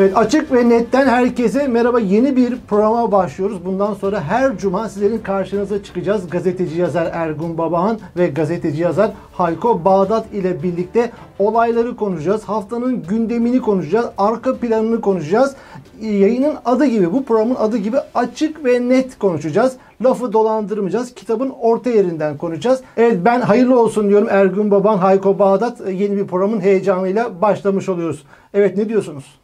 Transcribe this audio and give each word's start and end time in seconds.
Evet 0.00 0.16
açık 0.16 0.52
ve 0.52 0.68
netten 0.68 1.06
herkese 1.06 1.68
merhaba. 1.68 2.00
Yeni 2.00 2.36
bir 2.36 2.56
programa 2.68 3.12
başlıyoruz. 3.12 3.64
Bundan 3.64 3.94
sonra 3.94 4.20
her 4.20 4.58
cuma 4.58 4.88
sizlerin 4.88 5.18
karşınıza 5.18 5.82
çıkacağız. 5.82 6.30
Gazeteci 6.30 6.80
yazar 6.80 7.10
Ergun 7.12 7.58
Babahan 7.58 7.98
ve 8.16 8.26
gazeteci 8.26 8.82
yazar 8.82 9.10
Hayko 9.32 9.84
Bağdat 9.84 10.34
ile 10.34 10.62
birlikte 10.62 11.10
olayları 11.38 11.96
konuşacağız. 11.96 12.44
Haftanın 12.44 13.02
gündemini 13.02 13.60
konuşacağız. 13.60 14.06
Arka 14.18 14.56
planını 14.56 15.00
konuşacağız. 15.00 15.56
Yayının 16.00 16.54
adı 16.64 16.86
gibi, 16.86 17.12
bu 17.12 17.24
programın 17.24 17.54
adı 17.54 17.76
gibi 17.76 17.96
açık 18.14 18.64
ve 18.64 18.88
net 18.88 19.18
konuşacağız. 19.18 19.76
Lafı 20.04 20.32
dolandırmayacağız. 20.32 21.14
Kitabın 21.14 21.52
orta 21.60 21.90
yerinden 21.90 22.36
konuşacağız. 22.36 22.80
Evet 22.96 23.18
ben 23.24 23.40
hayırlı 23.40 23.80
olsun 23.80 24.08
diyorum 24.08 24.28
Ergun 24.30 24.70
Baban, 24.70 24.98
Hayko 24.98 25.38
Bağdat. 25.38 25.80
Yeni 25.80 26.16
bir 26.16 26.26
programın 26.26 26.60
heyecanıyla 26.60 27.42
başlamış 27.42 27.88
oluyoruz. 27.88 28.24
Evet 28.54 28.76
ne 28.76 28.88
diyorsunuz? 28.88 29.39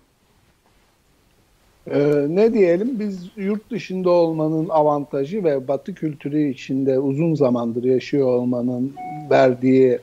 Ee, 1.90 2.26
ne 2.28 2.54
diyelim 2.54 3.00
biz 3.00 3.30
yurt 3.36 3.70
dışında 3.70 4.10
olmanın 4.10 4.68
avantajı 4.68 5.44
ve 5.44 5.68
batı 5.68 5.94
kültürü 5.94 6.48
içinde 6.48 6.98
uzun 6.98 7.34
zamandır 7.34 7.84
yaşıyor 7.84 8.26
olmanın 8.26 8.94
verdiği 9.30 9.98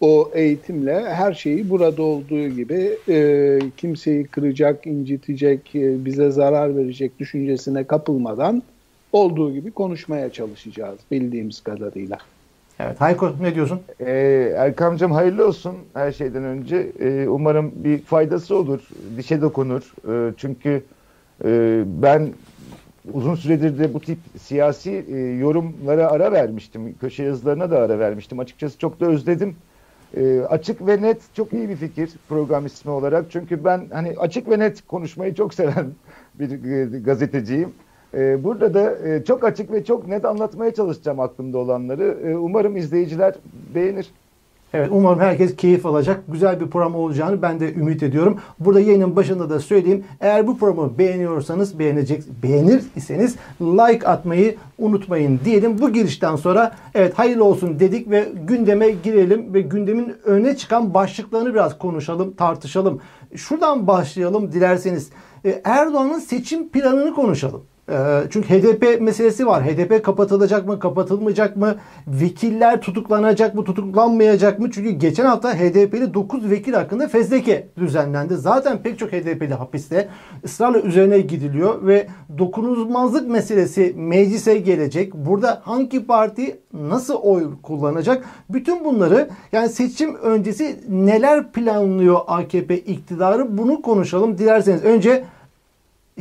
o 0.00 0.30
eğitimle 0.34 1.04
her 1.04 1.34
şeyi 1.34 1.70
burada 1.70 2.02
olduğu 2.02 2.48
gibi 2.48 2.90
e, 3.08 3.58
kimseyi 3.76 4.26
kıracak, 4.26 4.86
incitecek, 4.86 5.74
e, 5.74 6.04
bize 6.04 6.30
zarar 6.30 6.76
verecek 6.76 7.18
düşüncesine 7.18 7.84
kapılmadan 7.84 8.62
olduğu 9.12 9.52
gibi 9.52 9.70
konuşmaya 9.70 10.30
çalışacağız 10.30 10.98
bildiğimiz 11.10 11.60
kadarıyla. 11.60 12.18
Evet 12.80 13.00
Hayko 13.00 13.32
ne 13.40 13.54
diyorsun? 13.54 13.80
Ee, 14.00 14.52
Erkam'cığım 14.56 15.12
hayırlı 15.12 15.46
olsun 15.46 15.76
her 15.94 16.12
şeyden 16.12 16.44
önce. 16.44 16.92
Ee, 17.00 17.28
umarım 17.28 17.72
bir 17.76 17.98
faydası 17.98 18.56
olur, 18.56 18.88
dişe 19.16 19.40
dokunur. 19.40 19.92
Ee, 20.08 20.34
çünkü 20.36 20.82
ee, 21.44 21.84
ben 21.86 22.28
uzun 23.12 23.34
süredir 23.34 23.78
de 23.78 23.94
bu 23.94 24.00
tip 24.00 24.18
siyasi 24.40 25.04
e, 25.08 25.16
yorumlara 25.18 26.10
ara 26.10 26.32
vermiştim. 26.32 26.94
Köşe 27.00 27.22
yazılarına 27.22 27.70
da 27.70 27.78
ara 27.78 27.98
vermiştim. 27.98 28.38
Açıkçası 28.38 28.78
çok 28.78 29.00
da 29.00 29.06
özledim. 29.06 29.56
Ee, 30.16 30.40
açık 30.40 30.86
ve 30.86 31.02
net 31.02 31.22
çok 31.34 31.52
iyi 31.52 31.68
bir 31.68 31.76
fikir 31.76 32.10
program 32.28 32.66
ismi 32.66 32.90
olarak. 32.90 33.26
Çünkü 33.30 33.64
ben 33.64 33.86
hani 33.92 34.14
açık 34.18 34.50
ve 34.50 34.58
net 34.58 34.86
konuşmayı 34.86 35.34
çok 35.34 35.54
seven 35.54 35.86
bir 36.34 36.64
e, 36.64 36.98
gazeteciyim. 36.98 37.72
Ee, 38.14 38.44
burada 38.44 38.74
da 38.74 39.08
e, 39.08 39.24
çok 39.24 39.44
açık 39.44 39.72
ve 39.72 39.84
çok 39.84 40.08
net 40.08 40.24
anlatmaya 40.24 40.74
çalışacağım 40.74 41.20
aklımda 41.20 41.58
olanları. 41.58 42.38
umarım 42.38 42.76
izleyiciler 42.76 43.34
beğenir. 43.74 44.10
Evet 44.76 44.88
umarım 44.92 45.20
herkes 45.20 45.56
keyif 45.56 45.86
alacak. 45.86 46.22
Güzel 46.28 46.60
bir 46.60 46.66
program 46.66 46.94
olacağını 46.94 47.42
ben 47.42 47.60
de 47.60 47.74
ümit 47.74 48.02
ediyorum. 48.02 48.40
Burada 48.58 48.80
yayının 48.80 49.16
başında 49.16 49.50
da 49.50 49.60
söyleyeyim. 49.60 50.04
Eğer 50.20 50.46
bu 50.46 50.58
programı 50.58 50.98
beğeniyorsanız, 50.98 51.78
beğenecek, 51.78 52.22
beğenir 52.42 52.82
iseniz 52.96 53.36
like 53.60 54.08
atmayı 54.08 54.56
unutmayın 54.78 55.40
diyelim. 55.44 55.78
Bu 55.78 55.92
girişten 55.92 56.36
sonra 56.36 56.74
evet 56.94 57.18
hayırlı 57.18 57.44
olsun 57.44 57.80
dedik 57.80 58.10
ve 58.10 58.28
gündeme 58.46 58.90
girelim 58.90 59.54
ve 59.54 59.60
gündemin 59.60 60.14
öne 60.24 60.56
çıkan 60.56 60.94
başlıklarını 60.94 61.54
biraz 61.54 61.78
konuşalım, 61.78 62.34
tartışalım. 62.34 63.00
Şuradan 63.34 63.86
başlayalım 63.86 64.52
dilerseniz. 64.52 65.10
E, 65.44 65.60
Erdoğan'ın 65.64 66.18
seçim 66.18 66.68
planını 66.68 67.14
konuşalım. 67.14 67.62
Ee, 67.90 68.22
çünkü 68.30 68.48
HDP 68.48 69.00
meselesi 69.00 69.46
var. 69.46 69.64
HDP 69.64 70.04
kapatılacak 70.04 70.66
mı, 70.66 70.78
kapatılmayacak 70.78 71.56
mı? 71.56 71.76
Vekiller 72.06 72.80
tutuklanacak 72.80 73.54
mı, 73.54 73.64
tutuklanmayacak 73.64 74.58
mı? 74.58 74.70
Çünkü 74.70 74.90
geçen 74.90 75.24
hafta 75.24 75.54
HDP'li 75.54 76.14
9 76.14 76.50
vekil 76.50 76.72
hakkında 76.72 77.08
fezleke 77.08 77.68
düzenlendi. 77.78 78.36
Zaten 78.36 78.82
pek 78.82 78.98
çok 78.98 79.12
HDP'li 79.12 79.54
hapiste 79.54 80.08
ısrarla 80.44 80.80
üzerine 80.80 81.20
gidiliyor 81.20 81.86
ve 81.86 82.06
dokunulmazlık 82.38 83.28
meselesi 83.30 83.94
meclise 83.96 84.58
gelecek. 84.58 85.14
Burada 85.14 85.60
hangi 85.64 86.06
parti 86.06 86.60
nasıl 86.72 87.14
oy 87.14 87.44
kullanacak? 87.62 88.24
Bütün 88.50 88.84
bunları 88.84 89.28
yani 89.52 89.68
seçim 89.68 90.14
öncesi 90.14 90.80
neler 90.88 91.52
planlıyor 91.52 92.20
AKP 92.26 92.78
iktidarı 92.78 93.58
bunu 93.58 93.82
konuşalım. 93.82 94.38
Dilerseniz 94.38 94.84
önce 94.84 95.24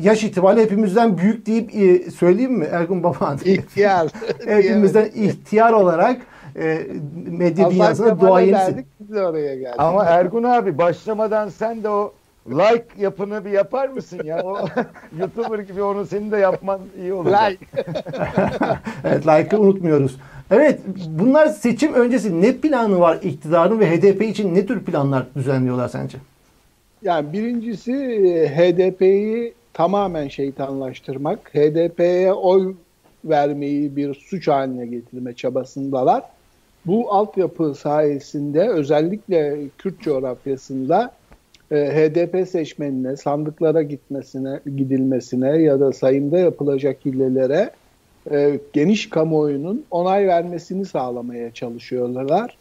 yaş 0.01 0.23
itibariyle 0.23 0.63
hepimizden 0.63 1.17
büyük 1.17 1.45
deyip 1.45 1.75
e, 1.75 2.11
söyleyeyim 2.11 2.53
mi 2.53 2.65
Ergun 2.71 3.03
Baban? 3.03 3.39
İhtiyar. 3.45 4.11
hepimizden 4.45 5.09
ihtiyar 5.15 5.73
olarak 5.73 6.21
e, 6.55 6.87
medya 7.27 7.71
dünyasına 7.71 8.21
duayensin. 8.21 8.85
Biz 8.99 9.17
oraya 9.17 9.55
geldik. 9.55 9.75
Ama 9.77 10.03
Ergun 10.05 10.43
abi 10.43 10.77
başlamadan 10.77 11.49
sen 11.49 11.83
de 11.83 11.89
o 11.89 12.13
like 12.49 12.85
yapını 12.97 13.45
bir 13.45 13.49
yapar 13.49 13.87
mısın 13.87 14.21
ya? 14.23 14.43
O 14.43 14.67
YouTuber 15.19 15.59
gibi 15.59 15.81
onu 15.81 16.05
senin 16.05 16.31
de 16.31 16.37
yapman 16.37 16.79
iyi 17.01 17.13
olur. 17.13 17.31
Like. 17.31 17.65
evet 19.03 19.27
like'ı 19.27 19.59
unutmuyoruz. 19.59 20.17
Evet 20.51 20.79
bunlar 21.07 21.47
seçim 21.47 21.93
öncesi 21.93 22.41
ne 22.41 22.53
planı 22.53 22.99
var 22.99 23.19
iktidarın 23.23 23.79
ve 23.79 23.97
HDP 23.97 24.21
için 24.21 24.55
ne 24.55 24.65
tür 24.65 24.83
planlar 24.83 25.25
düzenliyorlar 25.35 25.87
sence? 25.87 26.17
Yani 27.01 27.33
birincisi 27.33 27.93
e, 27.93 28.47
HDP'yi 28.47 29.53
tamamen 29.75 30.27
şeytanlaştırmak, 30.27 31.55
HDP'ye 31.55 32.33
oy 32.33 32.75
vermeyi 33.25 33.95
bir 33.95 34.13
suç 34.13 34.47
haline 34.47 34.85
getirme 34.85 35.33
çabasındalar. 35.33 36.23
Bu 36.85 37.13
altyapı 37.13 37.75
sayesinde 37.75 38.69
özellikle 38.69 39.57
Kürt 39.77 40.01
coğrafyasında 40.01 41.11
e, 41.71 41.75
HDP 41.75 42.47
seçmenine, 42.47 43.17
sandıklara 43.17 43.81
gitmesine, 43.81 44.59
gidilmesine 44.65 45.57
ya 45.57 45.79
da 45.79 45.93
sayımda 45.93 46.37
yapılacak 46.37 46.97
hillelere 47.05 47.69
e, 48.31 48.59
geniş 48.73 49.09
kamuoyunun 49.09 49.85
onay 49.91 50.27
vermesini 50.27 50.85
sağlamaya 50.85 51.53
çalışıyorlar. 51.53 52.57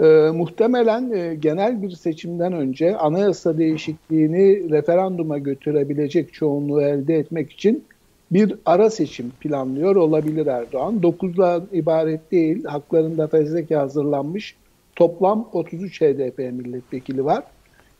E, 0.00 0.30
muhtemelen 0.34 1.12
e, 1.12 1.34
genel 1.34 1.82
bir 1.82 1.90
seçimden 1.90 2.52
önce 2.52 2.96
anayasa 2.96 3.58
değişikliğini 3.58 4.70
referanduma 4.70 5.38
götürebilecek 5.38 6.32
çoğunluğu 6.34 6.82
elde 6.82 7.16
etmek 7.18 7.52
için 7.52 7.84
bir 8.30 8.54
ara 8.66 8.90
seçim 8.90 9.30
planlıyor 9.30 9.96
olabilir 9.96 10.46
Erdoğan. 10.46 11.00
9'dan 11.02 11.66
ibaret 11.72 12.32
değil, 12.32 12.64
haklarında 12.64 13.26
fezleke 13.26 13.76
hazırlanmış 13.76 14.56
toplam 14.96 15.48
33 15.52 16.00
HDP 16.00 16.38
milletvekili 16.38 17.24
var. 17.24 17.44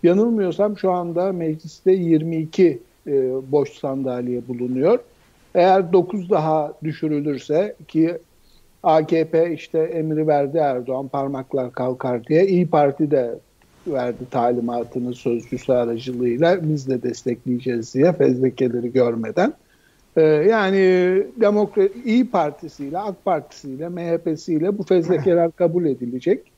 Yanılmıyorsam 0.03 0.79
şu 0.79 0.91
anda 0.93 1.33
mecliste 1.33 1.93
22 1.93 2.79
e, 3.07 3.13
boş 3.53 3.73
sandalye 3.73 4.49
bulunuyor. 4.49 4.99
Eğer 5.55 5.93
9 5.93 6.31
daha 6.31 6.73
düşürülürse 6.85 7.75
ki 7.89 8.19
AKP 8.87 9.53
işte 9.53 9.79
emri 9.79 10.27
verdi 10.27 10.59
Erdoğan 10.59 11.09
parmaklar 11.09 11.73
kalkar 11.73 12.27
diye. 12.27 12.47
İyi 12.47 12.67
Parti 12.67 13.11
de 13.11 13.39
verdi 13.87 14.31
talimatını 14.31 15.15
sözcüsü 15.15 15.73
aracılığıyla 15.73 16.59
biz 16.63 16.89
de 16.89 17.03
destekleyeceğiz 17.03 17.95
diye 17.95 18.13
fezlekeleri 18.13 18.93
görmeden. 18.93 19.55
Ee, 20.17 20.23
yani 20.23 20.79
Demokrat 21.41 21.91
İyi 22.05 22.31
Partisi'yle, 22.31 22.99
AK 22.99 23.25
Partisi'yle, 23.25 23.89
MHP'siyle 23.89 24.79
bu 24.79 24.83
fezlekeler 24.83 25.53
kabul 25.53 25.85
edilecek. 25.85 26.53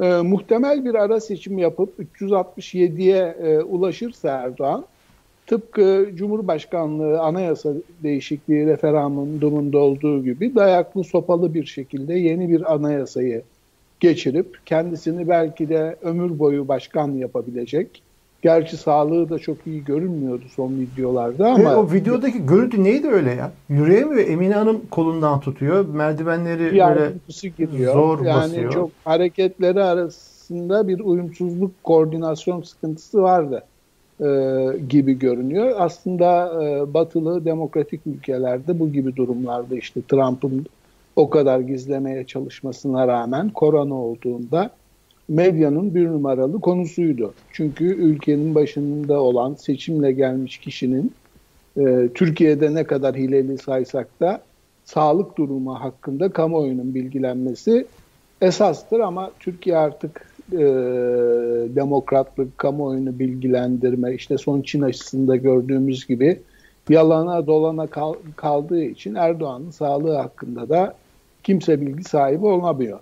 Ee, 0.00 0.16
muhtemel 0.16 0.84
bir 0.84 0.94
ara 0.94 1.20
seçim 1.20 1.58
yapıp 1.58 1.98
367'ye 1.98 3.36
e, 3.42 3.58
ulaşırsa 3.58 4.28
Erdoğan 4.28 4.84
tıpkı 5.46 6.08
Cumhurbaşkanlığı 6.14 7.20
anayasa 7.20 7.72
değişikliği 8.02 8.66
referandumunda 8.66 9.78
olduğu 9.78 10.24
gibi 10.24 10.54
dayaklı 10.54 11.04
sopalı 11.04 11.54
bir 11.54 11.64
şekilde 11.64 12.14
yeni 12.14 12.48
bir 12.48 12.74
anayasayı 12.74 13.42
geçirip 14.00 14.66
kendisini 14.66 15.28
belki 15.28 15.68
de 15.68 15.96
ömür 16.02 16.38
boyu 16.38 16.68
başkan 16.68 17.08
yapabilecek. 17.08 18.02
Gerçi 18.42 18.76
sağlığı 18.76 19.30
da 19.30 19.38
çok 19.38 19.56
iyi 19.66 19.84
görünmüyordu 19.84 20.44
son 20.56 20.72
videolarda 20.80 21.46
ama... 21.46 21.72
E, 21.72 21.76
o 21.76 21.92
videodaki 21.92 22.46
görüntü 22.46 22.84
neydi 22.84 23.08
öyle 23.08 23.30
ya? 23.30 23.52
Yürüyemiyor. 23.68 24.28
Emine 24.28 24.54
Hanım 24.54 24.80
kolundan 24.90 25.40
tutuyor. 25.40 25.88
Merdivenleri 25.88 26.60
böyle 26.60 27.12
giriyor. 27.56 27.94
zor 27.94 28.24
yani 28.24 28.36
basıyor. 28.36 28.62
Yani 28.62 28.74
çok 28.74 28.90
hareketleri 29.04 29.82
arasında 29.82 30.88
bir 30.88 31.00
uyumsuzluk, 31.00 31.84
koordinasyon 31.84 32.62
sıkıntısı 32.62 33.22
vardı 33.22 33.64
gibi 34.88 35.18
görünüyor. 35.18 35.74
Aslında 35.78 36.52
e, 36.64 36.94
batılı 36.94 37.44
demokratik 37.44 38.00
ülkelerde 38.06 38.78
bu 38.78 38.92
gibi 38.92 39.16
durumlarda 39.16 39.76
işte 39.76 40.00
Trump'ın 40.08 40.66
o 41.16 41.30
kadar 41.30 41.60
gizlemeye 41.60 42.26
çalışmasına 42.26 43.08
rağmen 43.08 43.50
korona 43.50 43.94
olduğunda 43.94 44.70
medyanın 45.28 45.94
bir 45.94 46.06
numaralı 46.06 46.60
konusuydu. 46.60 47.34
Çünkü 47.52 47.84
ülkenin 47.84 48.54
başında 48.54 49.20
olan 49.20 49.54
seçimle 49.54 50.12
gelmiş 50.12 50.58
kişinin 50.58 51.12
e, 51.76 52.08
Türkiye'de 52.14 52.74
ne 52.74 52.84
kadar 52.84 53.16
hileli 53.16 53.58
saysak 53.58 54.20
da 54.20 54.40
sağlık 54.84 55.38
durumu 55.38 55.74
hakkında 55.74 56.28
kamuoyunun 56.28 56.94
bilgilenmesi 56.94 57.86
esastır 58.40 59.00
ama 59.00 59.30
Türkiye 59.40 59.76
artık 59.76 60.31
e, 60.52 60.64
demokratlık, 61.76 62.58
kamuoyunu 62.58 63.18
bilgilendirme, 63.18 64.14
işte 64.14 64.38
son 64.38 64.62
Çin 64.62 64.82
aşısında 64.82 65.36
gördüğümüz 65.36 66.06
gibi 66.06 66.40
yalana 66.88 67.46
dolana 67.46 67.86
kal, 67.86 68.14
kaldığı 68.36 68.82
için 68.84 69.14
Erdoğan'ın 69.14 69.70
sağlığı 69.70 70.16
hakkında 70.16 70.68
da 70.68 70.94
kimse 71.42 71.80
bilgi 71.80 72.04
sahibi 72.04 72.46
olamıyor. 72.46 73.00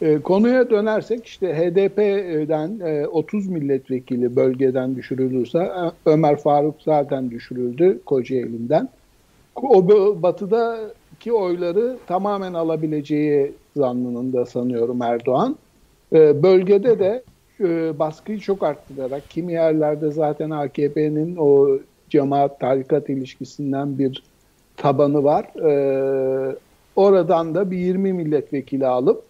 E, 0.00 0.18
konuya 0.18 0.70
dönersek 0.70 1.26
işte 1.26 1.54
HDP'den 1.54 2.80
e, 2.80 3.06
30 3.06 3.46
milletvekili 3.46 4.36
bölgeden 4.36 4.96
düşürülürse 4.96 5.58
e, 5.58 5.92
Ömer 6.06 6.36
Faruk 6.36 6.74
zaten 6.84 7.30
düşürüldü 7.30 8.00
Kocaeli'nden. 8.06 8.88
O 9.56 9.88
batıdaki 10.22 11.32
oyları 11.32 11.96
tamamen 12.06 12.54
alabileceği 12.54 13.52
zannında 13.76 14.46
sanıyorum 14.46 15.02
Erdoğan. 15.02 15.56
E, 16.12 16.42
bölgede 16.42 16.98
de 16.98 17.24
e, 17.60 17.98
baskıyı 17.98 18.38
çok 18.40 18.62
arttırarak 18.62 19.30
kimi 19.30 19.52
yerlerde 19.52 20.10
zaten 20.10 20.50
AKP'nin 20.50 21.36
o 21.36 21.78
cemaat 22.08 22.60
tarikat 22.60 23.08
ilişkisinden 23.08 23.98
bir 23.98 24.24
tabanı 24.76 25.24
var. 25.24 25.44
E, 25.70 26.56
oradan 26.96 27.54
da 27.54 27.70
bir 27.70 27.78
20 27.78 28.12
milletvekili 28.12 28.86
alıp 28.86 29.24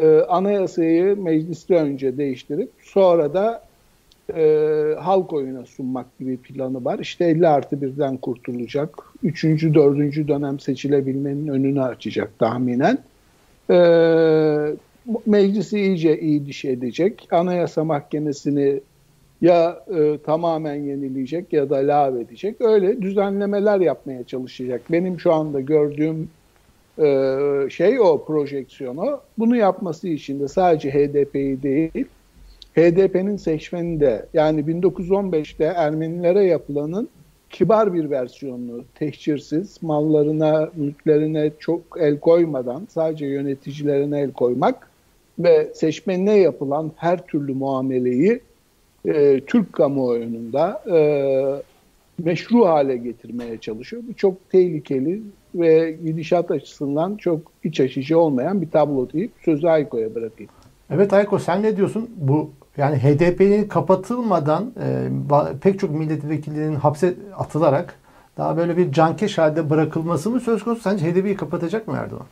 e, 0.00 0.20
anayasayı 0.20 1.22
mecliste 1.22 1.74
önce 1.74 2.18
değiştirip 2.18 2.72
sonra 2.82 3.34
da 3.34 3.68
e, 4.34 4.94
halk 5.00 5.32
oyuna 5.32 5.66
sunmak 5.66 6.18
gibi 6.18 6.42
planı 6.42 6.84
var. 6.84 6.98
İşte 6.98 7.24
50 7.24 7.48
artı 7.48 7.82
birden 7.82 8.16
kurtulacak. 8.16 8.90
Üçüncü, 9.22 9.74
dördüncü 9.74 10.28
dönem 10.28 10.60
seçilebilmenin 10.60 11.48
önünü 11.48 11.82
açacak 11.82 12.38
tahminen. 12.38 13.04
E, 13.70 13.76
meclisi 15.26 15.80
iyice 15.80 16.20
iyi 16.20 16.46
diş 16.46 16.64
edecek. 16.64 17.28
Anayasa 17.30 17.84
mahkemesini 17.84 18.80
ya 19.40 19.84
e, 19.94 20.18
tamamen 20.24 20.74
yenileyecek 20.74 21.52
ya 21.52 21.70
da 21.70 21.76
lav 21.76 22.16
edecek. 22.16 22.60
Öyle 22.60 23.02
düzenlemeler 23.02 23.80
yapmaya 23.80 24.24
çalışacak. 24.24 24.82
Benim 24.90 25.20
şu 25.20 25.32
anda 25.32 25.60
gördüğüm 25.60 26.28
e, 26.98 27.06
şey 27.70 28.00
o 28.00 28.24
projeksiyonu. 28.24 29.20
Bunu 29.38 29.56
yapması 29.56 30.08
için 30.08 30.40
de 30.40 30.48
sadece 30.48 30.90
HDP'yi 30.90 31.62
değil, 31.62 32.04
HDP'nin 32.76 33.36
seçmeni 33.36 34.00
de 34.00 34.26
yani 34.34 34.60
1915'te 34.60 35.64
Ermenilere 35.64 36.44
yapılanın 36.44 37.08
kibar 37.50 37.94
bir 37.94 38.10
versiyonunu 38.10 38.84
tehcirsiz, 38.94 39.82
mallarına, 39.82 40.70
mülklerine 40.76 41.50
çok 41.58 41.80
el 42.00 42.20
koymadan 42.20 42.86
sadece 42.90 43.26
yöneticilerine 43.26 44.20
el 44.20 44.32
koymak 44.32 44.88
ve 45.38 45.74
seçmenine 45.74 46.38
yapılan 46.38 46.92
her 46.96 47.26
türlü 47.26 47.54
muameleyi 47.54 48.40
e, 49.04 49.40
Türk 49.40 49.72
kamuoyunda 49.72 50.82
e, 50.92 50.98
meşru 52.24 52.66
hale 52.66 52.96
getirmeye 52.96 53.58
çalışıyor. 53.58 54.02
Bu 54.08 54.14
çok 54.14 54.50
tehlikeli 54.50 55.22
ve 55.54 55.98
gidişat 56.04 56.50
açısından 56.50 57.16
çok 57.16 57.40
iç 57.64 57.80
açıcı 57.80 58.18
olmayan 58.18 58.62
bir 58.62 58.70
tablo 58.70 59.12
deyip 59.12 59.30
sözü 59.44 59.66
Ayko'ya 59.66 60.14
bırakayım. 60.14 60.52
Evet 60.90 61.12
Ayko 61.12 61.38
sen 61.38 61.62
ne 61.62 61.76
diyorsun? 61.76 62.10
Bu 62.16 62.50
yani 62.76 62.96
HDP'nin 62.96 63.68
kapatılmadan 63.68 64.72
e, 64.82 65.08
pek 65.60 65.78
çok 65.78 65.90
milletvekillerinin 65.90 66.74
hapse 66.74 67.14
atılarak 67.36 67.94
daha 68.36 68.56
böyle 68.56 68.76
bir 68.76 68.92
cankeş 68.92 69.38
halde 69.38 69.70
bırakılması 69.70 70.30
mı 70.30 70.40
söz 70.40 70.64
konusu? 70.64 70.82
Sence 70.82 71.06
HDP'yi 71.06 71.36
kapatacak 71.36 71.88
mı 71.88 71.96
Erdoğan? 71.98 72.26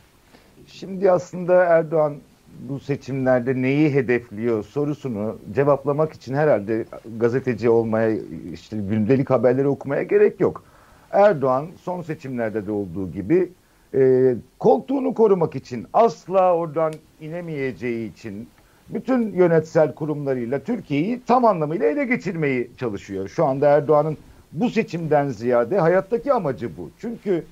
Şimdi 0.67 1.11
aslında 1.11 1.63
Erdoğan 1.63 2.15
bu 2.59 2.79
seçimlerde 2.79 3.61
neyi 3.61 3.93
hedefliyor 3.93 4.63
sorusunu 4.63 5.37
cevaplamak 5.55 6.13
için 6.13 6.33
herhalde 6.33 6.85
gazeteci 7.17 7.69
olmaya, 7.69 8.17
işte 8.53 8.77
gündelik 8.77 9.29
haberleri 9.29 9.67
okumaya 9.67 10.03
gerek 10.03 10.39
yok. 10.39 10.63
Erdoğan 11.11 11.67
son 11.81 12.01
seçimlerde 12.01 12.67
de 12.67 12.71
olduğu 12.71 13.11
gibi 13.11 13.49
e, 13.93 14.33
koltuğunu 14.59 15.13
korumak 15.13 15.55
için 15.55 15.87
asla 15.93 16.55
oradan 16.55 16.93
inemeyeceği 17.21 18.11
için 18.11 18.47
bütün 18.89 19.33
yönetsel 19.33 19.95
kurumlarıyla 19.95 20.59
Türkiye'yi 20.59 21.21
tam 21.27 21.45
anlamıyla 21.45 21.85
ele 21.85 22.05
geçirmeyi 22.05 22.71
çalışıyor. 22.77 23.27
Şu 23.27 23.45
anda 23.45 23.67
Erdoğan'ın 23.67 24.17
bu 24.51 24.69
seçimden 24.69 25.27
ziyade 25.29 25.79
hayattaki 25.79 26.33
amacı 26.33 26.77
bu. 26.77 26.89
Çünkü 26.99 27.43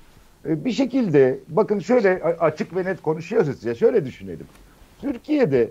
e, 0.48 0.64
bir 0.64 0.72
şekilde 0.72 1.38
bakın 1.48 1.78
şöyle 1.78 2.22
açık 2.22 2.76
ve 2.76 2.84
net 2.84 3.02
konuşuyoruz 3.02 3.64
ya 3.64 3.74
şöyle 3.74 4.04
düşünelim. 4.04 4.46
Türkiye'de 5.04 5.70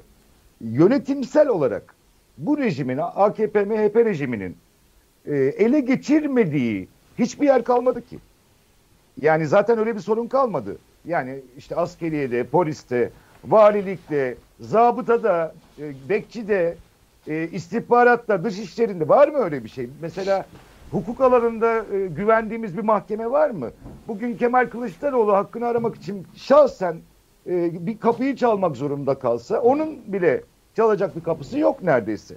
yönetimsel 0.62 1.48
olarak 1.48 1.96
bu 2.38 2.58
rejimin 2.58 3.00
AKP 3.02 3.66
MHP 3.66 3.96
rejiminin 3.96 4.58
e, 5.26 5.36
ele 5.36 5.80
geçirmediği 5.80 6.88
hiçbir 7.20 7.46
yer 7.46 7.64
kalmadı 7.64 8.06
ki. 8.06 8.20
Yani 9.22 9.48
zaten 9.48 9.80
öyle 9.80 9.96
bir 9.96 10.00
sorun 10.00 10.28
kalmadı. 10.28 10.78
Yani 11.06 11.40
işte 11.58 11.76
askeriyede, 11.76 12.44
poliste, 12.44 13.10
valilikte, 13.46 14.36
zabıtada, 14.60 15.56
e, 15.80 15.94
bekçide, 16.10 16.76
e, 17.28 17.48
istihbaratta, 17.48 18.44
dış 18.44 18.60
işlerinde 18.60 19.10
var 19.10 19.28
mı 19.28 19.38
öyle 19.38 19.64
bir 19.64 19.70
şey? 19.70 19.90
Mesela 20.02 20.46
hukuk 20.92 21.22
alanında 21.22 21.86
e, 21.94 22.08
güvendiğimiz 22.08 22.78
bir 22.78 22.84
mahkeme 22.84 23.32
var 23.32 23.50
mı? 23.50 23.72
Bugün 24.08 24.38
Kemal 24.38 24.70
Kılıçdaroğlu 24.70 25.34
hakkını 25.34 25.68
aramak 25.68 25.96
için 25.96 26.28
şahsen 26.36 26.96
e, 27.48 27.86
bir 27.88 27.98
kapıyı 27.98 28.36
çalmak 28.36 28.75
zorunda 28.75 29.19
kalsa 29.19 29.60
onun 29.60 30.00
bile 30.07 30.44
çalacak 30.75 31.16
bir 31.16 31.22
kapısı 31.22 31.60
yok 31.60 31.84
neredeyse. 31.84 32.36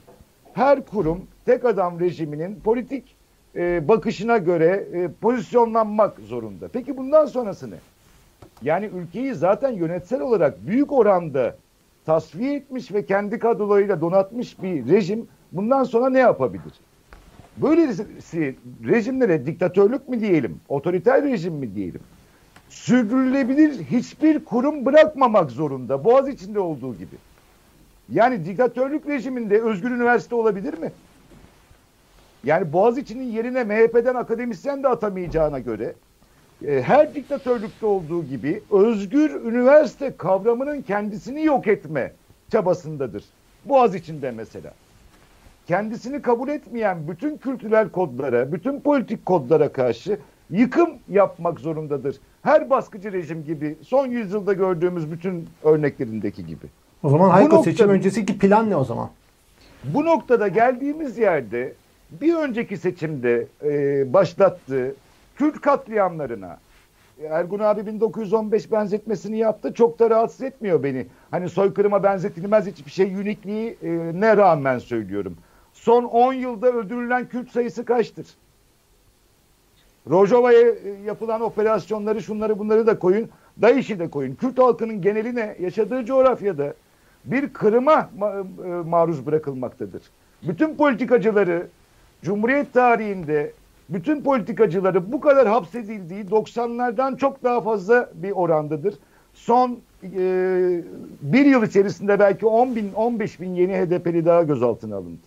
Her 0.53 0.87
kurum 0.87 1.25
tek 1.45 1.65
adam 1.65 2.01
rejiminin 2.01 2.61
politik 2.61 3.17
e, 3.57 3.89
bakışına 3.89 4.39
göre 4.39 4.87
e, 4.93 5.09
pozisyonlanmak 5.21 6.19
zorunda. 6.19 6.69
Peki 6.69 6.97
bundan 6.97 7.27
sonrası 7.27 7.71
ne? 7.71 7.77
Yani 8.63 8.87
ülkeyi 8.87 9.35
zaten 9.35 9.73
yönetsel 9.73 10.21
olarak 10.21 10.67
büyük 10.67 10.93
oranda 10.93 11.57
tasfiye 12.07 12.55
etmiş 12.55 12.93
ve 12.93 13.07
kendi 13.07 13.39
kadrolarıyla 13.39 14.01
donatmış 14.01 14.63
bir 14.63 14.89
rejim 14.89 15.27
bundan 15.53 15.85
sonra 15.85 16.11
ne 16.11 16.19
yapabilir? 16.19 16.73
Böylesi 17.57 18.57
rejimlere 18.85 19.47
diktatörlük 19.47 20.09
mü 20.09 20.21
diyelim, 20.21 20.61
otoriter 20.69 21.23
rejim 21.25 21.55
mi 21.55 21.75
diyelim? 21.75 22.01
Sürdürülebilir 22.87 23.85
hiçbir 23.85 24.45
kurum 24.45 24.87
bırakmamak 24.87 25.51
zorunda. 25.51 26.05
Boğaz 26.05 26.29
içinde 26.29 26.61
olduğu 26.61 26.95
gibi. 26.95 27.17
Yani 28.13 28.45
diktatörlük 28.45 29.07
rejiminde 29.07 29.63
özgür 29.63 29.91
üniversite 29.91 30.35
olabilir 30.35 30.79
mi? 30.79 30.93
Yani 32.45 32.73
Boğaziçi'nin 32.73 33.25
yerine 33.25 33.65
MHP'den 33.65 34.15
akademisyen 34.15 34.83
de 34.83 34.89
atamayacağına 34.89 35.59
göre 35.59 35.95
e, 36.67 36.83
her 36.83 37.15
diktatörlükte 37.15 37.87
olduğu 37.87 38.25
gibi 38.25 38.63
özgür 38.71 39.31
üniversite 39.31 40.17
kavramının 40.17 40.83
kendisini 40.83 41.45
yok 41.45 41.67
etme 41.67 42.13
çabasındadır. 42.53 43.25
Boğaziçi'nde 43.65 44.31
mesela. 44.31 44.75
Kendisini 45.67 46.23
kabul 46.23 46.49
etmeyen 46.49 47.09
bütün 47.09 47.37
kültürel 47.37 47.89
kodlara, 47.89 48.53
bütün 48.53 48.81
politik 48.81 49.27
kodlara 49.27 49.73
karşı 49.73 50.19
yıkım 50.51 50.91
yapmak 51.09 51.61
zorundadır. 51.61 52.17
Her 52.43 52.71
baskıcı 52.71 53.13
rejim 53.13 53.45
gibi 53.45 53.77
son 53.83 54.07
yüzyılda 54.07 54.53
gördüğümüz 54.53 55.13
bütün 55.13 55.49
örneklerindeki 55.65 56.47
gibi. 56.47 56.67
O 57.03 57.09
zaman 57.09 57.31
Hayko 57.31 57.57
noktada, 57.57 57.63
seçim 57.63 57.89
öncesiki 57.89 58.39
plan 58.39 58.71
ne 58.71 58.77
o 58.77 58.85
zaman? 58.85 59.11
Bu 59.85 60.05
noktada 60.05 60.49
geldiğimiz 60.49 61.19
yerde 61.19 61.73
bir 62.11 62.35
önceki 62.35 62.77
seçimde 62.77 63.47
e, 63.65 64.13
başlattığı 64.13 64.95
Kürt 65.37 65.61
katliamlarına 65.61 66.59
Ergun 67.31 67.59
abi 67.59 67.87
1915 67.87 68.73
benzetmesini 68.73 69.39
yaptı. 69.39 69.75
Çok 69.75 69.99
da 69.99 70.11
rahatsız 70.11 70.43
etmiyor 70.43 70.83
beni. 70.83 71.07
Hani 71.31 71.49
soykırıma 71.49 72.03
benzetilmez 72.03 72.67
hiçbir 72.67 72.91
şey 72.91 73.15
unikliği 73.15 73.77
e, 73.83 73.89
ne 74.21 74.37
rağmen 74.37 74.79
söylüyorum. 74.79 75.37
Son 75.73 76.05
10 76.05 76.33
yılda 76.33 76.67
öldürülen 76.73 77.29
Kürt 77.29 77.51
sayısı 77.51 77.85
kaçtır? 77.85 78.27
Rojava'ya 80.11 80.61
e, 80.61 80.75
yapılan 81.07 81.41
operasyonları 81.41 82.23
şunları 82.23 82.59
bunları 82.59 82.87
da 82.87 82.99
koyun. 82.99 83.29
DAEŞ'i 83.63 83.99
de 83.99 84.11
koyun. 84.11 84.35
Kürt 84.35 84.59
halkının 84.59 85.03
geneline 85.03 85.57
yaşadığı 85.61 86.05
coğrafyada 86.05 86.75
bir 87.25 87.53
kırıma 87.53 88.11
e, 88.65 88.69
maruz 88.89 89.27
bırakılmaktadır. 89.27 90.03
Bütün 90.43 90.77
politikacıları 90.77 91.67
Cumhuriyet 92.23 92.73
tarihinde 92.73 93.53
bütün 93.89 94.23
politikacıları 94.23 95.13
bu 95.13 95.21
kadar 95.21 95.49
hapsedildiği 95.49 96.25
90'lardan 96.25 97.17
çok 97.17 97.45
daha 97.45 97.61
fazla 97.61 98.11
bir 98.15 98.31
orandadır. 98.31 98.95
Son 99.35 99.79
e, 100.03 100.81
bir 101.23 101.47
yıl 101.47 101.63
içerisinde 101.63 102.19
belki 102.19 102.47
10 102.47 102.77
bin, 102.77 102.93
15 102.93 103.41
bin 103.41 103.55
yeni 103.55 103.73
HDP'li 103.73 104.25
daha 104.25 104.43
gözaltına 104.43 104.97
alındı. 104.97 105.27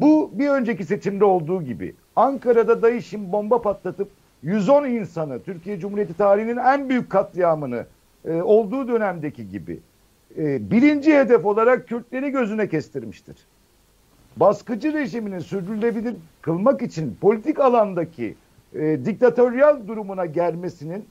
Bu 0.00 0.30
bir 0.34 0.48
önceki 0.48 0.84
seçimde 0.84 1.24
olduğu 1.24 1.62
gibi 1.62 1.94
Ankara'da 2.20 2.82
DAEŞ'in 2.82 3.32
bomba 3.32 3.62
patlatıp 3.62 4.08
110 4.42 4.84
insanı 4.84 5.42
Türkiye 5.42 5.80
Cumhuriyeti 5.80 6.14
tarihinin 6.14 6.56
en 6.56 6.88
büyük 6.88 7.10
katliamını 7.10 7.86
e, 8.24 8.42
olduğu 8.42 8.88
dönemdeki 8.88 9.48
gibi 9.48 9.80
e, 10.38 10.70
birinci 10.70 11.14
hedef 11.14 11.44
olarak 11.44 11.88
Kürtleri 11.88 12.30
gözüne 12.30 12.68
kestirmiştir. 12.68 13.36
Baskıcı 14.36 14.92
rejiminin 14.92 15.38
sürdürülebilir 15.38 16.14
kılmak 16.42 16.82
için 16.82 17.16
politik 17.20 17.60
alandaki 17.60 18.34
e, 18.74 19.04
diktatöryal 19.04 19.88
durumuna 19.88 20.26
gelmesinin 20.26 21.04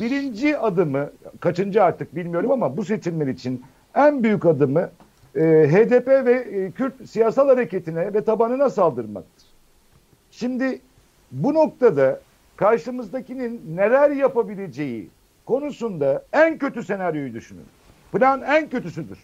birinci 0.00 0.58
adımı, 0.58 1.10
kaçıncı 1.40 1.84
artık 1.84 2.16
bilmiyorum 2.16 2.50
ama 2.50 2.76
bu 2.76 2.84
seçimler 2.84 3.26
için 3.26 3.62
en 3.94 4.22
büyük 4.22 4.46
adımı 4.46 4.90
e, 5.34 5.40
HDP 5.70 6.08
ve 6.08 6.32
e, 6.32 6.70
Kürt 6.70 7.10
siyasal 7.10 7.48
hareketine 7.48 8.14
ve 8.14 8.24
tabanına 8.24 8.70
saldırmaktır. 8.70 9.49
Şimdi 10.40 10.80
bu 11.32 11.54
noktada 11.54 12.20
karşımızdakinin 12.56 13.76
neler 13.76 14.10
yapabileceği 14.10 15.10
konusunda 15.46 16.24
en 16.32 16.58
kötü 16.58 16.82
senaryoyu 16.82 17.34
düşünün. 17.34 17.64
Plan 18.12 18.42
en 18.42 18.68
kötüsüdür. 18.68 19.18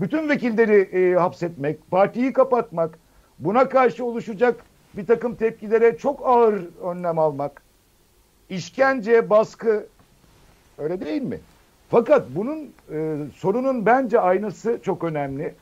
Bütün 0.00 0.28
vekilleri 0.28 0.80
e, 0.80 1.14
hapsetmek, 1.14 1.90
partiyi 1.90 2.32
kapatmak, 2.32 2.98
buna 3.38 3.68
karşı 3.68 4.04
oluşacak 4.04 4.56
bir 4.94 5.06
takım 5.06 5.34
tepkilere 5.34 5.98
çok 5.98 6.26
ağır 6.26 6.60
önlem 6.82 7.18
almak, 7.18 7.62
işkence, 8.50 9.30
baskı 9.30 9.86
öyle 10.78 11.00
değil 11.00 11.22
mi? 11.22 11.40
Fakat 11.90 12.26
bunun 12.30 12.72
e, 12.92 13.16
sorunun 13.36 13.86
bence 13.86 14.20
aynısı 14.20 14.78
çok 14.82 15.04
önemli. 15.04 15.54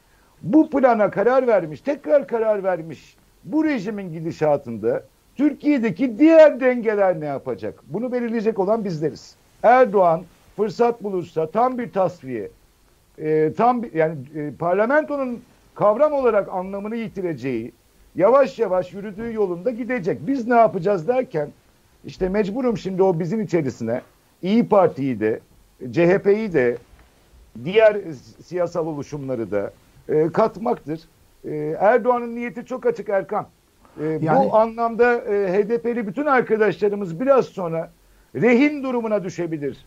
Bu 0.43 0.71
plana 0.71 1.11
karar 1.11 1.47
vermiş, 1.47 1.81
tekrar 1.81 2.26
karar 2.26 2.65
vermiş 2.65 3.17
bu 3.47 3.65
rejimin 3.65 4.12
gidişatında 4.12 5.03
Türkiye'deki 5.37 6.19
diğer 6.19 6.61
dengeler 6.61 7.21
ne 7.21 7.25
yapacak? 7.25 7.83
Bunu 7.87 8.12
belirleyecek 8.12 8.59
olan 8.59 8.85
bizleriz. 8.85 9.37
Erdoğan 9.62 10.23
fırsat 10.57 11.03
bulursa 11.03 11.50
tam 11.50 11.79
bir 11.79 11.93
tasfiye, 11.93 12.50
e, 13.19 13.53
tam 13.57 13.83
bir, 13.83 13.93
yani 13.93 14.17
e, 14.35 14.50
parlamentonun 14.59 15.41
kavram 15.75 16.12
olarak 16.12 16.49
anlamını 16.49 16.97
yitireceği, 16.97 17.73
yavaş 18.15 18.59
yavaş 18.59 18.93
yürüdüğü 18.93 19.33
yolunda 19.33 19.71
gidecek. 19.71 20.26
Biz 20.26 20.47
ne 20.47 20.55
yapacağız 20.55 21.09
derken 21.09 21.49
işte 22.05 22.29
mecburum 22.29 22.79
şimdi 22.79 23.03
o 23.03 23.19
bizim 23.19 23.41
içerisine 23.41 24.00
İyi 24.43 24.69
Parti'yi 24.69 25.21
de, 25.21 25.41
CHP'yi 25.93 26.53
de, 26.53 26.76
diğer 27.65 27.97
siyasal 28.45 28.87
oluşumları 28.87 29.50
da 29.50 29.73
e, 30.09 30.33
katmaktır. 30.33 31.00
E, 31.47 31.76
Erdoğan'ın 31.81 32.37
niyeti 32.37 32.67
çok 32.67 32.87
açık 32.87 33.09
Erkan. 33.09 33.47
E, 34.00 34.05
yani... 34.23 34.49
Bu 34.49 34.57
anlamda 34.57 35.15
e, 35.15 35.53
HDP'li 35.53 36.07
bütün 36.07 36.26
arkadaşlarımız 36.26 37.21
biraz 37.21 37.47
sonra 37.47 37.91
rehin 38.35 38.83
durumuna 38.83 39.25
düşebilir. 39.25 39.87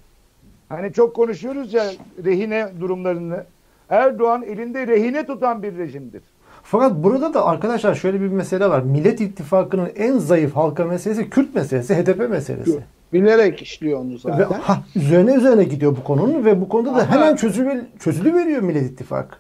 Hani 0.70 0.94
çok 0.94 1.16
konuşuyoruz 1.16 1.74
ya 1.74 1.84
rehine 2.26 2.68
durumlarını. 2.80 3.44
Erdoğan 3.90 4.44
elinde 4.44 4.88
rehine 4.88 5.26
tutan 5.26 5.64
bir 5.64 5.78
rejimdir. 5.78 6.22
Fakat 6.64 6.96
burada 6.96 7.34
da 7.34 7.46
arkadaşlar 7.46 7.96
şöyle 7.96 8.22
bir 8.22 8.28
mesele 8.28 8.70
var. 8.70 8.82
Millet 8.82 9.22
İttifakı'nın 9.22 9.90
en 9.96 10.18
zayıf 10.18 10.56
halka 10.56 10.86
meselesi 10.86 11.30
Kürt 11.30 11.56
meselesi, 11.56 11.96
HDP 11.96 12.30
meselesi. 12.30 12.80
Bilerek 13.14 13.62
işliyor 13.62 14.00
onu 14.00 14.18
zaten. 14.18 14.40
Ve, 14.40 14.44
ha, 14.44 14.78
üzerine 14.96 15.34
üzerine 15.34 15.64
gidiyor 15.64 15.98
bu 15.98 16.04
konunun 16.04 16.46
ve 16.46 16.62
bu 16.62 16.70
konuda 16.70 16.96
da 16.96 16.96
Aha. 16.96 17.12
hemen 17.12 17.36
çözülü, 17.36 17.86
çözülü 18.00 18.34
veriyor 18.34 18.62
Millet 18.62 18.92
İttifakı. 18.92 19.36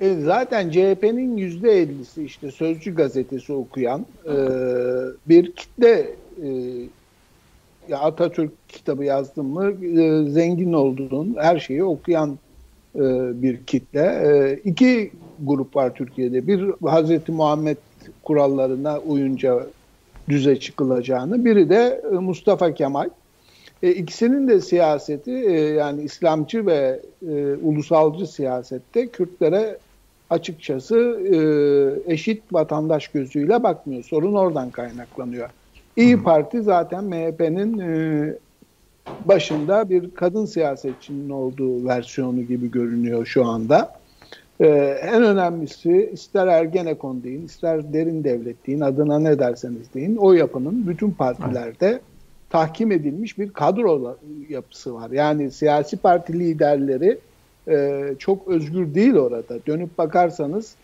E, 0.00 0.14
zaten 0.20 0.70
CHP'nin 0.70 1.36
yüzde 1.36 1.72
ellisi 1.72 2.24
işte 2.24 2.50
Sözcü 2.50 2.94
gazetesi 2.94 3.52
okuyan 3.52 4.06
e, 4.24 4.34
bir 5.28 5.52
kitle 5.52 6.10
e, 6.42 6.48
ya 7.88 7.98
Atatürk 7.98 8.68
kitabı 8.68 9.04
yazdım 9.04 9.46
mı 9.46 9.70
e, 10.00 10.30
zengin 10.30 10.72
olduğun 10.72 11.36
her 11.38 11.58
şeyi 11.58 11.84
okuyan 11.84 12.38
e, 12.94 13.02
bir 13.42 13.64
kitle. 13.64 14.00
E, 14.00 14.60
iki 14.64 15.10
grup 15.42 15.76
var 15.76 15.94
Türkiye'de. 15.94 16.46
Bir 16.46 16.70
Hazreti 16.84 17.32
Muhammed 17.32 17.76
kurallarına 18.22 18.98
uyunca 18.98 19.66
düze 20.28 20.60
çıkılacağını. 20.60 21.44
Biri 21.44 21.68
de 21.68 22.02
e, 22.12 22.14
Mustafa 22.14 22.74
Kemal. 22.74 23.08
E, 23.82 23.90
ikisinin 23.90 24.48
de 24.48 24.60
siyaseti 24.60 25.30
e, 25.30 25.60
yani 25.60 26.02
İslamcı 26.02 26.66
ve 26.66 27.00
e, 27.28 27.54
ulusalcı 27.62 28.26
siyasette 28.26 29.06
Kürtlere 29.06 29.78
açıkçası 30.30 31.20
e, 31.32 32.12
eşit 32.12 32.42
vatandaş 32.52 33.08
gözüyle 33.08 33.62
bakmıyor. 33.62 34.02
Sorun 34.02 34.34
oradan 34.34 34.70
kaynaklanıyor. 34.70 35.48
İyi 35.96 36.22
Parti 36.22 36.62
zaten 36.62 37.04
MHP'nin 37.04 37.78
e, 37.78 38.34
başında 39.24 39.90
bir 39.90 40.10
kadın 40.10 40.44
siyasetçinin 40.44 41.30
olduğu 41.30 41.84
versiyonu 41.84 42.42
gibi 42.42 42.70
görünüyor 42.70 43.26
şu 43.26 43.46
anda. 43.46 43.96
Ee, 44.60 44.66
en 45.02 45.22
önemlisi 45.22 46.10
ister 46.12 46.46
Ergenekon 46.46 47.22
deyin, 47.22 47.46
ister 47.46 47.92
derin 47.92 48.24
devlet 48.24 48.66
deyin, 48.66 48.80
adına 48.80 49.18
ne 49.18 49.38
derseniz 49.38 49.94
deyin, 49.94 50.16
o 50.16 50.32
yapının 50.32 50.86
bütün 50.86 51.10
partilerde 51.10 51.86
evet. 51.86 52.00
tahkim 52.50 52.92
edilmiş 52.92 53.38
bir 53.38 53.52
kadro 53.52 54.16
yapısı 54.48 54.94
var. 54.94 55.10
Yani 55.10 55.50
siyasi 55.50 55.96
parti 55.96 56.38
liderleri 56.38 57.18
e, 57.68 58.04
çok 58.18 58.48
özgür 58.48 58.94
değil 58.94 59.14
orada. 59.14 59.58
Dönüp 59.66 59.98
bakarsanız 59.98 60.74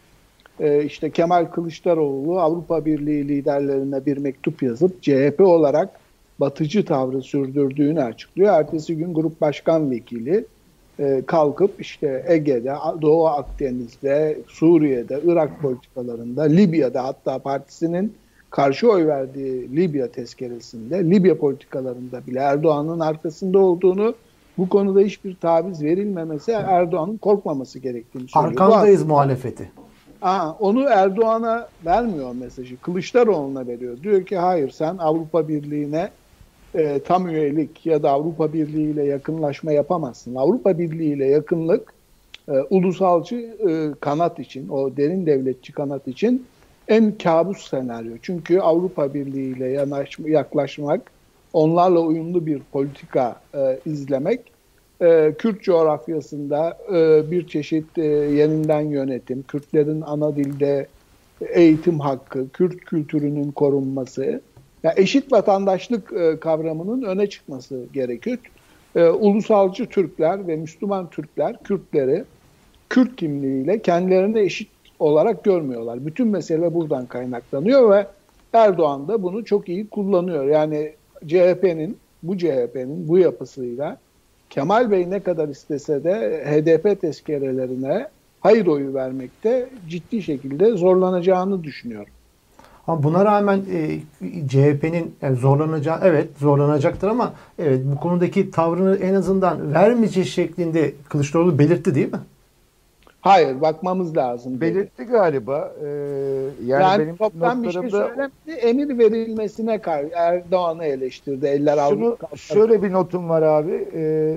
e, 0.61 0.85
işte 0.85 1.11
Kemal 1.11 1.45
Kılıçdaroğlu 1.45 2.41
Avrupa 2.41 2.85
Birliği 2.85 3.29
liderlerine 3.29 4.07
bir 4.07 4.17
mektup 4.17 4.63
yazıp 4.63 5.03
CHP 5.03 5.41
olarak 5.41 6.01
batıcı 6.41 6.85
tavrı 6.85 7.23
sürdürdüğünü 7.23 8.03
açıklıyor. 8.03 8.61
Ertesi 8.61 8.97
gün 8.97 9.15
grup 9.15 9.41
başkan 9.41 9.91
vekili 9.91 10.45
e, 10.99 11.23
kalkıp 11.27 11.81
işte 11.81 12.25
Ege'de, 12.29 12.75
Doğu 13.03 13.27
Akdeniz'de, 13.27 14.39
Suriye'de, 14.49 15.21
Irak 15.25 15.63
politikalarında, 15.63 16.43
Libya'da 16.43 17.05
hatta 17.05 17.39
partisinin 17.39 18.13
karşı 18.51 18.91
oy 18.91 19.07
verdiği 19.07 19.77
Libya 19.77 20.09
tezkeresinde, 20.09 21.11
Libya 21.11 21.39
politikalarında 21.39 22.27
bile 22.27 22.39
Erdoğan'ın 22.39 23.01
arkasında 23.01 23.59
olduğunu 23.59 24.15
bu 24.59 24.69
konuda 24.69 25.01
hiçbir 25.01 25.35
taviz 25.35 25.83
verilmemesi 25.83 26.53
Erdoğan'ın 26.53 27.17
korkmaması 27.17 27.79
gerektiğini 27.79 28.29
söylüyor. 28.29 28.53
Arkandayız 28.53 29.07
muhalefeti. 29.07 29.71
Aa, 30.23 30.51
onu 30.61 30.83
Erdoğan'a 30.83 31.69
vermiyor 31.85 32.35
mesajı. 32.35 32.81
Kılıçdaroğlu'na 32.81 33.67
veriyor. 33.67 34.03
Diyor 34.03 34.27
ki 34.27 34.37
hayır 34.37 34.71
sen 34.71 34.97
Avrupa 34.99 35.49
Birliği'ne 35.49 36.11
e, 36.75 36.99
tam 36.99 37.29
üyelik 37.29 37.87
ya 37.87 38.03
da 38.03 38.11
Avrupa 38.11 38.53
Birliği 38.53 38.91
ile 38.91 39.05
yakınlaşma 39.05 39.73
yapamazsın. 39.73 40.35
Avrupa 40.35 40.79
Birliği 40.79 41.13
ile 41.13 41.27
yakınlık 41.27 41.95
e, 42.49 42.53
ulusalcı 42.71 43.37
e, 43.37 44.01
kanat 44.01 44.39
için, 44.39 44.69
o 44.69 44.97
derin 44.97 45.27
devletçi 45.27 45.73
kanat 45.73 46.09
için 46.09 46.47
en 46.89 47.19
kabus 47.19 47.69
senaryo. 47.71 48.13
Çünkü 48.23 48.59
Avrupa 48.61 49.15
Birliği 49.15 49.57
ile 49.57 49.69
yanaşma, 49.69 50.29
yaklaşmak, 50.29 51.12
onlarla 51.53 52.01
uyumlu 52.01 52.47
bir 52.47 52.63
politika 52.73 53.41
e, 53.55 53.79
izlemek, 53.87 54.41
e, 55.03 55.35
Kürt 55.39 55.63
coğrafyasında 55.63 56.79
e, 56.95 57.31
bir 57.31 57.47
çeşit 57.47 57.99
e, 57.99 58.05
yeniden 58.05 58.81
yönetim, 58.81 59.43
Kürtlerin 59.43 60.01
ana 60.01 60.37
dilde 60.37 60.87
eğitim 61.41 62.01
hakkı, 62.01 62.49
Kürt 62.49 62.77
kültürünün 62.77 63.51
korunması, 63.51 64.41
yani 64.83 64.95
eşit 64.97 65.33
vatandaşlık 65.33 66.13
e, 66.13 66.41
kavramının 66.41 67.03
öne 67.03 67.27
çıkması 67.27 67.85
gerekiyor. 67.93 68.39
E, 68.97 69.05
ulusalcı 69.05 69.87
Türkler 69.87 70.47
ve 70.47 70.57
Müslüman 70.57 71.11
Türkler 71.11 71.63
Kürtleri 71.63 72.25
Kürt 72.89 73.17
kimliğiyle 73.17 73.83
kendilerini 73.83 74.41
eşit 74.41 74.69
olarak 74.99 75.45
görmüyorlar. 75.45 76.07
Bütün 76.07 76.27
mesele 76.27 76.75
buradan 76.75 77.07
kaynaklanıyor 77.07 77.91
ve 77.91 78.07
Erdoğan 78.53 79.09
da 79.09 79.23
bunu 79.23 79.45
çok 79.45 79.69
iyi 79.69 79.89
kullanıyor. 79.89 80.45
Yani 80.47 80.93
CHP'nin, 81.27 81.97
bu 82.23 82.39
CHP'nin 82.39 83.09
bu 83.09 83.19
yapısıyla 83.19 83.99
Kemal 84.51 84.91
Bey 84.91 85.11
ne 85.11 85.21
kadar 85.21 85.49
istese 85.49 86.05
de 86.05 86.45
HDP 86.47 87.01
tezkerelerine 87.01 88.09
hayır 88.41 88.67
oyu 88.67 88.95
vermekte 88.95 89.69
ciddi 89.89 90.23
şekilde 90.23 90.71
zorlanacağını 90.71 91.65
düşünüyorum. 91.65 92.13
Ama 92.87 93.03
buna 93.03 93.25
rağmen 93.25 93.61
e, 93.73 93.99
CHP'nin 94.49 95.15
yani 95.23 95.37
zorlanacağı 95.37 95.99
evet 96.03 96.29
zorlanacaktır 96.39 97.09
ama 97.09 97.33
evet 97.59 97.81
bu 97.85 98.01
konudaki 98.01 98.51
tavrını 98.51 98.97
en 98.97 99.15
azından 99.15 99.75
vermeyeceği 99.75 100.27
şeklinde 100.27 100.93
Kılıçdaroğlu 101.09 101.59
belirtti 101.59 101.95
değil 101.95 102.13
mi? 102.13 102.19
Hayır 103.23 103.61
bakmamız 103.61 104.17
lazım. 104.17 104.61
Belirtti 104.61 105.05
galiba. 105.05 105.73
Ee, 105.83 105.87
yani, 106.67 106.83
yani 106.83 107.03
benim 107.03 107.17
toplam 107.17 107.63
bir 107.63 107.73
şey 107.73 107.91
söylemedi. 107.91 108.51
Emir 108.51 108.99
verilmesine 108.99 109.79
karşı 109.79 110.11
Erdoğan'ı 110.15 110.85
eleştirdi. 110.85 111.47
Eller 111.47 111.91
Şunu, 111.91 112.17
şöyle 112.37 112.83
bir 112.83 112.93
notum 112.93 113.29
var 113.29 113.43
abi. 113.43 113.89
Ee, 113.95 114.37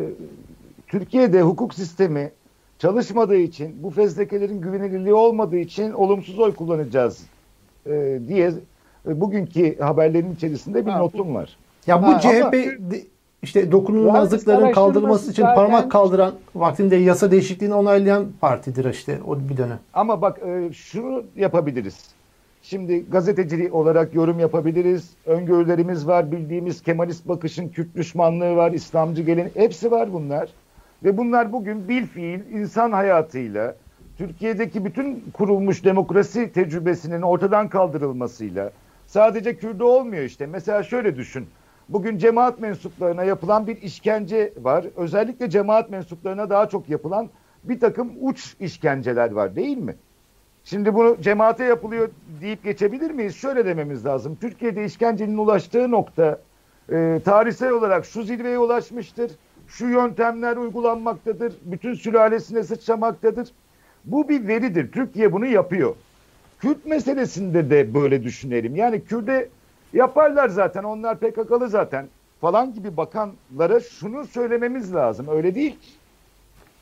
Türkiye'de 0.88 1.42
hukuk 1.42 1.74
sistemi 1.74 2.32
çalışmadığı 2.80 3.36
için 3.36 3.84
bu 3.84 3.90
fezlekelerin 3.90 4.62
güvenilirliği 4.62 5.14
olmadığı 5.14 5.58
için 5.58 5.92
olumsuz 5.92 6.40
oy 6.40 6.56
kullanacağız 6.56 7.26
e, 7.86 8.20
diye 8.28 8.52
e, 9.08 9.22
bugünkü 9.22 9.80
haberlerin 9.80 10.36
içerisinde 10.36 10.86
bir 10.86 10.92
ha, 10.92 11.00
notum 11.00 11.36
var. 11.36 11.58
Ya 11.88 12.04
bu 12.04 12.08
ha, 12.08 12.20
CHP 12.20 12.56
ama, 12.80 12.96
işte 13.46 13.72
dokunulmazlıkların 13.72 14.72
kaldırılması 14.72 15.32
için 15.32 15.44
zaten... 15.44 15.56
parmak 15.56 15.92
kaldıran 15.92 16.34
vaktinde 16.56 16.96
yasa 16.96 17.32
değişikliğini 17.32 17.74
onaylayan 17.74 18.26
partidir 18.42 18.86
işte 18.86 19.20
o 19.28 19.40
bir 19.40 19.58
dönem. 19.58 19.80
Ama 19.94 20.22
bak 20.22 20.40
e, 20.48 20.74
şunu 20.74 21.24
yapabiliriz. 21.36 21.98
Şimdi 22.62 23.06
gazeteci 23.10 23.72
olarak 23.72 24.16
yorum 24.16 24.40
yapabiliriz. 24.40 25.10
Öngörülerimiz 25.26 26.08
var. 26.08 26.32
Bildiğimiz 26.32 26.82
Kemalist 26.82 27.28
bakışın 27.28 27.70
Kürt 27.70 27.96
düşmanlığı 27.96 28.56
var. 28.56 28.72
İslamcı 28.72 29.22
gelin. 29.22 29.52
Hepsi 29.56 29.92
var 29.92 30.14
bunlar. 30.14 30.50
Ve 31.04 31.18
bunlar 31.18 31.54
bugün 31.54 31.90
bil 31.90 32.06
fiil 32.06 32.40
insan 32.52 32.92
hayatıyla 32.92 33.76
Türkiye'deki 34.18 34.86
bütün 34.86 35.24
kurulmuş 35.34 35.84
demokrasi 35.84 36.52
tecrübesinin 36.52 37.22
ortadan 37.22 37.70
kaldırılmasıyla 37.70 38.72
sadece 39.08 39.56
Kürt'ü 39.58 39.84
olmuyor 39.84 40.24
işte. 40.24 40.46
Mesela 40.46 40.84
şöyle 40.84 41.16
düşün. 41.16 41.46
Bugün 41.90 42.18
cemaat 42.18 42.60
mensuplarına 42.60 43.24
yapılan 43.24 43.68
bir 43.68 43.82
işkence 43.82 44.54
var. 44.62 44.86
Özellikle 44.96 45.50
cemaat 45.50 45.90
mensuplarına 45.90 46.50
daha 46.50 46.70
çok 46.70 46.90
yapılan 46.90 47.30
bir 47.64 47.80
takım 47.80 48.12
uç 48.22 48.56
işkenceler 48.60 49.32
var 49.32 49.56
değil 49.56 49.78
mi? 49.78 49.96
Şimdi 50.64 50.94
bunu 50.94 51.22
cemaate 51.22 51.64
yapılıyor 51.64 52.10
deyip 52.42 52.64
geçebilir 52.64 53.12
miyiz? 53.12 53.36
Şöyle 53.36 53.66
dememiz 53.66 54.06
lazım. 54.06 54.38
Türkiye'de 54.42 54.86
işkencenin 54.86 55.38
ulaştığı 55.38 55.92
nokta 55.92 56.40
e, 56.92 57.22
tarihsel 57.26 57.72
olarak 57.72 58.06
şu 58.06 58.24
zirveye 58.24 58.60
ulaşmıştır. 58.60 59.32
Şu 59.68 59.86
yöntemler 59.86 60.58
uygulanmaktadır. 60.58 61.54
Bütün 61.62 61.94
sülalesine 61.94 62.64
sıçramaktadır. 62.64 63.50
Bu 64.06 64.30
bir 64.30 64.48
veridir. 64.48 64.92
Türkiye 64.92 65.34
bunu 65.34 65.46
yapıyor. 65.46 65.96
Kürt 66.60 66.86
meselesinde 66.86 67.70
de 67.70 67.94
böyle 67.94 68.24
düşünelim. 68.24 68.76
Yani 68.76 69.04
Kürt'e 69.04 69.50
yaparlar 69.96 70.50
zaten 70.50 70.84
onlar 70.84 71.20
PKK'lı 71.20 71.70
zaten 71.70 72.08
falan 72.42 72.74
gibi 72.74 72.98
bakanlara 72.98 73.80
şunu 73.80 74.26
söylememiz 74.26 74.96
lazım. 74.96 75.28
Öyle 75.28 75.56
değil. 75.56 75.80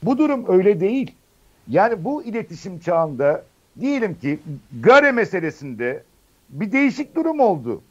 Bu 0.04 0.18
durum 0.18 0.46
öyle 0.48 0.80
değil. 0.80 1.16
Yani 1.68 2.04
bu 2.04 2.24
iletişim 2.24 2.80
çağında 2.80 3.44
diyelim 3.80 4.16
ki 4.16 4.40
Gare 4.82 5.12
meselesinde 5.12 6.04
bir 6.50 6.72
değişik 6.72 7.16
durum 7.16 7.40
oldu. 7.40 7.82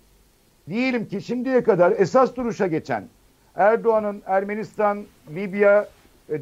Diyelim 0.68 1.08
ki 1.08 1.22
şimdiye 1.22 1.62
kadar 1.62 1.92
esas 1.92 2.36
duruşa 2.36 2.66
geçen 2.66 3.04
Erdoğan'ın 3.56 4.22
Ermenistan, 4.26 5.02
Libya, 5.34 5.88
e, 6.28 6.34
e, 6.34 6.38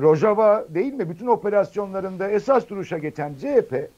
Rojava 0.00 0.64
değil 0.68 0.92
mi? 0.92 1.10
Bütün 1.10 1.26
operasyonlarında 1.26 2.30
esas 2.30 2.68
duruşa 2.68 2.98
geçen 2.98 3.34
CHP 3.34 3.90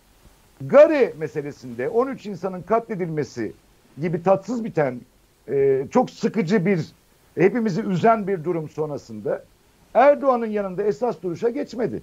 Gare 0.61 1.13
meselesinde 1.19 1.89
13 1.89 2.27
insanın 2.27 2.63
katledilmesi 2.63 3.53
gibi 4.01 4.23
tatsız 4.23 4.65
biten 4.65 5.01
e, 5.49 5.87
çok 5.91 6.11
sıkıcı 6.11 6.67
bir 6.67 6.87
hepimizi 7.35 7.81
üzen 7.83 8.27
bir 8.27 8.45
durum 8.45 8.69
sonrasında 8.69 9.45
Erdoğan'ın 9.95 10.47
yanında 10.47 10.83
esas 10.83 11.23
duruşa 11.23 11.49
geçmedi. 11.49 12.03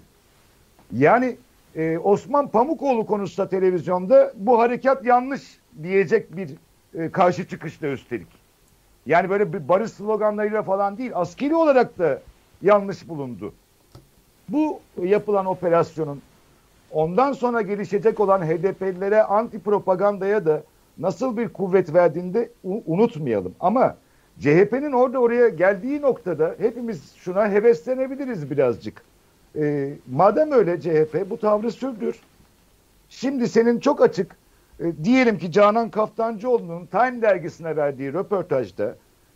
Yani 0.92 1.38
e, 1.76 1.98
Osman 1.98 2.48
Pamukoğlu 2.48 3.06
konusunda 3.06 3.50
televizyonda 3.50 4.34
bu 4.36 4.60
harekat 4.60 5.06
yanlış 5.06 5.60
diyecek 5.84 6.38
bir 6.38 6.50
e, 6.96 7.12
karşı 7.12 7.48
çıkışta 7.48 7.88
üstelik. 7.88 8.28
Yani 9.06 9.30
böyle 9.30 9.54
bir 9.54 9.70
barış 9.70 9.92
sloganlarıyla 9.92 10.64
falan 10.64 10.98
değil 10.98 11.12
askeri 11.14 11.56
olarak 11.56 12.00
da 12.00 12.22
yanlış 12.62 13.10
bulundu. 13.10 13.54
Bu 14.50 14.80
yapılan 15.04 15.46
operasyonun 15.46 16.22
ondan 16.92 17.34
sonra 17.34 17.62
gelişecek 17.62 18.20
olan 18.20 18.42
HDP'lilere 18.42 19.24
anti 19.24 19.60
propagandaya 19.60 20.46
da 20.46 20.64
nasıl 20.98 21.38
bir 21.38 21.50
kuvvet 21.50 21.94
verdiğini 21.94 22.34
de 22.34 22.50
unutmayalım. 22.64 23.56
Ama 23.60 23.98
CHP'nin 24.40 24.92
orada 24.92 25.20
oraya 25.20 25.50
geldiği 25.50 26.02
noktada 26.02 26.56
hepimiz 26.58 27.14
şuna 27.16 27.52
heveslenebiliriz 27.52 28.52
birazcık. 28.52 29.02
E, 29.56 29.94
madem 30.12 30.52
öyle 30.52 30.82
CHP 30.82 31.30
bu 31.30 31.38
tavrı 31.38 31.72
sürdür. 31.72 32.20
Şimdi 33.10 33.48
senin 33.48 33.80
çok 33.80 34.02
açık 34.02 34.36
e, 34.80 35.04
diyelim 35.04 35.38
ki 35.38 35.52
Canan 35.52 35.90
Kaftancıoğlu'nun 35.90 36.86
Time 36.86 37.22
dergisine 37.22 37.76
verdiği 37.76 38.14
röportajda 38.14 38.96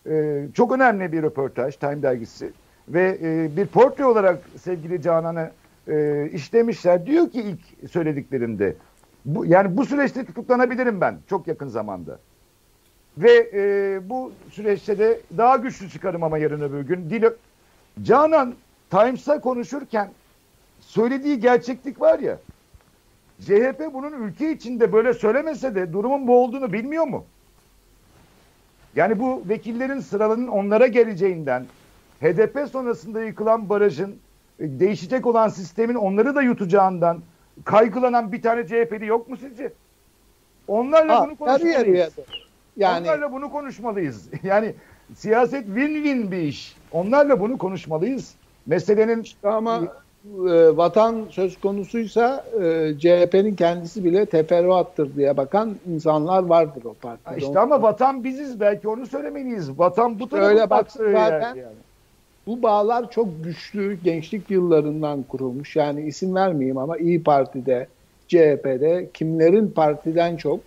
e, 0.10 0.46
çok 0.54 0.72
önemli 0.72 1.12
bir 1.12 1.24
röportaj 1.24 1.76
Time 1.76 2.02
dergisi 2.02 2.52
ve 2.88 3.18
e, 3.22 3.58
bir 3.58 3.66
portre 3.66 4.06
olarak 4.06 4.40
sevgili 4.62 5.02
Canan'ı 5.02 5.52
e, 5.88 6.30
işlemişler. 6.34 7.06
Diyor 7.06 7.30
ki 7.30 7.42
ilk 7.42 7.92
söylediklerinde 7.92 8.76
bu, 9.28 9.46
yani 9.46 9.78
bu 9.78 9.86
süreçte 9.86 10.26
tutuklanabilirim 10.26 11.02
ben 11.02 11.18
çok 11.30 11.48
yakın 11.48 11.68
zamanda. 11.68 12.20
Ve 13.18 13.50
e, 13.54 14.10
bu 14.10 14.32
süreçte 14.52 15.00
de 15.00 15.22
daha 15.38 15.58
güçlü 15.58 15.90
çıkarım 15.90 16.24
ama 16.24 16.38
yarın 16.38 16.62
öbür 16.62 16.82
gün. 16.82 17.10
Dil 17.10 17.24
Canan 18.04 18.56
Times'a 18.90 19.42
konuşurken 19.42 20.12
söylediği 20.80 21.40
gerçeklik 21.40 22.02
var 22.02 22.20
ya. 22.20 22.38
CHP 23.42 23.94
bunun 23.94 24.14
ülke 24.14 24.52
içinde 24.52 24.94
böyle 24.94 25.14
söylemese 25.14 25.76
de 25.76 25.94
durumun 25.94 26.28
bu 26.28 26.44
olduğunu 26.44 26.74
bilmiyor 26.74 27.08
mu? 27.08 27.26
Yani 28.96 29.20
bu 29.20 29.44
vekillerin 29.50 30.00
sıralarının 30.00 30.48
onlara 30.48 30.88
geleceğinden, 30.88 31.66
HDP 32.22 32.70
sonrasında 32.72 33.24
yıkılan 33.24 33.70
barajın, 33.70 34.16
e, 34.60 34.80
değişecek 34.80 35.26
olan 35.26 35.50
sistemin 35.50 35.96
onları 35.96 36.36
da 36.36 36.42
yutacağından 36.42 37.22
kaygılanan 37.66 38.32
bir 38.32 38.42
tane 38.42 38.68
CHP'li 38.68 39.06
yok 39.06 39.30
mu 39.30 39.38
sizce? 39.38 39.74
Onlarla 40.68 41.20
ha, 41.20 41.26
bunu 41.28 41.36
konuşmalıyız. 41.36 42.14
Yani... 42.78 43.08
Onlarla 43.08 43.32
bunu 43.32 43.52
konuşmalıyız. 43.52 44.30
Yani 44.44 44.74
siyaset 45.16 45.68
win-win 45.68 46.32
bir 46.32 46.38
iş. 46.38 46.76
Onlarla 46.92 47.40
bunu 47.40 47.58
konuşmalıyız. 47.58 48.36
Meselenin 48.66 49.26
ama 49.44 49.84
e, 50.26 50.78
vatan 50.78 51.26
söz 51.30 51.60
konusuysa 51.60 52.46
e, 52.62 52.94
CHP'nin 53.00 53.56
kendisi 53.56 54.04
bile 54.04 54.26
teferruattır 54.26 55.16
diye 55.16 55.38
bakan 55.38 55.76
insanlar 55.94 56.44
vardır 56.44 56.84
o 56.86 56.94
partide. 56.94 57.38
İşte 57.38 57.60
ama 57.60 57.82
vatan 57.82 58.24
biziz 58.24 58.60
belki 58.60 58.88
onu 58.88 59.08
söylemeliyiz. 59.08 59.80
Vatan 59.80 60.20
bu 60.20 60.30
tarafa 60.30 60.48
Öyle 60.48 60.70
baktığı 60.70 61.12
zaten 61.12 61.56
yani. 61.56 61.87
Bu 62.48 62.64
bağlar 62.64 63.12
çok 63.12 63.44
güçlü 63.44 63.98
gençlik 64.04 64.52
yıllarından 64.52 65.24
kurulmuş. 65.24 65.76
Yani 65.76 66.08
isim 66.08 66.36
vermeyeyim 66.36 66.78
ama 66.78 66.98
İyi 66.98 67.24
Parti'de, 67.24 67.88
CHP'de 68.28 69.10
kimlerin 69.14 69.68
partiden 69.68 70.38
çok 70.38 70.60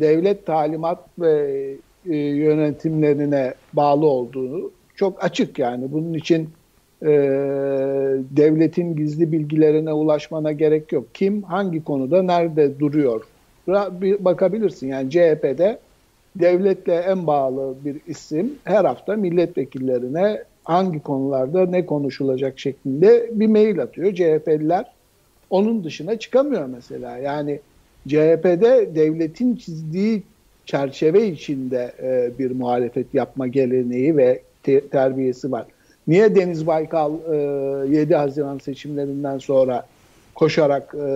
devlet 0.00 0.46
talimat 0.46 0.98
ve 1.18 1.74
e, 2.10 2.16
yönetimlerine 2.16 3.54
bağlı 3.72 4.06
olduğunu 4.06 4.70
çok 4.96 5.24
açık 5.24 5.58
yani. 5.58 5.92
Bunun 5.92 6.14
için 6.14 6.48
e, 7.02 7.08
devletin 8.36 8.96
gizli 8.96 9.32
bilgilerine 9.32 9.92
ulaşmana 9.92 10.52
gerek 10.52 10.92
yok. 10.92 11.04
Kim 11.14 11.42
hangi 11.42 11.84
konuda 11.84 12.22
nerede 12.22 12.78
duruyor? 12.80 13.22
Bakabilirsin 14.20 14.88
yani 14.88 15.10
CHP'de 15.10 15.78
devletle 16.36 16.94
en 16.94 17.26
bağlı 17.26 17.74
bir 17.84 17.96
isim 18.06 18.54
her 18.64 18.84
hafta 18.84 19.16
milletvekillerine 19.16 20.44
hangi 20.64 21.02
konularda 21.02 21.66
ne 21.66 21.86
konuşulacak 21.86 22.58
şeklinde 22.58 23.30
bir 23.32 23.46
mail 23.46 23.82
atıyor. 23.82 24.14
CHP'liler 24.14 24.92
onun 25.50 25.84
dışına 25.84 26.18
çıkamıyor 26.18 26.66
mesela. 26.66 27.18
Yani 27.18 27.60
CHP'de 28.08 28.94
devletin 28.94 29.56
çizdiği 29.56 30.22
çerçeve 30.66 31.26
içinde 31.26 31.92
e, 32.02 32.38
bir 32.38 32.50
muhalefet 32.50 33.14
yapma 33.14 33.46
geleneği 33.46 34.16
ve 34.16 34.40
te- 34.62 34.88
terbiyesi 34.88 35.52
var. 35.52 35.66
Niye 36.06 36.34
Deniz 36.34 36.66
Baykal 36.66 37.12
e, 37.92 37.96
7 37.96 38.14
Haziran 38.14 38.58
seçimlerinden 38.58 39.38
sonra 39.38 39.86
koşarak 40.34 40.94
e, 40.94 41.06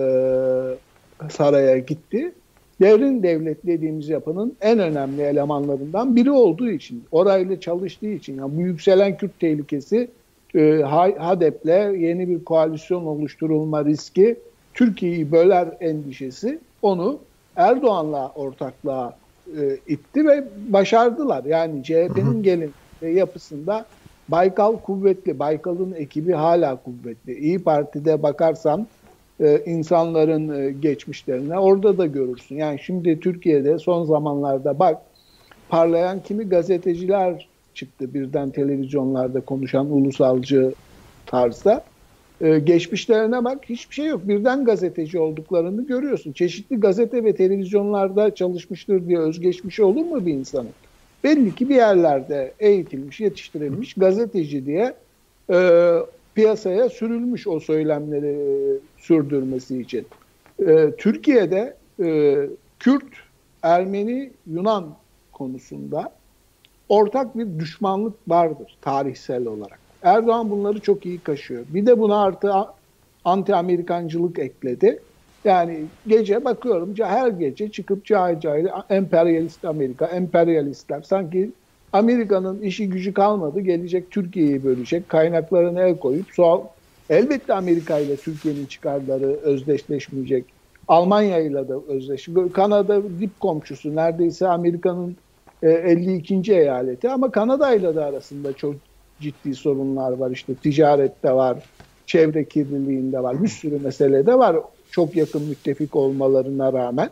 saraya 1.29 1.77
gitti? 1.77 2.31
Devrin 2.79 3.23
devlet 3.23 3.65
dediğimiz 3.65 4.09
yapının 4.09 4.55
en 4.61 4.79
önemli 4.79 5.21
elemanlarından 5.21 6.15
biri 6.15 6.31
olduğu 6.31 6.69
için, 6.69 7.03
orayla 7.11 7.59
çalıştığı 7.59 8.09
için, 8.09 8.37
yani 8.37 8.57
bu 8.57 8.61
yükselen 8.61 9.17
Kürt 9.17 9.39
tehlikesi 9.39 10.07
e, 10.55 10.81
HADEP'le 11.17 11.99
yeni 12.01 12.29
bir 12.29 12.43
koalisyon 12.43 13.05
oluşturulma 13.05 13.85
riski, 13.85 14.35
Türkiye'yi 14.73 15.31
böler 15.31 15.67
endişesi 15.79 16.59
onu 16.81 17.19
Erdoğan'la 17.55 18.31
ortaklığa 18.35 19.17
e, 19.57 19.77
itti 19.87 20.27
ve 20.27 20.47
başardılar. 20.67 21.43
Yani 21.43 21.83
CHP'nin 21.83 22.43
gelin 22.43 22.71
yapısında 23.01 23.85
Baykal 24.29 24.77
kuvvetli. 24.77 25.39
Baykal'ın 25.39 25.93
ekibi 25.97 26.33
hala 26.33 26.75
kuvvetli. 26.75 27.39
İyi 27.39 27.59
Parti'de 27.59 28.23
bakarsan 28.23 28.87
e, 29.39 29.61
insanların 29.65 30.49
e, 30.49 30.71
geçmişlerine 30.71 31.59
orada 31.59 31.97
da 31.97 32.05
görürsün. 32.05 32.55
Yani 32.55 32.79
şimdi 32.79 33.19
Türkiye'de 33.19 33.79
son 33.79 34.05
zamanlarda 34.05 34.79
bak 34.79 35.01
parlayan 35.69 36.23
kimi 36.23 36.49
gazeteciler 36.49 37.47
çıktı 37.73 38.13
birden 38.13 38.49
televizyonlarda 38.49 39.41
konuşan 39.41 39.91
ulusalcı 39.91 40.73
tarzda. 41.25 41.83
Ee, 42.41 42.59
geçmişlerine 42.59 43.43
bak 43.43 43.59
hiçbir 43.69 43.95
şey 43.95 44.05
yok. 44.05 44.27
Birden 44.27 44.65
gazeteci 44.65 45.19
olduklarını 45.19 45.87
görüyorsun. 45.87 46.31
Çeşitli 46.31 46.79
gazete 46.79 47.23
ve 47.23 47.35
televizyonlarda 47.35 48.35
çalışmıştır 48.35 49.07
diye 49.07 49.19
özgeçmişi 49.19 49.83
olur 49.83 50.05
mu 50.05 50.25
bir 50.25 50.33
insanın? 50.33 50.69
belli 51.23 51.55
ki 51.55 51.69
bir 51.69 51.75
yerlerde 51.75 52.53
eğitilmiş, 52.59 53.19
yetiştirilmiş 53.19 53.93
gazeteci 53.93 54.65
diye 54.65 54.93
e, 55.49 55.57
piyasaya 56.39 56.89
sürülmüş 56.89 57.47
o 57.47 57.59
söylemleri 57.59 58.27
e, 58.27 58.79
sürdürmesi 58.97 59.81
için. 59.81 60.05
E, 60.67 60.91
Türkiye'de 60.97 61.75
e, 62.03 62.37
Kürt, 62.79 63.03
Ermeni, 63.63 64.31
Yunan 64.47 64.95
konusunda 65.31 66.11
ortak 66.89 67.37
bir 67.37 67.59
düşmanlık 67.59 68.13
vardır 68.27 68.77
tarihsel 68.81 69.45
olarak. 69.45 69.79
Erdoğan 70.03 70.49
bunları 70.49 70.79
çok 70.79 71.05
iyi 71.05 71.19
kaşıyor. 71.19 71.63
Bir 71.69 71.85
de 71.85 71.99
buna 71.99 72.21
artı 72.21 72.53
anti-Amerikancılık 73.25 74.39
ekledi. 74.39 74.99
Yani 75.43 75.85
gece 76.07 76.45
bakıyorum 76.45 76.93
her 76.97 77.27
gece 77.27 77.71
çıkıp 77.71 78.05
cahil 78.05 78.39
cahil 78.39 78.67
emperyalist 78.89 79.65
Amerika, 79.65 80.05
emperyalistler 80.05 81.01
sanki 81.01 81.51
Amerika'nın 81.93 82.61
işi 82.61 82.89
gücü 82.89 83.13
kalmadı. 83.13 83.59
Gelecek 83.59 84.11
Türkiye'yi 84.11 84.63
bölecek. 84.63 85.09
Kaynaklarını 85.09 85.81
el 85.81 85.97
koyup 85.97 86.25
sual 86.31 86.61
elbette 87.09 87.53
Amerika 87.53 87.99
ile 87.99 88.15
Türkiye'nin 88.15 88.65
çıkarları 88.65 89.25
özdeşleşmeyecek. 89.25 90.45
Almanya 90.87 91.39
ile 91.39 91.67
de 91.67 91.73
özdeşleşmeyecek. 91.87 92.55
Kanada 92.55 93.03
dip 93.19 93.39
komşusu 93.39 93.95
neredeyse 93.95 94.47
Amerika'nın 94.47 95.17
52. 95.63 96.35
E, 96.35 96.55
eyaleti 96.55 97.09
ama 97.09 97.31
Kanada 97.31 97.75
ile 97.75 97.95
de 97.95 98.03
arasında 98.03 98.53
çok 98.53 98.75
ciddi 99.19 99.55
sorunlar 99.55 100.11
var. 100.11 100.31
İşte 100.31 100.55
ticarette 100.55 101.31
var, 101.31 101.57
çevre 102.05 102.45
kirliliğinde 102.45 103.23
var, 103.23 103.43
bir 103.43 103.47
sürü 103.47 103.79
meselede 103.79 104.37
var. 104.37 104.57
Çok 104.91 105.15
yakın 105.15 105.41
müttefik 105.43 105.95
olmalarına 105.95 106.73
rağmen. 106.73 107.09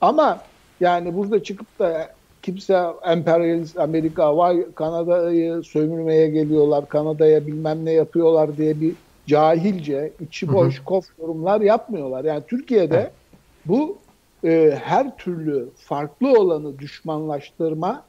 Ama 0.00 0.40
yani 0.80 1.16
burada 1.16 1.42
çıkıp 1.42 1.78
da 1.78 2.08
kimse 2.46 2.86
emperyalist 3.04 3.78
Amerika 3.78 4.36
vay 4.36 4.66
Kanada'yı 4.74 5.62
sömürmeye 5.62 6.28
geliyorlar, 6.28 6.88
Kanada'ya 6.88 7.46
bilmem 7.46 7.84
ne 7.84 7.92
yapıyorlar 7.92 8.56
diye 8.56 8.80
bir 8.80 8.94
cahilce, 9.26 10.12
içi 10.20 10.52
boş, 10.52 10.82
kof 10.84 11.04
yorumlar 11.20 11.60
yapmıyorlar. 11.60 12.24
Yani 12.24 12.42
Türkiye'de 12.48 13.10
bu 13.64 13.98
e, 14.44 14.78
her 14.84 15.16
türlü 15.16 15.68
farklı 15.76 16.40
olanı 16.40 16.78
düşmanlaştırma 16.78 18.02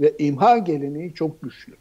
ve 0.00 0.12
imha 0.18 0.58
geleneği 0.58 1.14
çok 1.14 1.42
güçlü. 1.42 1.72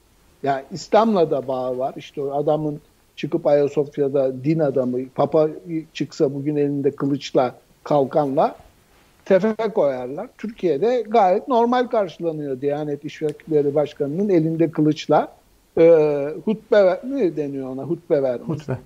Yani 0.43 0.63
İslam'la 0.71 1.31
da 1.31 1.47
bağı 1.47 1.77
var. 1.77 1.93
İşte 1.97 2.21
o 2.21 2.31
adamın 2.31 2.81
çıkıp 3.15 3.47
Ayasofya'da 3.47 4.43
din 4.43 4.59
adamı, 4.59 4.99
papa 5.15 5.49
çıksa 5.93 6.33
bugün 6.33 6.55
elinde 6.55 6.91
kılıçla, 6.91 7.55
kalkanla 7.83 8.55
tefe 9.25 9.55
koyarlar. 9.75 10.27
Türkiye'de 10.37 11.03
gayet 11.07 11.47
normal 11.47 11.87
karşılanıyor 11.87 12.61
Diyanet 12.61 13.05
İşleri 13.05 13.75
Başkanı'nın 13.75 14.29
elinde 14.29 14.71
kılıçla 14.71 15.27
e, 15.77 15.83
hutbe 16.45 16.99
ne 17.09 17.35
deniyor 17.35 17.69
ona 17.69 17.83
hutbe 17.83 18.23
vermiş. 18.23 18.49
Hutbe. 18.49 18.77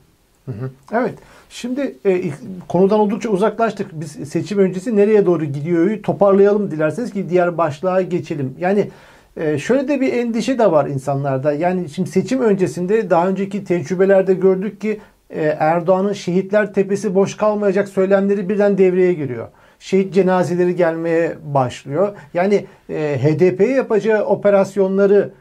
Hı 0.46 0.52
hı. 0.52 0.70
Evet. 0.94 1.14
Şimdi 1.50 1.96
e, 2.06 2.22
konudan 2.68 3.00
oldukça 3.00 3.30
uzaklaştık. 3.30 3.88
Biz 3.94 4.12
seçim 4.12 4.60
öncesi 4.60 4.96
nereye 4.96 5.26
doğru 5.26 5.46
gidiyor 5.46 6.04
toparlayalım 6.04 6.72
dilerseniz 6.72 7.14
ki 7.14 7.30
diğer 7.30 7.58
başlığa 7.58 8.02
geçelim. 8.02 8.56
Yani 8.60 8.90
e, 9.38 9.58
şöyle 9.58 9.88
de 9.88 10.02
bir 10.02 10.14
endişe 10.14 10.60
de 10.60 10.72
var 10.72 10.88
insanlarda. 10.88 11.54
Yani 11.54 11.90
şimdi 11.90 12.10
seçim 12.10 12.42
öncesinde 12.42 13.10
daha 13.10 13.28
önceki 13.28 13.64
tecrübelerde 13.64 14.34
gördük 14.34 14.82
ki 14.82 15.00
e, 15.30 15.42
Erdoğan'ın 15.44 16.14
şehitler 16.14 16.74
tepesi 16.74 17.16
boş 17.16 17.38
kalmayacak 17.38 17.90
söylemleri 17.90 18.50
birden 18.50 18.78
devreye 18.78 19.14
giriyor 19.14 19.48
şehit 19.80 20.14
cenazeleri 20.14 20.76
gelmeye 20.76 21.36
başlıyor. 21.44 22.16
Yani 22.34 22.66
e, 22.90 23.20
HDP'ye 23.22 23.72
yapacağı 23.72 24.26
operasyonları 24.26 25.32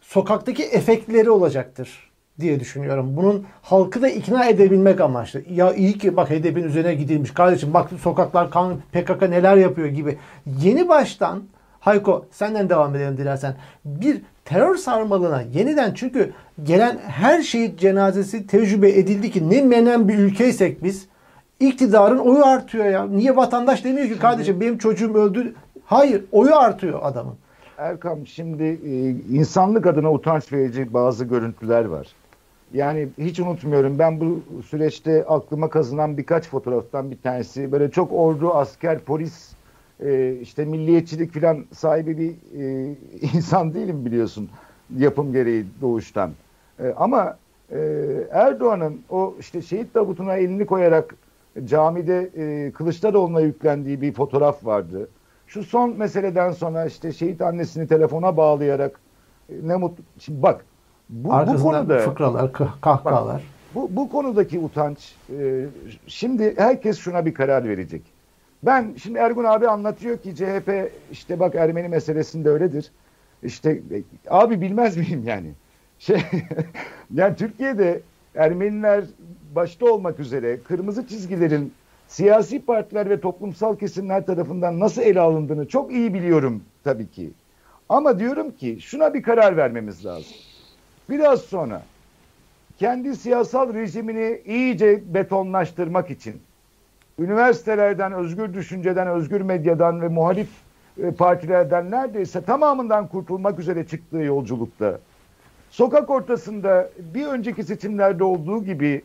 sokaktaki 0.00 0.62
efektleri 0.62 1.30
olacaktır 1.30 2.10
diye 2.40 2.60
düşünüyorum. 2.60 3.16
Bunun 3.16 3.46
halkı 3.62 4.02
da 4.02 4.08
ikna 4.08 4.44
edebilmek 4.44 5.00
amaçlı. 5.00 5.42
Ya 5.50 5.72
iyi 5.72 5.98
ki 5.98 6.16
bak 6.16 6.30
HDP'nin 6.30 6.68
üzerine 6.68 6.94
gidilmiş. 6.94 7.30
Kardeşim 7.30 7.74
bak 7.74 7.90
sokaklar 8.02 8.50
kan 8.50 8.76
PKK 8.92 9.22
neler 9.22 9.56
yapıyor 9.56 9.88
gibi. 9.88 10.18
Yeni 10.46 10.88
baştan 10.88 11.42
Hayko 11.80 12.26
senden 12.30 12.68
devam 12.70 12.96
edelim 12.96 13.16
dilersen. 13.16 13.56
Bir 13.84 14.22
terör 14.44 14.76
sarmalına 14.76 15.42
yeniden 15.42 15.94
çünkü 15.94 16.32
gelen 16.62 16.98
her 16.98 17.42
şehit 17.42 17.80
cenazesi 17.80 18.46
tecrübe 18.46 18.90
edildi 18.90 19.30
ki 19.30 19.50
ne 19.50 19.62
menen 19.62 20.08
bir 20.08 20.18
ülkeysek 20.18 20.84
biz 20.84 21.06
iktidarın 21.68 22.18
oyu 22.18 22.44
artıyor 22.44 22.84
ya. 22.84 23.06
Niye 23.06 23.36
vatandaş 23.36 23.84
demiyor 23.84 24.08
ki 24.08 24.18
kardeşim 24.18 24.60
benim 24.60 24.78
çocuğum 24.78 25.14
öldü. 25.14 25.54
Hayır 25.84 26.24
oyu 26.32 26.56
artıyor 26.56 26.98
adamın. 27.02 27.34
Erkam 27.78 28.26
şimdi 28.26 28.62
e, 28.62 29.10
insanlık 29.10 29.86
adına 29.86 30.12
utanç 30.12 30.52
verici 30.52 30.94
bazı 30.94 31.24
görüntüler 31.24 31.84
var. 31.84 32.06
Yani 32.74 33.08
hiç 33.18 33.40
unutmuyorum 33.40 33.98
ben 33.98 34.20
bu 34.20 34.40
süreçte 34.62 35.24
aklıma 35.28 35.70
kazınan 35.70 36.16
birkaç 36.16 36.48
fotoğraftan 36.48 37.10
bir 37.10 37.18
tanesi 37.18 37.72
böyle 37.72 37.90
çok 37.90 38.12
ordu, 38.12 38.54
asker, 38.54 38.98
polis 38.98 39.52
e, 40.00 40.34
işte 40.42 40.64
milliyetçilik 40.64 41.34
falan 41.34 41.64
sahibi 41.72 42.18
bir 42.18 42.60
e, 42.60 42.94
insan 43.34 43.74
değilim 43.74 44.04
biliyorsun 44.04 44.50
yapım 44.98 45.32
gereği 45.32 45.66
doğuştan. 45.80 46.30
E, 46.80 46.94
ama 46.96 47.36
e, 47.72 47.78
Erdoğan'ın 48.30 49.00
o 49.10 49.34
işte 49.40 49.62
şehit 49.62 49.94
tabutuna 49.94 50.36
elini 50.36 50.66
koyarak 50.66 51.14
camide 51.64 52.30
e, 52.36 52.72
Kılıçdaroğlu'na 52.72 53.40
yüklendiği 53.40 54.00
bir 54.00 54.12
fotoğraf 54.12 54.66
vardı. 54.66 55.08
Şu 55.46 55.64
son 55.64 55.98
meseleden 55.98 56.52
sonra 56.52 56.84
işte 56.84 57.12
şehit 57.12 57.42
annesini 57.42 57.88
telefona 57.88 58.36
bağlayarak 58.36 59.00
e, 59.48 59.52
ne 59.62 59.76
mutlu. 59.76 60.04
Şimdi 60.18 60.42
bak 60.42 60.64
bu, 61.08 61.28
bu 61.28 61.62
konuda 61.62 61.98
fıkralar, 61.98 62.52
kahkahalar. 62.52 63.34
Bak, 63.34 63.42
bu, 63.74 63.88
bu 63.96 64.08
konudaki 64.10 64.58
utanç 64.58 65.14
e, 65.38 65.66
şimdi 66.06 66.54
herkes 66.56 66.98
şuna 66.98 67.26
bir 67.26 67.34
karar 67.34 67.68
verecek. 67.68 68.02
Ben 68.62 68.94
şimdi 69.02 69.18
Ergun 69.18 69.44
abi 69.44 69.68
anlatıyor 69.68 70.18
ki 70.18 70.34
CHP 70.34 70.92
işte 71.12 71.40
bak 71.40 71.54
Ermeni 71.54 71.88
meselesinde 71.88 72.50
öyledir. 72.50 72.90
İşte 73.42 73.70
e, 73.70 74.02
abi 74.30 74.60
bilmez 74.60 74.96
miyim 74.96 75.22
yani? 75.26 75.52
Şey 75.98 76.22
yani 77.14 77.36
Türkiye'de 77.36 78.00
Ermeniler 78.34 79.04
başta 79.54 79.86
olmak 79.92 80.20
üzere 80.20 80.58
kırmızı 80.60 81.06
çizgilerin 81.06 81.72
siyasi 82.08 82.62
partiler 82.62 83.10
ve 83.10 83.20
toplumsal 83.20 83.76
kesimler 83.76 84.26
tarafından 84.26 84.80
nasıl 84.80 85.02
ele 85.02 85.20
alındığını 85.20 85.68
çok 85.68 85.92
iyi 85.92 86.14
biliyorum 86.14 86.62
tabii 86.84 87.10
ki. 87.10 87.30
Ama 87.88 88.18
diyorum 88.18 88.50
ki 88.50 88.78
şuna 88.80 89.14
bir 89.14 89.22
karar 89.22 89.56
vermemiz 89.56 90.06
lazım. 90.06 90.36
Biraz 91.10 91.40
sonra 91.40 91.82
kendi 92.78 93.16
siyasal 93.16 93.74
rejimini 93.74 94.40
iyice 94.46 95.14
betonlaştırmak 95.14 96.10
için 96.10 96.34
üniversitelerden, 97.18 98.12
özgür 98.12 98.54
düşünceden, 98.54 99.08
özgür 99.08 99.40
medyadan 99.40 100.02
ve 100.02 100.08
muhalif 100.08 100.48
e, 101.02 101.10
partilerden 101.10 101.90
neredeyse 101.90 102.44
tamamından 102.44 103.06
kurtulmak 103.08 103.58
üzere 103.58 103.86
çıktığı 103.86 104.18
yolculukta 104.18 104.98
sokak 105.74 106.10
ortasında 106.10 106.90
bir 107.14 107.26
önceki 107.26 107.64
seçimlerde 107.64 108.24
olduğu 108.24 108.64
gibi 108.64 109.02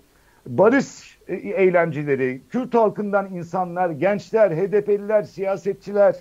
barış 0.48 1.18
e, 1.28 1.36
eğlenceleri, 1.36 2.42
Kürt 2.50 2.74
halkından 2.74 3.34
insanlar, 3.34 3.90
gençler, 3.90 4.52
HDP'liler, 4.52 5.24
siyasetçiler 5.24 6.16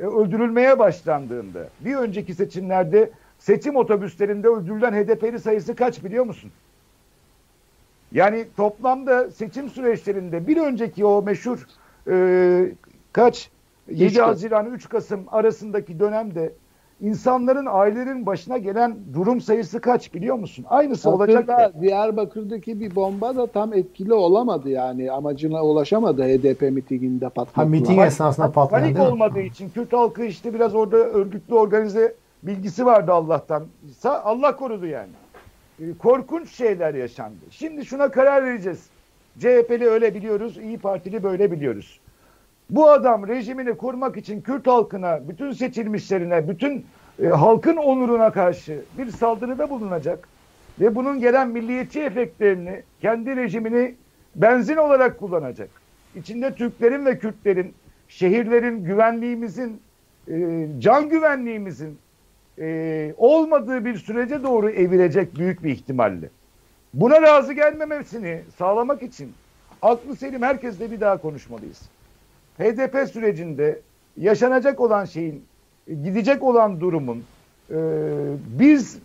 e, 0.00 0.02
öldürülmeye 0.02 0.78
başlandığında 0.78 1.68
bir 1.80 1.94
önceki 1.94 2.34
seçimlerde 2.34 3.10
seçim 3.38 3.76
otobüslerinde 3.76 4.48
öldürülen 4.48 4.92
HDP'li 4.92 5.40
sayısı 5.40 5.76
kaç 5.76 6.04
biliyor 6.04 6.24
musun? 6.24 6.50
Yani 8.12 8.46
toplamda 8.56 9.30
seçim 9.30 9.68
süreçlerinde 9.68 10.46
bir 10.46 10.56
önceki 10.56 11.04
o 11.04 11.22
meşhur 11.22 11.66
e, 12.08 12.72
kaç 13.12 13.50
7 13.90 14.20
Haziran 14.20 14.66
3 14.74 14.88
Kasım 14.88 15.24
arasındaki 15.28 16.00
dönemde 16.00 16.52
insanların 17.04 17.66
ailelerin 17.70 18.26
başına 18.26 18.58
gelen 18.58 18.96
durum 19.14 19.40
sayısı 19.40 19.80
kaç 19.80 20.14
biliyor 20.14 20.36
musun? 20.36 20.64
Aynısı 20.68 21.10
olacak. 21.10 21.48
Da. 21.48 21.72
Diyarbakır'daki 21.80 22.80
bir 22.80 22.94
bomba 22.94 23.36
da 23.36 23.46
tam 23.46 23.74
etkili 23.74 24.14
olamadı 24.14 24.68
yani 24.70 25.12
amacına 25.12 25.62
ulaşamadı 25.62 26.22
HDP 26.22 26.62
mitinginde 26.62 27.28
patladı. 27.28 27.56
Ha 27.56 27.64
miting 27.64 28.00
esnasında 28.00 28.52
patladı. 28.52 28.80
Panik 28.80 29.00
olmadığı 29.00 29.40
için 29.40 29.70
Kürt 29.70 29.92
halkı 29.92 30.24
işte 30.24 30.54
biraz 30.54 30.74
orada 30.74 30.96
örgütlü 30.96 31.54
organize 31.54 32.14
bilgisi 32.42 32.86
vardı 32.86 33.12
Allah'tan. 33.12 33.64
Allah 34.04 34.56
korudu 34.56 34.86
yani. 34.86 35.10
Ee, 35.80 35.84
korkunç 35.98 36.50
şeyler 36.50 36.94
yaşandı. 36.94 37.44
Şimdi 37.50 37.86
şuna 37.86 38.10
karar 38.10 38.44
vereceğiz. 38.44 38.86
CHP'li 39.38 39.88
öyle 39.88 40.14
biliyoruz, 40.14 40.58
İyi 40.58 40.78
Partili 40.78 41.22
böyle 41.22 41.52
biliyoruz. 41.52 42.00
Bu 42.70 42.90
adam 42.90 43.28
rejimini 43.28 43.76
kurmak 43.76 44.16
için 44.16 44.40
Kürt 44.40 44.66
halkına, 44.66 45.28
bütün 45.28 45.52
seçilmişlerine, 45.52 46.48
bütün 46.48 46.86
e, 47.22 47.26
halkın 47.26 47.76
onuruna 47.76 48.32
karşı 48.32 48.82
bir 48.98 49.10
saldırıda 49.10 49.70
bulunacak 49.70 50.28
ve 50.80 50.94
bunun 50.94 51.20
gelen 51.20 51.48
milliyetçi 51.48 52.00
efektlerini 52.00 52.82
kendi 53.00 53.36
rejimini 53.36 53.94
benzin 54.36 54.76
olarak 54.76 55.18
kullanacak. 55.18 55.68
İçinde 56.16 56.54
Türklerin 56.54 57.06
ve 57.06 57.18
Kürtlerin, 57.18 57.74
şehirlerin, 58.08 58.84
güvenliğimizin, 58.84 59.80
e, 60.28 60.66
can 60.78 61.08
güvenliğimizin 61.08 61.98
e, 62.58 63.14
olmadığı 63.16 63.84
bir 63.84 63.98
sürece 63.98 64.42
doğru 64.42 64.70
evirecek 64.70 65.38
büyük 65.38 65.64
bir 65.64 65.70
ihtimalle. 65.70 66.30
Buna 66.94 67.22
razı 67.22 67.52
gelmemesini 67.52 68.40
sağlamak 68.58 69.02
için 69.02 69.32
aklı 69.82 70.16
selim 70.16 70.42
herkesle 70.42 70.90
bir 70.90 71.00
daha 71.00 71.16
konuşmalıyız. 71.16 71.82
HDP 72.58 73.08
sürecinde 73.12 73.80
yaşanacak 74.16 74.80
olan 74.80 75.04
şeyin, 75.04 75.44
gidecek 75.86 76.42
olan 76.42 76.80
durumun 76.80 77.24
e, 77.70 77.76
biz 78.58 78.98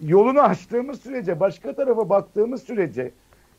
yolunu 0.00 0.40
açtığımız 0.40 1.00
sürece, 1.00 1.40
başka 1.40 1.74
tarafa 1.74 2.08
baktığımız 2.08 2.62
sürece 2.62 3.10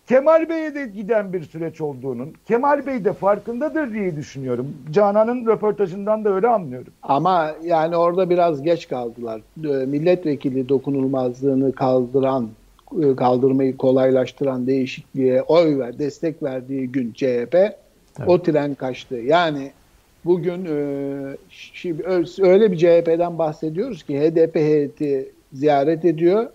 Kemal 0.08 0.50
Bey'e 0.50 0.76
de 0.76 0.86
giden 0.86 1.34
bir 1.34 1.44
süreç 1.44 1.82
olduğunun, 1.82 2.34
Kemal 2.48 2.86
Bey 2.86 3.06
de 3.06 3.14
farkındadır 3.14 3.94
diye 3.94 4.16
düşünüyorum. 4.16 4.78
Canan'ın 4.92 5.46
röportajından 5.46 6.26
da 6.26 6.34
öyle 6.34 6.48
anlıyorum. 6.48 6.94
Ama 7.04 7.52
yani 7.64 7.98
orada 7.98 8.30
biraz 8.30 8.64
geç 8.64 8.88
kaldılar. 8.88 9.42
Ee, 9.58 9.68
milletvekili 9.68 10.70
dokunulmazlığını 10.70 11.72
kaldıran, 11.72 12.50
e, 13.04 13.16
kaldırmayı 13.16 13.78
kolaylaştıran 13.78 14.68
değişikliğe 14.68 15.42
oy 15.42 15.80
ver, 15.80 16.00
destek 16.00 16.44
verdiği 16.44 16.92
gün 16.92 17.14
CHP 17.14 17.83
evet. 18.20 18.30
o 18.30 18.42
tren 18.42 18.76
kaçtı. 18.76 19.16
Yani 19.16 19.72
bugün 20.26 20.66
e, 20.66 20.74
öyle 22.42 22.72
bir 22.72 22.78
CHP'den 22.78 23.38
bahsediyoruz 23.38 24.04
ki 24.04 24.20
HDP 24.20 24.56
heyeti 24.56 25.32
ziyaret 25.54 26.06
ediyor 26.06 26.50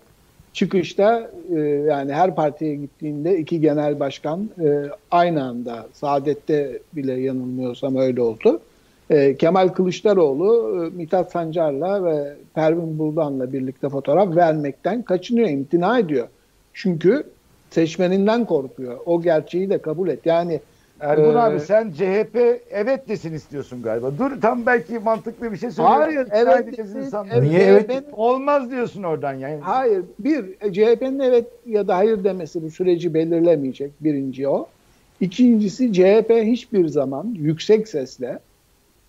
çıkışta 0.53 1.31
e, 1.55 1.59
yani 1.59 2.13
her 2.13 2.35
partiye 2.35 2.75
gittiğinde 2.75 3.37
iki 3.37 3.61
genel 3.61 3.99
başkan 3.99 4.49
e, 4.63 4.67
aynı 5.11 5.43
anda 5.43 5.87
Saadet'te 5.93 6.79
bile 6.93 7.13
yanılmıyorsam 7.13 7.95
öyle 7.95 8.21
oldu. 8.21 8.61
E, 9.09 9.35
Kemal 9.35 9.67
Kılıçdaroğlu 9.67 10.75
e, 10.85 10.97
Mithat 10.97 11.31
Sancar'la 11.31 12.05
ve 12.05 12.35
Pervin 12.55 12.99
Buldan'la 12.99 13.53
birlikte 13.53 13.89
fotoğraf 13.89 14.35
vermekten 14.35 15.01
kaçınıyor, 15.01 15.49
imtina 15.49 15.99
ediyor. 15.99 16.27
Çünkü 16.73 17.23
seçmeninden 17.69 18.45
korkuyor. 18.45 18.97
O 19.05 19.21
gerçeği 19.21 19.69
de 19.69 19.77
kabul 19.77 20.07
et. 20.07 20.19
Yani 20.25 20.59
Ergun 20.99 21.35
ee, 21.35 21.39
abi 21.39 21.59
sen 21.59 21.91
CHP 21.91 22.61
evet 22.69 23.07
desin 23.07 23.33
istiyorsun 23.33 23.81
galiba. 23.81 24.11
Dur 24.17 24.41
tam 24.41 24.65
belki 24.65 24.99
mantıklı 24.99 25.51
bir 25.51 25.57
şey 25.57 25.71
söylüyorsun. 25.71 26.03
Hayır 26.03 26.27
evet 26.31 26.77
desin. 26.77 27.15
Evet, 27.31 27.43
Niye 27.43 27.61
evet? 27.61 28.03
Olmaz 28.11 28.71
diyorsun 28.71 29.03
oradan 29.03 29.33
yani. 29.33 29.59
Hayır. 29.61 30.03
Bir 30.19 30.45
CHP'nin 30.73 31.19
evet 31.19 31.45
ya 31.65 31.87
da 31.87 31.95
hayır 31.95 32.23
demesi 32.23 32.63
bu 32.63 32.71
süreci 32.71 33.13
belirlemeyecek. 33.13 33.91
Birinci 34.01 34.47
o. 34.47 34.67
İkincisi 35.21 35.93
CHP 35.93 36.29
hiçbir 36.29 36.87
zaman 36.87 37.35
yüksek 37.39 37.87
sesle 37.87 38.39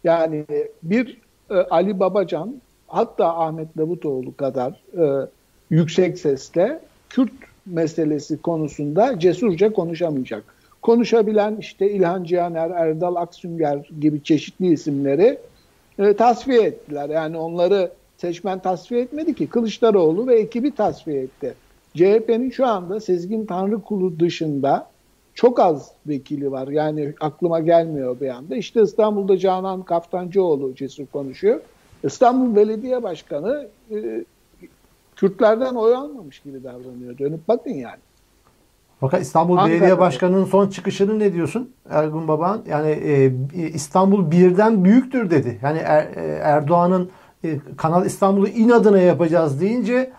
yani 0.04 0.44
bir 0.82 1.18
e, 1.50 1.54
Ali 1.54 2.00
Babacan 2.00 2.54
hatta 2.88 3.36
Ahmet 3.36 3.76
Davutoğlu 3.76 4.36
kadar 4.36 4.82
e, 4.98 5.28
yüksek 5.70 6.18
sesle 6.18 6.80
Kürt 7.08 7.32
meselesi 7.66 8.42
konusunda 8.42 9.18
cesurca 9.18 9.72
konuşamayacak 9.72 10.59
konuşabilen 10.82 11.56
işte 11.56 11.90
İlhan 11.90 12.24
Cihaner, 12.24 12.70
Erdal 12.70 13.16
Aksünger 13.16 13.90
gibi 14.00 14.22
çeşitli 14.22 14.72
isimleri 14.72 15.38
e, 15.98 16.16
tasfiye 16.16 16.62
ettiler. 16.62 17.08
Yani 17.08 17.36
onları 17.36 17.90
seçmen 18.16 18.58
tasfiye 18.58 19.00
etmedi 19.00 19.34
ki 19.34 19.46
Kılıçdaroğlu 19.46 20.26
ve 20.26 20.40
ekibi 20.40 20.74
tasfiye 20.74 21.22
etti. 21.22 21.54
CHP'nin 21.94 22.50
şu 22.50 22.66
anda 22.66 23.00
Sezgin 23.00 23.46
Tanrıkulu 23.46 24.20
dışında 24.20 24.90
çok 25.34 25.60
az 25.60 25.90
vekili 26.06 26.52
var. 26.52 26.68
Yani 26.68 27.14
aklıma 27.20 27.60
gelmiyor 27.60 28.20
bir 28.20 28.28
anda. 28.28 28.56
İşte 28.56 28.82
İstanbul'da 28.82 29.38
Canan 29.38 29.82
Kaftancıoğlu 29.82 30.74
cesur 30.74 31.06
konuşuyor. 31.06 31.60
İstanbul 32.04 32.56
Belediye 32.56 33.02
Başkanı 33.02 33.68
e, 33.90 34.24
Kürtlerden 35.16 35.74
oy 35.74 35.94
almamış 35.94 36.40
gibi 36.40 36.64
davranıyor. 36.64 37.18
Dönüp 37.18 37.48
bakın 37.48 37.70
yani. 37.70 37.98
Fakat 39.00 39.22
İstanbul 39.22 39.56
Ankara'da. 39.56 39.80
Belediye 39.80 39.98
Başkanı'nın 39.98 40.44
son 40.44 40.68
çıkışını 40.68 41.18
ne 41.18 41.32
diyorsun 41.32 41.70
Ergun 41.90 42.28
Baban? 42.28 42.60
Yani 42.68 42.90
e, 42.90 43.32
İstanbul 43.68 44.30
birden 44.30 44.84
büyüktür 44.84 45.30
dedi. 45.30 45.58
Yani 45.62 45.78
er, 45.78 46.02
e, 46.16 46.40
Erdoğan'ın 46.42 47.10
e, 47.44 47.58
Kanal 47.76 48.06
İstanbul'u 48.06 48.48
inadına 48.48 48.98
yapacağız 48.98 49.60
deyince 49.60 50.10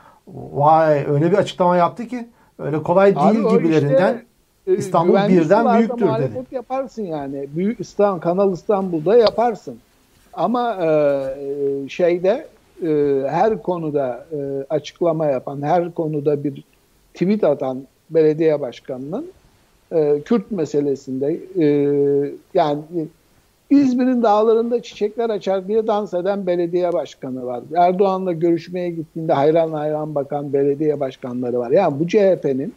vay 0.53 1.05
öyle 1.09 1.31
bir 1.31 1.37
açıklama 1.37 1.77
yaptı 1.77 2.07
ki 2.07 2.27
öyle 2.59 2.83
kolay 2.83 3.15
değil 3.15 3.45
Abi 3.45 3.57
gibilerinden 3.57 4.21
işte, 4.67 4.77
İstanbul 4.77 5.29
birden 5.29 5.77
büyüktür 5.77 6.07
dedi. 6.07 6.45
yaparsın 6.51 7.03
yani. 7.03 7.47
Büyük 7.55 7.79
İstanbul, 7.79 8.21
Kanal 8.21 8.53
İstanbul'da 8.53 9.17
yaparsın. 9.17 9.77
Ama 10.33 10.85
e, 10.85 11.89
şeyde 11.89 12.47
e, 12.83 12.89
her 13.29 13.61
konuda 13.61 14.25
e, 14.31 14.65
açıklama 14.69 15.25
yapan, 15.25 15.61
her 15.61 15.91
konuda 15.91 16.43
bir 16.43 16.63
tweet 17.13 17.43
atan 17.43 17.83
belediye 18.13 18.61
başkanının 18.61 19.25
e, 19.91 20.21
Kürt 20.25 20.51
meselesinde 20.51 21.39
e, 21.59 21.65
yani 22.53 22.81
İzmir'in 23.69 24.23
dağlarında 24.23 24.81
çiçekler 24.81 25.29
açar 25.29 25.67
diye 25.67 25.87
dans 25.87 26.13
eden 26.13 26.47
belediye 26.47 26.93
başkanı 26.93 27.45
var. 27.45 27.63
Erdoğan'la 27.75 28.33
görüşmeye 28.33 28.89
gittiğinde 28.89 29.33
hayran 29.33 29.71
hayran 29.71 30.15
bakan 30.15 30.53
belediye 30.53 30.99
başkanları 30.99 31.59
var. 31.59 31.71
Yani 31.71 31.99
bu 31.99 32.07
CHP'nin 32.07 32.73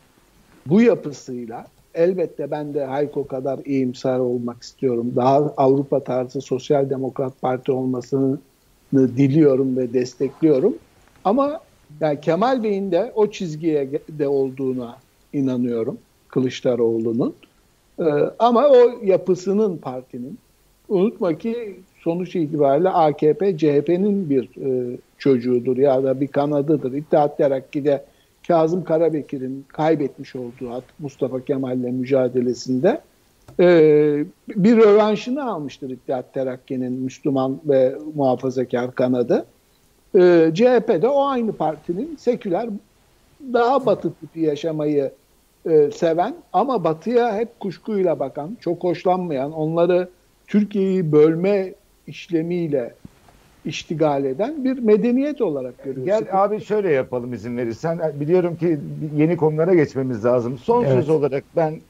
bu 0.67 0.83
yapısıyla 0.83 1.67
elbette 1.95 2.51
ben 2.51 2.75
de 2.75 2.85
Hayko 2.85 3.27
kadar 3.27 3.59
iyimser 3.65 4.19
olmak 4.19 4.63
istiyorum. 4.63 5.13
Daha 5.17 5.37
Avrupa 5.57 6.01
tarzı 6.01 6.41
sosyal 6.41 6.91
demokrat 6.91 7.41
parti 7.41 7.73
olmasını 7.73 8.39
diliyorum 8.95 9.77
ve 9.77 9.93
destekliyorum. 9.93 10.75
Ama 11.25 11.61
yani 12.01 12.21
Kemal 12.21 12.63
Bey'in 12.63 12.93
de 12.93 13.13
o 13.15 13.31
çizgiye 13.31 13.91
de 14.09 14.29
olduğuna 14.29 14.97
inanıyorum 15.35 15.99
Kılıçdaroğlu'nun. 16.29 17.35
Ee, 17.99 18.05
ama 18.39 18.69
o 18.69 19.05
yapısının 19.05 19.77
partinin 19.77 20.39
unutma 20.89 21.39
ki 21.39 21.77
sonuç 22.01 22.37
itibariyle 22.37 22.89
AKP 22.89 23.59
CHP'nin 23.59 24.31
bir 24.31 24.45
e, 24.45 24.97
çocuğudur 25.19 25.77
ya 25.77 26.05
da 26.05 26.21
bir 26.21 26.29
kanadıdır. 26.29 26.93
İttihat 26.93 27.39
Terakki'de 27.39 28.05
Kazım 28.47 28.85
Karabekir'in 28.85 29.65
kaybetmiş 29.69 30.37
olduğu 30.37 30.83
Mustafa 30.99 31.45
Kemal'le 31.45 31.93
mücadelesinde 31.93 33.01
e, 33.61 33.67
bir 34.49 34.77
rövanşını 34.77 35.51
almıştır 35.51 35.91
İttihat 35.91 36.35
Terakki'nin 36.35 36.93
Müslüman 36.93 37.61
ve 37.65 37.95
muhafazakar 38.15 38.95
kanadı. 38.95 39.47
E, 40.15 40.51
CHP 40.55 41.03
de 41.03 41.09
o 41.09 41.25
aynı 41.27 41.53
partinin 41.53 42.17
seküler 42.17 42.69
daha 43.53 43.87
batı 43.87 44.13
tipi 44.13 44.41
yaşamayı 44.41 45.11
e, 45.67 45.91
seven 45.91 46.35
ama 46.53 46.85
batıya 46.85 47.37
hep 47.37 47.61
kuşkuyla 47.61 48.19
bakan, 48.19 48.57
çok 48.61 48.85
hoşlanmayan, 48.85 49.53
onları 49.53 50.09
Türkiye'yi 50.47 51.13
bölme 51.13 51.75
işlemiyle 52.07 52.95
iştigal 53.65 54.25
eden 54.25 54.65
bir 54.65 54.79
medeniyet 54.79 55.41
olarak 55.41 55.85
görüyoruz. 55.85 56.05
Gel 56.05 56.45
abi 56.45 56.61
şöyle 56.61 56.93
yapalım 56.93 57.33
izin 57.33 57.57
verirsen. 57.57 58.01
Biliyorum 58.21 58.57
ki 58.57 58.79
yeni 59.17 59.37
konulara 59.37 59.75
geçmemiz 59.75 60.25
lazım. 60.25 60.59
Son 60.59 60.85
evet. 60.85 60.93
söz 60.95 61.11
olarak 61.11 61.45
ben 61.57 61.81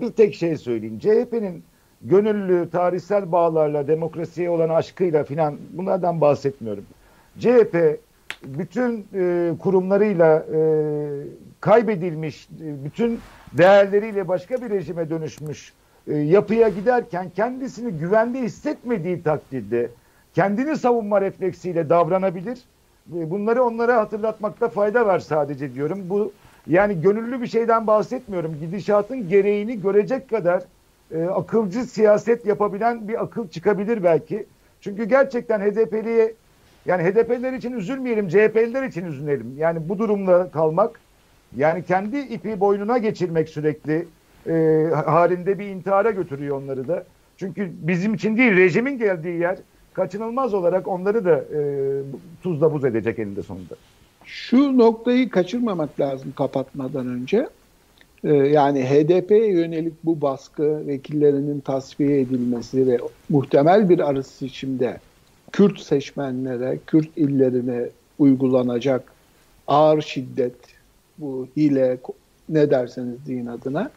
bir 0.00 0.10
tek 0.10 0.34
şey 0.34 0.56
söyleyeyim. 0.56 0.98
CHP'nin 0.98 1.62
gönüllü, 2.02 2.70
tarihsel 2.70 3.32
bağlarla, 3.32 3.88
demokrasiye 3.88 4.50
olan 4.50 4.68
aşkıyla 4.68 5.24
filan 5.24 5.56
bunlardan 5.72 6.20
bahsetmiyorum. 6.20 6.84
CHP 7.38 7.76
bütün 8.46 9.06
e, 9.14 9.52
kurumlarıyla 9.58 10.46
e, 10.54 10.60
kaybedilmiş, 11.60 12.48
e, 12.62 12.84
bütün 12.84 13.20
değerleriyle 13.52 14.28
başka 14.28 14.62
bir 14.62 14.70
rejime 14.70 15.10
dönüşmüş 15.10 15.72
e, 16.06 16.16
yapıya 16.16 16.68
giderken 16.68 17.30
kendisini 17.36 17.92
güvende 17.92 18.42
hissetmediği 18.42 19.22
takdirde 19.22 19.90
kendini 20.34 20.76
savunma 20.76 21.20
refleksiyle 21.20 21.88
davranabilir. 21.88 22.58
E, 23.16 23.30
bunları 23.30 23.64
onlara 23.64 23.96
hatırlatmakta 23.96 24.68
fayda 24.68 25.06
var 25.06 25.18
sadece 25.18 25.74
diyorum. 25.74 26.10
Bu 26.10 26.32
yani 26.66 27.00
gönüllü 27.00 27.40
bir 27.40 27.46
şeyden 27.46 27.86
bahsetmiyorum. 27.86 28.56
Gidişatın 28.60 29.28
gereğini 29.28 29.80
görecek 29.80 30.30
kadar 30.30 30.62
e, 31.10 31.24
akılcı 31.24 31.84
siyaset 31.84 32.46
yapabilen 32.46 33.08
bir 33.08 33.22
akıl 33.22 33.48
çıkabilir 33.48 34.04
belki. 34.04 34.46
Çünkü 34.80 35.04
gerçekten 35.04 35.60
HDP'liye 35.60 36.34
yani 36.86 37.02
HDP'liler 37.02 37.52
için 37.52 37.72
üzülmeyelim, 37.72 38.28
CHP'liler 38.28 38.82
için 38.82 39.06
üzülelim. 39.06 39.54
Yani 39.58 39.88
bu 39.88 39.98
durumda 39.98 40.50
kalmak, 40.50 41.00
yani 41.56 41.84
kendi 41.84 42.18
ipi 42.18 42.60
boynuna 42.60 42.98
geçirmek 42.98 43.48
sürekli 43.48 44.06
e, 44.46 44.86
halinde 45.06 45.58
bir 45.58 45.66
intihara 45.66 46.10
götürüyor 46.10 46.62
onları 46.62 46.88
da. 46.88 47.04
Çünkü 47.36 47.72
bizim 47.82 48.14
için 48.14 48.36
değil, 48.36 48.56
rejimin 48.56 48.98
geldiği 48.98 49.40
yer 49.40 49.58
kaçınılmaz 49.92 50.54
olarak 50.54 50.88
onları 50.88 51.24
da 51.24 51.36
e, 51.36 51.60
tuzla 52.42 52.72
buz 52.72 52.84
edecek 52.84 53.18
elinde 53.18 53.42
sonunda. 53.42 53.74
Şu 54.24 54.78
noktayı 54.78 55.30
kaçırmamak 55.30 56.00
lazım 56.00 56.32
kapatmadan 56.36 57.08
önce. 57.08 57.48
Ee, 58.24 58.34
yani 58.34 58.84
HDP'ye 58.84 59.52
yönelik 59.52 60.04
bu 60.04 60.20
baskı, 60.20 60.86
vekillerinin 60.86 61.60
tasfiye 61.60 62.20
edilmesi 62.20 62.86
ve 62.86 62.98
muhtemel 63.28 63.88
bir 63.88 64.10
arı 64.10 64.22
seçimde 64.22 65.00
Kürt 65.54 65.80
seçmenlere, 65.80 66.78
Kürt 66.86 67.08
illerine 67.16 67.88
uygulanacak 68.18 69.12
ağır 69.66 70.02
şiddet, 70.02 70.54
bu 71.18 71.48
hile 71.56 71.98
ne 72.48 72.70
derseniz 72.70 73.26
deyin 73.26 73.46
adına 73.46 73.90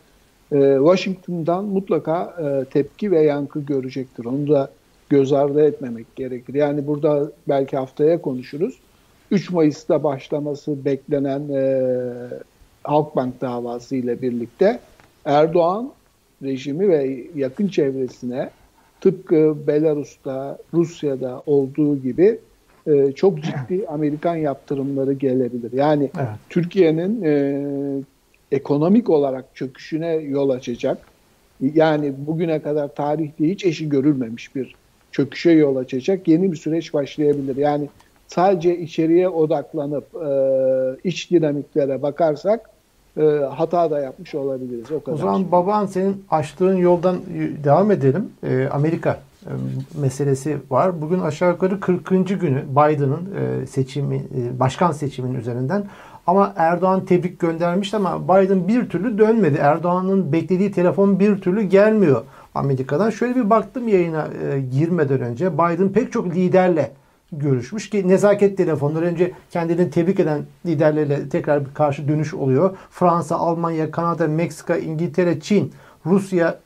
e, 0.51 0.75
Washington'dan 0.77 1.65
mutlaka 1.65 2.35
e, 2.41 2.65
tepki 2.65 3.11
ve 3.11 3.21
yankı 3.21 3.59
görecektir. 3.59 4.25
Onu 4.25 4.49
da 4.49 4.71
göz 5.09 5.33
ardı 5.33 5.61
etmemek 5.61 6.15
gerekir. 6.15 6.53
Yani 6.53 6.87
burada 6.87 7.31
belki 7.47 7.77
haftaya 7.77 8.21
konuşuruz. 8.21 8.79
3 9.31 9.51
Mayıs'ta 9.51 10.03
başlaması 10.03 10.85
beklenen 10.85 11.49
e, 11.49 11.83
Halkbank 12.83 13.41
davası 13.41 13.95
ile 13.95 14.21
birlikte 14.21 14.79
Erdoğan 15.25 15.91
rejimi 16.43 16.89
ve 16.89 17.25
yakın 17.35 17.67
çevresine 17.67 18.49
tıpkı 19.01 19.55
Belarus'ta, 19.67 20.57
Rusya'da 20.73 21.43
olduğu 21.45 21.97
gibi 21.97 22.39
e, 22.87 23.11
çok 23.11 23.43
ciddi 23.43 23.87
Amerikan 23.87 24.35
yaptırımları 24.35 25.13
gelebilir. 25.13 25.71
Yani 25.73 26.11
evet. 26.17 26.27
Türkiye'nin 26.49 27.23
e, 27.23 27.63
ekonomik 28.51 29.09
olarak 29.09 29.55
çöküşüne 29.55 30.13
yol 30.13 30.49
açacak. 30.49 30.97
Yani 31.73 32.13
bugüne 32.17 32.61
kadar 32.61 32.95
tarihte 32.95 33.47
hiç 33.49 33.65
eşi 33.65 33.89
görülmemiş 33.89 34.55
bir 34.55 34.75
çöküşe 35.11 35.51
yol 35.51 35.75
açacak 35.75 36.27
yeni 36.27 36.51
bir 36.51 36.57
süreç 36.57 36.93
başlayabilir. 36.93 37.55
Yani 37.55 37.89
sadece 38.27 38.77
içeriye 38.77 39.29
odaklanıp 39.29 40.05
e, 40.15 40.29
iç 41.09 41.31
dinamiklere 41.31 42.01
bakarsak 42.01 42.69
e, 43.17 43.45
hata 43.55 43.91
da 43.91 43.99
yapmış 43.99 44.35
olabiliriz. 44.35 44.91
O, 44.91 45.03
kadar. 45.03 45.17
o 45.17 45.17
zaman 45.17 45.51
baban 45.51 45.85
senin 45.85 46.25
açtığın 46.29 46.75
yoldan 46.75 47.15
devam 47.63 47.91
edelim. 47.91 48.29
E, 48.43 48.67
Amerika 48.67 49.19
e, 49.45 49.51
meselesi 50.01 50.57
var. 50.69 51.01
Bugün 51.01 51.19
aşağı 51.19 51.51
yukarı 51.51 51.79
40. 51.79 52.09
günü 52.41 52.63
Biden'ın 52.71 53.19
seçimi, 53.65 54.23
başkan 54.59 54.91
seçiminin 54.91 55.39
üzerinden 55.39 55.83
ama 56.27 56.53
Erdoğan 56.55 57.05
tebrik 57.05 57.39
göndermişti 57.39 57.97
ama 57.97 58.23
Biden 58.23 58.67
bir 58.67 58.89
türlü 58.89 59.17
dönmedi. 59.17 59.57
Erdoğan'ın 59.57 60.33
beklediği 60.33 60.71
telefon 60.71 61.19
bir 61.19 61.41
türlü 61.41 61.61
gelmiyor 61.61 62.21
Amerika'dan. 62.55 63.09
Şöyle 63.09 63.35
bir 63.35 63.49
baktım 63.49 63.87
yayına 63.87 64.27
girmeden 64.71 65.21
önce. 65.21 65.53
Biden 65.53 65.89
pek 65.89 66.11
çok 66.11 66.35
liderle 66.35 66.91
görüşmüş 67.31 67.89
ki 67.89 68.07
nezaket 68.07 68.57
telefonları 68.57 69.05
önce 69.05 69.31
kendini 69.51 69.89
tebrik 69.89 70.19
eden 70.19 70.41
liderlerle 70.65 71.29
tekrar 71.29 71.65
bir 71.65 71.73
karşı 71.73 72.07
dönüş 72.07 72.33
oluyor. 72.33 72.77
Fransa, 72.89 73.35
Almanya, 73.35 73.91
Kanada, 73.91 74.27
Meksika, 74.27 74.77
İngiltere, 74.77 75.39
Çin, 75.39 75.73
Rusya, 76.05 76.59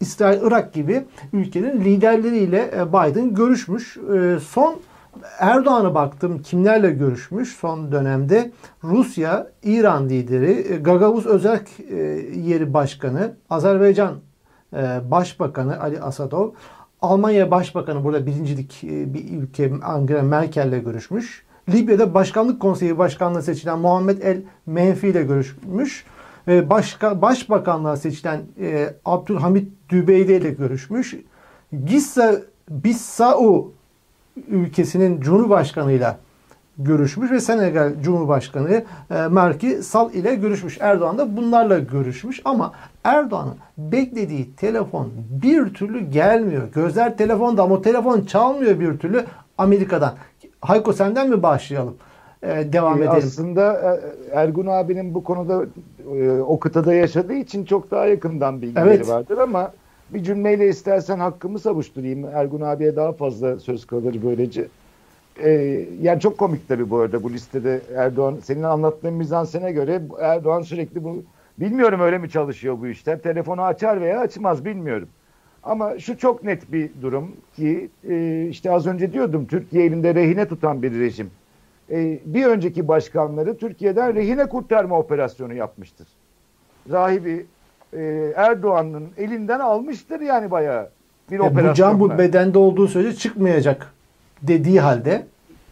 İsrail, 0.00 0.40
Irak 0.42 0.72
gibi 0.72 1.04
ülkelerin 1.32 1.80
liderleriyle 1.80 2.70
e, 2.76 2.88
Biden 2.88 3.34
görüşmüş. 3.34 3.96
E, 3.96 4.38
son 4.40 4.76
Erdoğan'a 5.38 5.94
baktım 5.94 6.42
kimlerle 6.42 6.90
görüşmüş 6.90 7.56
son 7.56 7.92
dönemde. 7.92 8.52
Rusya, 8.84 9.50
İran 9.62 10.08
lideri, 10.08 10.72
e, 10.72 10.76
Gagavuz 10.76 11.26
Özel 11.26 11.60
Yeri 12.34 12.74
Başkanı, 12.74 13.36
Azerbaycan 13.50 14.14
Başbakanı 15.10 15.80
Ali 15.80 16.00
Asadov, 16.00 16.50
Almanya 17.02 17.50
Başbakanı 17.50 18.04
burada 18.04 18.26
birincilik 18.26 18.80
bir 18.82 19.42
ülke 19.42 19.72
Angela 19.82 20.22
Merkel'le 20.22 20.78
görüşmüş. 20.84 21.46
Libya'da 21.68 22.14
Başkanlık 22.14 22.60
Konseyi 22.60 22.98
Başkanlığı 22.98 23.42
seçilen 23.42 23.78
Muhammed 23.78 24.22
El 24.22 24.42
Menfi 24.66 25.08
ile 25.08 25.22
görüşmüş 25.22 26.04
ve 26.48 26.70
başka, 26.70 27.22
başbakanlığa 27.22 27.96
seçilen 27.96 28.40
e, 28.60 28.94
Abdülhamit 29.04 29.72
Dübeyde 29.88 30.36
ile 30.36 30.50
görüşmüş. 30.50 31.16
Gissa 31.86 32.42
Bissau 32.70 33.72
ülkesinin 34.48 35.20
Cumhurbaşkanıyla 35.20 36.18
görüşmüş 36.78 37.30
ve 37.30 37.40
Senegal 37.40 37.92
Cumhurbaşkanı 38.02 38.84
e, 39.10 39.28
Merki 39.30 39.82
Sal 39.82 40.14
ile 40.14 40.34
görüşmüş. 40.34 40.78
Erdoğan 40.80 41.18
da 41.18 41.36
bunlarla 41.36 41.78
görüşmüş 41.78 42.42
ama 42.44 42.72
Erdoğan'ın 43.04 43.56
beklediği 43.78 44.54
telefon 44.54 45.08
bir 45.42 45.74
türlü 45.74 46.00
gelmiyor. 46.00 46.62
Gözler 46.74 47.16
telefonda 47.16 47.62
ama 47.62 47.74
o 47.74 47.82
telefon 47.82 48.20
çalmıyor 48.20 48.80
bir 48.80 48.98
türlü 48.98 49.24
Amerika'dan. 49.58 50.14
Hayko 50.60 50.92
senden 50.92 51.30
mi 51.30 51.42
başlayalım? 51.42 51.96
Ee, 52.42 52.72
devam 52.72 53.02
edelim. 53.02 53.12
Aslında 53.16 53.72
e, 53.72 54.00
Ergun 54.38 54.66
abinin 54.66 55.14
bu 55.14 55.24
konuda 55.24 55.64
e, 56.16 56.30
o 56.40 56.58
kıtada 56.58 56.94
yaşadığı 56.94 57.34
için 57.34 57.64
çok 57.64 57.90
daha 57.90 58.06
yakından 58.06 58.62
bilgileri 58.62 58.88
evet. 58.88 59.08
vardır 59.08 59.38
ama 59.38 59.72
bir 60.10 60.22
cümleyle 60.22 60.68
istersen 60.68 61.18
hakkımı 61.18 61.58
savuşturayım. 61.58 62.24
Ergun 62.24 62.60
abiye 62.60 62.96
daha 62.96 63.12
fazla 63.12 63.60
söz 63.60 63.86
kalır 63.86 64.16
böylece. 64.24 64.68
Ee, 65.44 65.86
yani 66.02 66.20
çok 66.20 66.38
komik 66.38 66.68
tabii 66.68 66.90
bu 66.90 66.98
arada 66.98 67.22
bu 67.22 67.32
listede 67.32 67.80
Erdoğan 67.96 68.38
senin 68.42 68.62
anlattığın 68.62 69.14
mizansene 69.14 69.72
göre 69.72 70.02
Erdoğan 70.20 70.62
sürekli 70.62 71.04
bu 71.04 71.22
bilmiyorum 71.58 72.00
öyle 72.00 72.18
mi 72.18 72.30
çalışıyor 72.30 72.76
bu 72.80 72.86
işler. 72.86 73.18
Telefonu 73.18 73.62
açar 73.62 74.00
veya 74.00 74.20
açmaz 74.20 74.64
bilmiyorum. 74.64 75.08
Ama 75.62 75.98
şu 75.98 76.18
çok 76.18 76.44
net 76.44 76.72
bir 76.72 76.90
durum 77.02 77.32
ki 77.56 77.88
e, 78.08 78.46
işte 78.50 78.70
az 78.70 78.86
önce 78.86 79.12
diyordum 79.12 79.46
Türkiye 79.46 79.84
elinde 79.84 80.14
rehine 80.14 80.48
tutan 80.48 80.82
bir 80.82 81.00
rejim 81.00 81.30
e, 81.90 82.18
bir 82.24 82.46
önceki 82.46 82.88
başkanları 82.88 83.56
Türkiye'den 83.56 84.14
rehine 84.14 84.48
kurtarma 84.48 84.98
operasyonu 84.98 85.54
yapmıştır. 85.54 86.08
Rahibi 86.90 87.46
e, 87.92 88.32
Erdoğan'ın 88.36 89.08
elinden 89.18 89.60
almıştır 89.60 90.20
yani 90.20 90.50
bayağı 90.50 90.88
bir 91.30 91.38
e, 91.38 91.42
operasyon. 91.42 91.70
Bu 91.70 91.74
can 91.74 92.00
bu 92.00 92.18
bedende 92.18 92.58
olduğu 92.58 92.88
sürece 92.88 93.16
çıkmayacak 93.16 93.95
dediği 94.42 94.80
halde. 94.80 95.26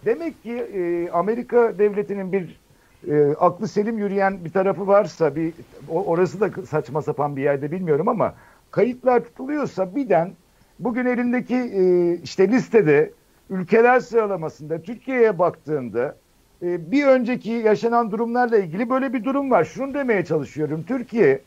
Demek 0.05 0.42
ki 0.42 0.53
e, 0.53 1.11
Amerika 1.11 1.79
devletinin 1.79 2.33
bir 2.33 2.61
e, 3.09 3.35
aklı 3.40 3.68
selim 3.68 3.98
yürüyen 3.98 4.44
bir 4.44 4.50
tarafı 4.50 4.87
varsa 4.87 5.37
bir 5.37 5.53
orası 5.88 6.40
da 6.40 6.50
saçma 6.66 7.03
sapan 7.03 7.37
bir 7.37 7.42
yerde 7.42 7.72
bilmiyorum 7.72 8.09
ama 8.09 8.35
kayıtlar 8.70 9.24
tutuluyorsa 9.24 9.96
birden 9.96 10.33
bugün 10.79 11.07
elindeki 11.07 11.57
e, 11.57 12.14
işte 12.22 12.48
listede 12.48 13.11
ülkeler 13.50 14.00
sıralamasında 14.00 14.83
Türkiye'ye 14.83 15.38
baktığında 15.38 16.16
e, 16.62 16.90
bir 16.90 17.07
önceki 17.07 17.50
yaşanan 17.50 18.11
durumlarla 18.11 18.59
ilgili 18.59 18.90
böyle 18.90 19.12
bir 19.12 19.24
durum 19.24 19.50
var. 19.50 19.64
Şunu 19.64 19.94
demeye 19.94 20.24
çalışıyorum. 20.24 20.85
Türkiye 20.88 21.40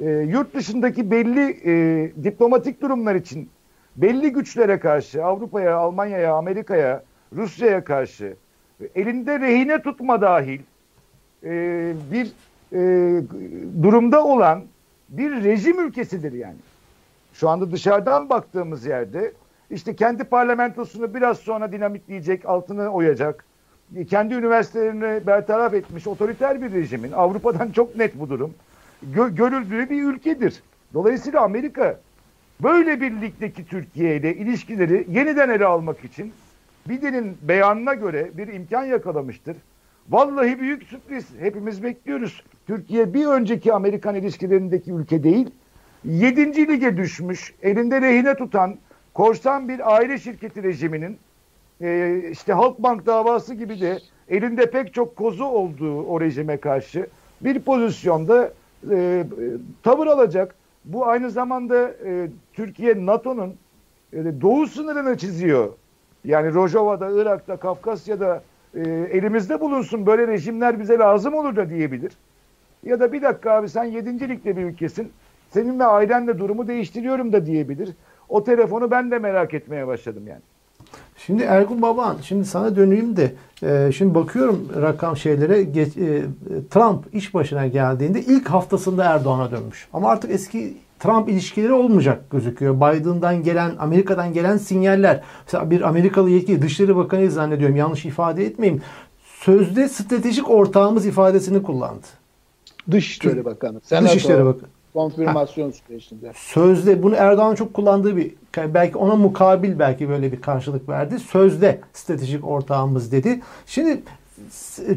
e, 0.00 0.10
yurt 0.10 0.54
dışındaki 0.54 1.10
belli 1.10 1.58
e, 1.64 2.24
diplomatik 2.24 2.82
durumlar 2.82 3.14
için 3.14 3.48
belli 3.96 4.32
güçlere 4.32 4.78
karşı 4.78 5.24
Avrupa'ya, 5.24 5.76
Almanya'ya, 5.76 6.34
Amerika'ya, 6.34 7.02
Rusya'ya 7.36 7.84
karşı 7.84 8.36
elinde 8.94 9.40
rehine 9.40 9.82
tutma 9.82 10.20
dahil 10.20 10.60
e, 11.44 11.92
bir 12.12 12.32
e, 12.72 12.78
durumda 13.82 14.24
olan 14.24 14.62
bir 15.08 15.44
rejim 15.44 15.86
ülkesidir 15.88 16.32
yani. 16.32 16.56
Şu 17.34 17.48
anda 17.48 17.72
dışarıdan 17.72 18.28
baktığımız 18.28 18.86
yerde 18.86 19.32
işte 19.70 19.96
kendi 19.96 20.24
parlamentosunu 20.24 21.14
biraz 21.14 21.38
sonra 21.38 21.72
dinamitleyecek, 21.72 22.46
altını 22.46 22.88
oyacak. 22.88 23.44
Kendi 24.08 24.34
üniversitelerini 24.34 25.26
bertaraf 25.26 25.74
etmiş 25.74 26.06
otoriter 26.06 26.62
bir 26.62 26.72
rejimin 26.72 27.12
Avrupa'dan 27.12 27.70
çok 27.72 27.96
net 27.96 28.20
bu 28.20 28.30
durum. 28.30 28.54
Gö 29.02 29.28
görüldüğü 29.28 29.90
bir 29.90 30.02
ülkedir. 30.02 30.62
Dolayısıyla 30.94 31.40
Amerika 31.40 32.00
böyle 32.62 33.00
bir 33.00 33.20
ligdeki 33.20 33.66
Türkiye 33.66 34.16
ile 34.16 34.34
ilişkileri 34.34 35.06
yeniden 35.10 35.48
ele 35.48 35.66
almak 35.66 36.04
için 36.04 36.32
Biden'in 36.88 37.38
beyanına 37.42 37.94
göre 37.94 38.30
bir 38.34 38.48
imkan 38.48 38.84
yakalamıştır. 38.84 39.56
Vallahi 40.08 40.60
büyük 40.60 40.82
sürpriz. 40.82 41.26
Hepimiz 41.40 41.82
bekliyoruz. 41.82 42.42
Türkiye 42.66 43.14
bir 43.14 43.26
önceki 43.26 43.72
Amerikan 43.72 44.14
ilişkilerindeki 44.14 44.92
ülke 44.92 45.22
değil. 45.22 45.50
Yedinci 46.04 46.68
lige 46.68 46.96
düşmüş, 46.96 47.54
elinde 47.62 48.00
rehine 48.00 48.34
tutan, 48.34 48.76
korsan 49.14 49.68
bir 49.68 49.94
aile 49.94 50.18
şirketi 50.18 50.62
rejiminin 50.62 51.18
e, 51.80 52.20
işte 52.30 52.52
Halkbank 52.52 53.06
davası 53.06 53.54
gibi 53.54 53.80
de 53.80 53.98
elinde 54.28 54.70
pek 54.70 54.94
çok 54.94 55.16
kozu 55.16 55.44
olduğu 55.44 56.02
o 56.02 56.20
rejime 56.20 56.56
karşı 56.56 57.06
bir 57.40 57.58
pozisyonda 57.58 58.52
e, 58.90 59.24
tavır 59.82 60.06
alacak. 60.06 60.54
Bu 60.86 61.06
aynı 61.06 61.30
zamanda 61.30 61.88
e, 62.04 62.30
Türkiye 62.52 63.06
NATO'nun 63.06 63.56
e, 64.12 64.40
doğu 64.40 64.66
sınırını 64.66 65.18
çiziyor. 65.18 65.72
Yani 66.24 66.54
Rojava'da, 66.54 67.22
Irak'ta, 67.22 67.56
Kafkasya'da 67.56 68.42
e, 68.74 68.80
elimizde 68.90 69.60
bulunsun 69.60 70.06
böyle 70.06 70.26
rejimler 70.26 70.80
bize 70.80 70.98
lazım 70.98 71.34
olur 71.34 71.56
da 71.56 71.70
diyebilir. 71.70 72.12
Ya 72.82 73.00
da 73.00 73.12
bir 73.12 73.22
dakika 73.22 73.52
abi 73.52 73.68
sen 73.68 73.84
yedincilikte 73.84 74.56
bir 74.56 74.62
ülkesin. 74.62 75.12
Senin 75.50 75.78
ve 75.78 75.84
ailenle 75.84 76.38
durumu 76.38 76.68
değiştiriyorum 76.68 77.32
da 77.32 77.46
diyebilir. 77.46 77.90
O 78.28 78.44
telefonu 78.44 78.90
ben 78.90 79.10
de 79.10 79.18
merak 79.18 79.54
etmeye 79.54 79.86
başladım 79.86 80.22
yani. 80.26 80.42
Şimdi 81.18 81.42
Ergun 81.42 81.82
Baban, 81.82 82.16
şimdi 82.22 82.44
sana 82.44 82.76
döneyim 82.76 83.16
de 83.16 83.32
e, 83.62 83.92
şimdi 83.92 84.14
bakıyorum 84.14 84.68
rakam 84.80 85.16
şeylere 85.16 85.62
geç, 85.62 85.96
e, 85.96 86.22
Trump 86.70 87.14
iş 87.14 87.34
başına 87.34 87.66
geldiğinde 87.66 88.20
ilk 88.20 88.48
haftasında 88.48 89.04
Erdoğan'a 89.04 89.50
dönmüş. 89.50 89.88
Ama 89.92 90.08
artık 90.08 90.30
eski 90.30 90.76
Trump 90.98 91.28
ilişkileri 91.28 91.72
olmayacak 91.72 92.30
gözüküyor. 92.30 92.76
Biden'dan 92.76 93.42
gelen, 93.42 93.72
Amerika'dan 93.78 94.32
gelen 94.32 94.56
sinyaller. 94.56 95.22
Mesela 95.46 95.70
bir 95.70 95.80
Amerikalı 95.80 96.30
yetkili 96.30 96.62
Dışişleri 96.62 96.96
Bakanı 96.96 97.30
zannediyorum 97.30 97.76
yanlış 97.76 98.04
ifade 98.04 98.44
etmeyeyim. 98.44 98.82
sözde 99.24 99.88
stratejik 99.88 100.50
ortağımız 100.50 101.06
ifadesini 101.06 101.62
kullandı. 101.62 102.06
Dışişleri 102.90 103.44
Bakanı. 103.44 103.80
Senato 103.84 104.06
Dışişleri 104.06 104.44
Bakanı. 104.44 104.68
Konfirmasyon 104.96 105.66
ha. 105.66 105.72
sürecinde. 105.72 106.32
Sözde 106.34 107.02
bunu 107.02 107.14
Erdoğan 107.14 107.54
çok 107.54 107.74
kullandığı 107.74 108.16
bir 108.16 108.34
belki 108.56 108.98
ona 108.98 109.16
mukabil 109.16 109.78
belki 109.78 110.08
böyle 110.08 110.32
bir 110.32 110.40
karşılık 110.40 110.88
verdi. 110.88 111.18
Sözde 111.18 111.80
stratejik 111.92 112.44
ortağımız 112.44 113.12
dedi. 113.12 113.40
Şimdi 113.66 114.02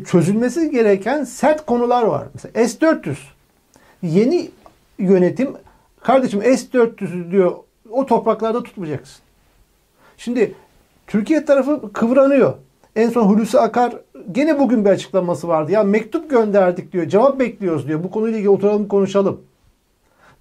çözülmesi 0.06 0.72
gereken 0.72 1.24
sert 1.24 1.66
konular 1.66 2.04
var. 2.04 2.28
Mesela 2.34 2.68
S-400. 2.68 3.16
Yeni 4.02 4.50
yönetim 5.00 5.50
kardeşim 6.02 6.42
S-400'ü 6.42 7.32
diyor 7.32 7.56
o 7.90 8.06
topraklarda 8.06 8.64
tutmayacaksın. 8.64 9.22
Şimdi 10.18 10.54
Türkiye 11.08 11.46
tarafı 11.46 11.94
kıvranıyor. 11.94 12.54
En 12.96 13.10
son 13.10 13.24
Hulusi 13.24 13.60
Akar 13.60 13.94
gene 14.32 14.60
bugün 14.60 14.86
bir 14.86 14.90
açıklaması 14.90 15.48
vardı. 15.48 15.72
Ya 15.72 15.84
mektup 15.84 16.30
gönderdik 16.30 16.94
diyor. 16.94 17.08
Cevap 17.08 17.40
bekliyoruz 17.40 17.88
diyor. 17.88 18.04
Bu 18.04 18.12
konuyla 18.12 18.38
ilgili 18.38 18.50
oturalım 18.50 18.88
konuşalım. 18.88 19.49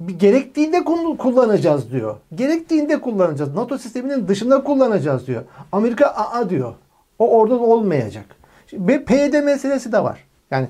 Bir 0.00 0.18
gerektiğinde 0.18 0.84
kullanacağız 1.18 1.92
diyor. 1.92 2.16
Gerektiğinde 2.34 3.00
kullanacağız. 3.00 3.54
NATO 3.54 3.78
sisteminin 3.78 4.28
dışında 4.28 4.64
kullanacağız 4.64 5.26
diyor. 5.26 5.42
Amerika 5.72 6.06
aa 6.06 6.50
diyor. 6.50 6.74
O 7.18 7.30
orada 7.30 7.54
olmayacak. 7.58 8.24
Ve 8.72 9.04
PYD 9.04 9.44
meselesi 9.44 9.92
de 9.92 10.04
var. 10.04 10.24
Yani 10.50 10.68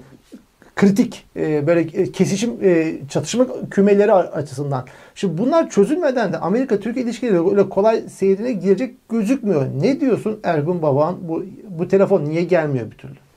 kritik 0.77 1.27
e, 1.37 1.67
böyle 1.67 1.81
e, 1.81 2.13
kesişim 2.13 2.59
e, 2.63 2.95
çatışma 3.09 3.47
kümeleri 3.71 4.13
açısından. 4.13 4.85
Şimdi 5.15 5.39
bunlar 5.39 5.71
çözülmeden 5.71 6.33
de 6.33 6.39
Amerika 6.39 6.81
Türkiye 6.81 7.05
ilişkileri 7.05 7.51
öyle 7.51 7.69
kolay 7.69 8.09
seyrine 8.09 8.53
girecek 8.53 9.09
gözükmüyor. 9.09 9.67
Ne 9.81 10.01
diyorsun 10.01 10.41
Ergun 10.45 10.83
Baban? 10.83 11.17
Bu 11.29 11.45
bu 11.69 11.89
telefon 11.89 12.25
niye 12.25 12.45
gelmiyor 12.45 12.91
bir 12.91 12.97
türlü? 12.97 13.28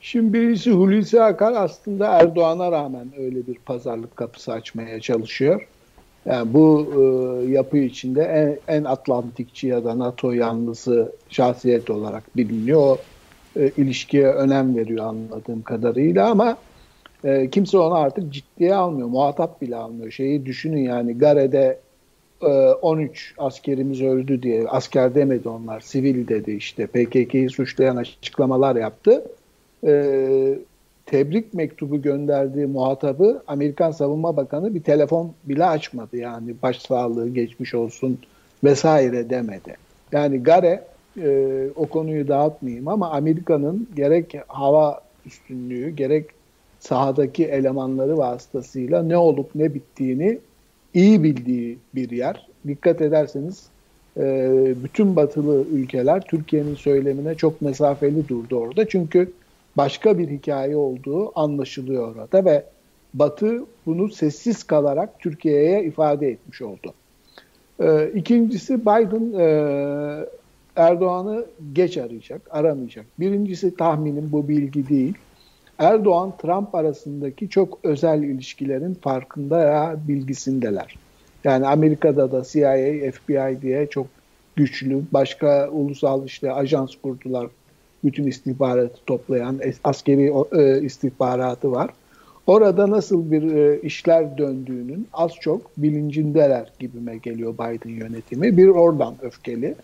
Şimdi 0.00 0.32
birisi 0.32 0.70
Hulusi 0.70 1.22
Akar 1.22 1.52
aslında 1.52 2.06
Erdoğan'a 2.06 2.72
rağmen 2.72 3.08
öyle 3.18 3.46
bir 3.46 3.54
pazarlık 3.54 4.16
kapısı 4.16 4.52
açmaya 4.52 5.00
çalışıyor. 5.00 5.68
Yani 6.26 6.54
bu 6.54 6.92
e, 6.92 7.00
yapı 7.52 7.78
içinde 7.78 8.22
en, 8.22 8.76
en 8.76 8.84
Atlantikçi 8.84 9.66
ya 9.66 9.84
da 9.84 9.98
NATO 9.98 10.32
yanlısı 10.32 11.12
şahsiyet 11.28 11.90
olarak 11.90 12.36
biliniyor. 12.36 12.80
O 12.80 12.98
e, 13.56 13.70
ilişkiye 13.76 14.26
önem 14.26 14.76
veriyor 14.76 15.06
anladığım 15.06 15.62
kadarıyla 15.62 16.30
ama 16.30 16.56
e, 17.24 17.50
kimse 17.50 17.78
onu 17.78 17.94
artık 17.94 18.32
ciddiye 18.32 18.74
almıyor. 18.74 19.08
Muhatap 19.08 19.62
bile 19.62 19.76
almıyor. 19.76 20.10
Şeyi 20.10 20.46
düşünün 20.46 20.82
yani 20.82 21.18
Gare'de 21.18 21.80
e, 22.42 22.46
13 22.70 23.34
askerimiz 23.38 24.02
öldü 24.02 24.42
diye 24.42 24.68
asker 24.68 25.14
demedi 25.14 25.48
onlar 25.48 25.80
sivil 25.80 26.28
dedi 26.28 26.52
işte 26.52 26.86
PKK'yı 26.86 27.50
suçlayan 27.50 27.96
açıklamalar 27.96 28.76
yaptı. 28.76 29.24
E, 29.86 30.58
tebrik 31.06 31.54
mektubu 31.54 32.02
gönderdiği 32.02 32.66
muhatabı 32.66 33.42
Amerikan 33.46 33.90
Savunma 33.90 34.36
Bakanı 34.36 34.74
bir 34.74 34.82
telefon 34.82 35.32
bile 35.44 35.64
açmadı 35.64 36.16
yani 36.16 36.54
başsağlığı 36.62 37.28
geçmiş 37.28 37.74
olsun 37.74 38.18
vesaire 38.64 39.30
demedi. 39.30 39.76
Yani 40.12 40.42
Gare 40.42 40.84
e, 41.22 41.66
o 41.76 41.86
konuyu 41.86 42.28
dağıtmayayım 42.28 42.88
ama 42.88 43.10
Amerika'nın 43.10 43.88
gerek 43.96 44.34
hava 44.48 45.00
üstünlüğü 45.26 45.90
gerek 45.90 46.26
sahadaki 46.80 47.44
elemanları 47.44 48.18
vasıtasıyla 48.18 49.02
ne 49.02 49.16
olup 49.16 49.54
ne 49.54 49.74
bittiğini 49.74 50.38
iyi 50.94 51.22
bildiği 51.22 51.78
bir 51.94 52.10
yer. 52.10 52.46
Dikkat 52.66 53.00
ederseniz 53.00 53.66
e, 54.16 54.74
bütün 54.84 55.16
batılı 55.16 55.64
ülkeler 55.72 56.20
Türkiye'nin 56.20 56.74
söylemine 56.74 57.34
çok 57.34 57.62
mesafeli 57.62 58.28
durdu 58.28 58.56
orada. 58.56 58.88
Çünkü 58.88 59.32
başka 59.76 60.18
bir 60.18 60.28
hikaye 60.28 60.76
olduğu 60.76 61.38
anlaşılıyor 61.38 62.16
orada 62.16 62.44
ve 62.44 62.64
Batı 63.14 63.64
bunu 63.86 64.08
sessiz 64.08 64.62
kalarak 64.62 65.20
Türkiye'ye 65.20 65.84
ifade 65.84 66.28
etmiş 66.28 66.62
oldu. 66.62 66.94
E, 67.80 68.10
ikincisi 68.14 68.80
Biden 68.80 69.38
e, 69.38 70.26
Erdoğan'ı 70.76 71.44
geç 71.72 71.98
arayacak, 71.98 72.42
aramayacak. 72.50 73.06
Birincisi 73.20 73.76
tahminim 73.76 74.28
bu 74.32 74.48
bilgi 74.48 74.88
değil. 74.88 75.14
Erdoğan 75.78 76.32
Trump 76.42 76.74
arasındaki 76.74 77.48
çok 77.48 77.78
özel 77.82 78.22
ilişkilerin 78.22 78.94
farkında 78.94 79.60
ya 79.60 79.96
bilgisindeler. 80.08 80.94
Yani 81.44 81.66
Amerika'da 81.66 82.32
da 82.32 82.42
CIA, 82.44 83.10
FBI 83.12 83.62
diye 83.62 83.86
çok 83.86 84.06
güçlü 84.56 85.02
başka 85.12 85.68
ulusal 85.70 86.26
işte 86.26 86.52
ajans 86.52 86.90
kurdular. 87.02 87.46
Bütün 88.04 88.26
istihbaratı 88.26 89.04
toplayan 89.06 89.60
askeri 89.84 90.32
e, 90.52 90.82
istihbaratı 90.82 91.72
var. 91.72 91.90
Orada 92.46 92.90
nasıl 92.90 93.30
bir 93.30 93.54
e, 93.54 93.80
işler 93.80 94.38
döndüğünün 94.38 95.08
az 95.12 95.32
çok 95.40 95.76
bilincindeler 95.76 96.72
gibime 96.78 97.16
geliyor 97.16 97.54
Biden 97.54 97.90
yönetimi. 97.90 98.56
Bir 98.56 98.68
oradan 98.68 99.14
öfkeli. 99.22 99.74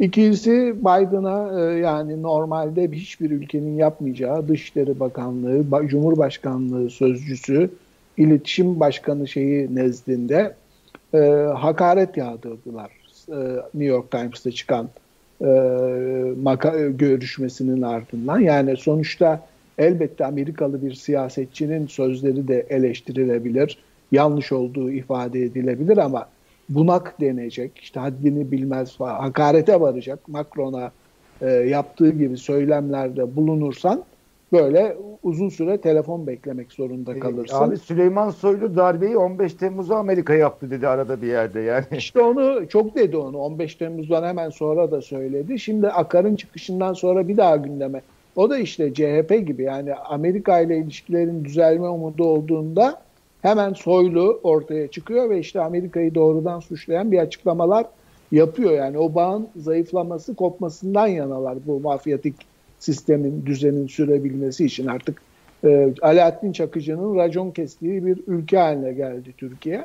İkincisi 0.00 0.74
Biden'a 0.80 1.60
e, 1.60 1.78
yani 1.78 2.22
normalde 2.22 2.90
hiçbir 2.92 3.30
ülkenin 3.30 3.76
yapmayacağı 3.76 4.48
Dışişleri 4.48 5.00
Bakanlığı, 5.00 5.88
Cumhurbaşkanlığı 5.88 6.90
sözcüsü, 6.90 7.70
iletişim 8.16 8.80
başkanı 8.80 9.28
şeyi 9.28 9.74
nezdinde 9.74 10.54
e, 11.14 11.18
hakaret 11.56 12.16
yağdırdılar. 12.16 12.90
E, 13.28 13.36
New 13.74 13.84
York 13.84 14.10
Times'ta 14.10 14.50
çıkan 14.50 14.88
e, 15.42 16.90
görüşmesinin 16.90 17.82
ardından. 17.82 18.40
Yani 18.40 18.76
sonuçta 18.76 19.46
elbette 19.78 20.26
Amerikalı 20.26 20.82
bir 20.82 20.94
siyasetçinin 20.94 21.86
sözleri 21.86 22.48
de 22.48 22.66
eleştirilebilir, 22.70 23.78
yanlış 24.12 24.52
olduğu 24.52 24.90
ifade 24.90 25.42
edilebilir 25.42 25.98
ama 25.98 26.28
bunak 26.68 27.20
denecek, 27.20 27.78
işte 27.78 28.00
haddini 28.00 28.52
bilmez 28.52 28.96
falan, 28.96 29.20
hakarete 29.20 29.80
varacak 29.80 30.28
Macron'a 30.28 30.92
e, 31.42 31.50
yaptığı 31.50 32.10
gibi 32.10 32.36
söylemlerde 32.36 33.36
bulunursan 33.36 34.04
böyle 34.52 34.96
uzun 35.22 35.48
süre 35.48 35.78
telefon 35.78 36.26
beklemek 36.26 36.72
zorunda 36.72 37.14
e, 37.14 37.18
kalırsın. 37.18 37.56
Abi 37.56 37.76
Süleyman 37.76 38.30
Soylu 38.30 38.76
darbeyi 38.76 39.16
15 39.16 39.54
Temmuz'da 39.54 39.96
Amerika 39.96 40.34
yaptı 40.34 40.70
dedi 40.70 40.88
arada 40.88 41.22
bir 41.22 41.26
yerde 41.26 41.60
yani. 41.60 41.84
İşte 41.92 42.20
onu 42.20 42.68
çok 42.68 42.94
dedi 42.96 43.16
onu 43.16 43.38
15 43.38 43.74
Temmuz'dan 43.74 44.22
hemen 44.22 44.50
sonra 44.50 44.90
da 44.90 45.02
söyledi. 45.02 45.58
Şimdi 45.58 45.88
Akar'ın 45.88 46.36
çıkışından 46.36 46.92
sonra 46.92 47.28
bir 47.28 47.36
daha 47.36 47.56
gündeme. 47.56 48.02
O 48.36 48.50
da 48.50 48.58
işte 48.58 48.94
CHP 48.94 49.46
gibi 49.46 49.62
yani 49.62 49.94
Amerika 49.94 50.60
ile 50.60 50.78
ilişkilerin 50.78 51.44
düzelme 51.44 51.88
umudu 51.88 52.24
olduğunda 52.24 53.00
hemen 53.42 53.72
soylu 53.72 54.40
ortaya 54.42 54.88
çıkıyor 54.88 55.30
ve 55.30 55.38
işte 55.38 55.60
Amerika'yı 55.60 56.14
doğrudan 56.14 56.60
suçlayan 56.60 57.12
bir 57.12 57.18
açıklamalar 57.18 57.86
yapıyor. 58.32 58.72
Yani 58.72 58.98
o 58.98 59.14
bağın 59.14 59.48
zayıflaması, 59.56 60.34
kopmasından 60.34 61.06
yanalar 61.06 61.58
bu 61.66 61.80
mafyatik 61.80 62.34
sistemin, 62.80 63.46
düzenin 63.46 63.86
sürebilmesi 63.86 64.64
için 64.64 64.86
artık 64.86 65.22
e, 65.64 65.94
Alaaddin 66.02 66.52
Çakıcı'nın 66.52 67.16
racon 67.16 67.50
kestiği 67.50 68.06
bir 68.06 68.18
ülke 68.26 68.58
haline 68.58 68.92
geldi 68.92 69.34
Türkiye. 69.38 69.84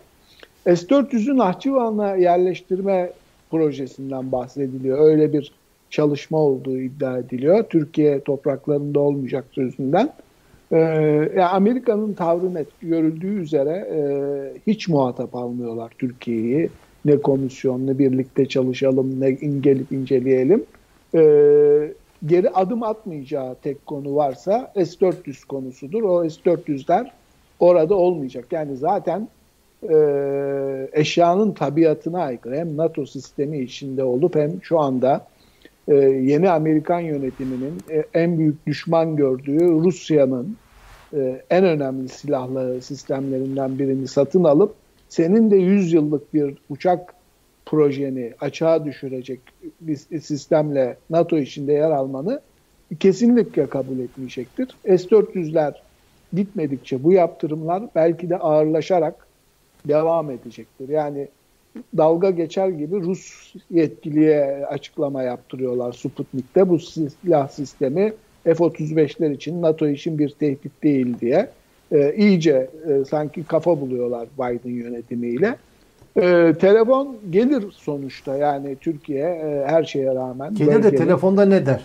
S-400'ü 0.66 1.38
Nahçıvan'a 1.38 2.16
yerleştirme 2.16 3.12
projesinden 3.52 4.32
bahsediliyor. 4.32 5.00
Öyle 5.00 5.34
bir 5.34 5.52
çalışma 5.90 6.38
olduğu 6.38 6.78
iddia 6.78 7.18
ediliyor. 7.18 7.64
Türkiye 7.64 8.20
topraklarında 8.20 9.00
olmayacak 9.00 9.46
sözünden. 9.52 10.10
Ee, 10.72 11.42
Amerika'nın 11.52 12.14
tavrı 12.14 12.54
net 12.54 12.68
görüldüğü 12.82 13.42
üzere 13.42 13.88
e, 13.94 14.00
hiç 14.68 14.88
muhatap 14.88 15.36
almıyorlar 15.36 15.92
Türkiye'yi. 15.98 16.70
Ne 17.06 17.18
komisyon, 17.18 17.88
ne 17.88 18.00
birlikte 18.00 18.46
çalışalım, 18.46 19.22
ne 19.22 19.32
gelip 19.32 19.92
inceleyelim. 19.92 20.64
E, 21.16 21.22
geri 22.26 22.50
adım 22.50 22.84
atmayacağı 22.84 23.56
tek 23.56 23.86
konu 23.86 24.16
varsa 24.16 24.72
S-400 24.76 25.48
konusudur. 25.48 26.04
O 26.04 26.30
S-400'ler 26.30 27.10
orada 27.60 27.96
olmayacak. 27.96 28.46
Yani 28.52 28.78
zaten 28.78 29.28
e, 29.90 29.96
eşyanın 30.94 31.52
tabiatına 31.52 32.20
aykırı 32.22 32.56
hem 32.56 32.78
NATO 32.78 33.06
sistemi 33.06 33.60
içinde 33.60 34.04
olup 34.04 34.36
hem 34.36 34.64
şu 34.64 34.80
anda 34.80 35.28
e, 35.88 35.96
yeni 35.96 36.50
Amerikan 36.50 37.00
yönetiminin 37.00 37.74
e, 37.92 38.04
en 38.14 38.40
büyük 38.40 38.68
düşman 38.68 39.16
gördüğü 39.16 39.60
Rusya'nın 39.60 40.58
e, 41.14 41.42
en 41.50 41.66
önemli 41.66 42.10
silahlı 42.10 42.82
sistemlerinden 42.82 43.80
birini 43.80 44.08
satın 44.08 44.44
alıp 44.44 44.74
senin 45.10 45.52
de 45.52 45.56
100 45.56 45.94
yıllık 45.94 46.34
bir 46.34 46.58
uçak 46.70 47.15
projeni 47.66 48.34
açığa 48.42 48.86
düşürecek 48.86 49.40
bir 49.82 49.96
sistemle 50.20 50.98
NATO 51.10 51.38
içinde 51.38 51.74
yer 51.74 51.92
almanı 51.92 52.42
kesinlikle 53.00 53.68
kabul 53.68 54.00
etmeyecektir. 54.00 54.68
S-400'ler 54.86 55.74
bitmedikçe 56.34 57.04
bu 57.04 57.12
yaptırımlar 57.12 57.84
belki 57.96 58.30
de 58.30 58.38
ağırlaşarak 58.38 59.28
devam 59.88 60.32
edecektir. 60.32 60.90
Yani 60.90 61.28
dalga 61.98 62.30
geçer 62.30 62.68
gibi 62.68 63.02
Rus 63.02 63.54
yetkiliye 63.72 64.66
açıklama 64.70 65.24
yaptırıyorlar 65.24 65.94
Sputnik'te. 65.94 66.70
Bu 66.70 66.80
silah 66.80 67.48
sistemi 67.48 68.14
F-35'ler 68.44 69.34
için 69.34 69.62
NATO 69.62 69.88
için 69.88 70.20
bir 70.20 70.30
tehdit 70.30 70.84
değil 70.84 71.20
diye 71.20 71.50
e, 71.92 72.16
iyice 72.16 72.70
e, 72.88 73.06
sanki 73.06 73.44
kafa 73.44 73.82
buluyorlar 73.82 74.28
Biden 74.38 74.72
yönetimiyle. 74.72 75.56
E, 76.18 76.54
telefon 76.60 77.18
gelir 77.30 77.72
sonuçta 77.72 78.38
yani 78.38 78.76
Türkiye 78.76 79.26
e, 79.26 79.64
her 79.68 79.84
şeye 79.84 80.16
rağmen. 80.16 80.56
Gelir 80.56 80.84
de 80.84 80.96
telefonda 80.96 81.46
ne 81.46 81.66
der? 81.66 81.82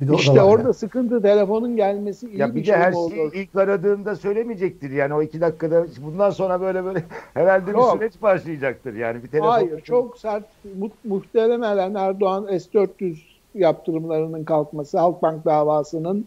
Bir 0.00 0.08
de 0.08 0.14
işte 0.14 0.42
orada 0.42 0.62
yani. 0.62 0.74
sıkıntı 0.74 1.22
telefonun 1.22 1.76
gelmesi 1.76 2.26
iyi 2.26 2.38
ya 2.38 2.50
bir, 2.50 2.54
bir 2.54 2.64
şey 2.64 2.74
her 2.74 2.92
şeyi 2.92 3.32
ilk 3.34 3.56
aradığında 3.56 4.16
söylemeyecektir 4.16 4.90
yani 4.90 5.14
o 5.14 5.22
iki 5.22 5.40
dakikada 5.40 5.86
bundan 6.04 6.30
sonra 6.30 6.60
böyle 6.60 6.84
böyle 6.84 7.02
herhalde 7.34 7.70
Yok. 7.70 7.94
bir 7.94 7.98
süreç 7.98 8.22
başlayacaktır 8.22 8.94
yani 8.94 9.22
bir 9.22 9.28
telefon. 9.28 9.48
Hayır 9.48 9.80
çok 9.80 10.18
sert 10.18 10.44
mu 10.78 10.90
muhtemelen 11.04 11.94
Erdoğan 11.94 12.58
S-400 12.58 13.16
yaptırımlarının 13.54 14.44
kalkması 14.44 14.98
Halkbank 14.98 15.44
davasının 15.44 16.26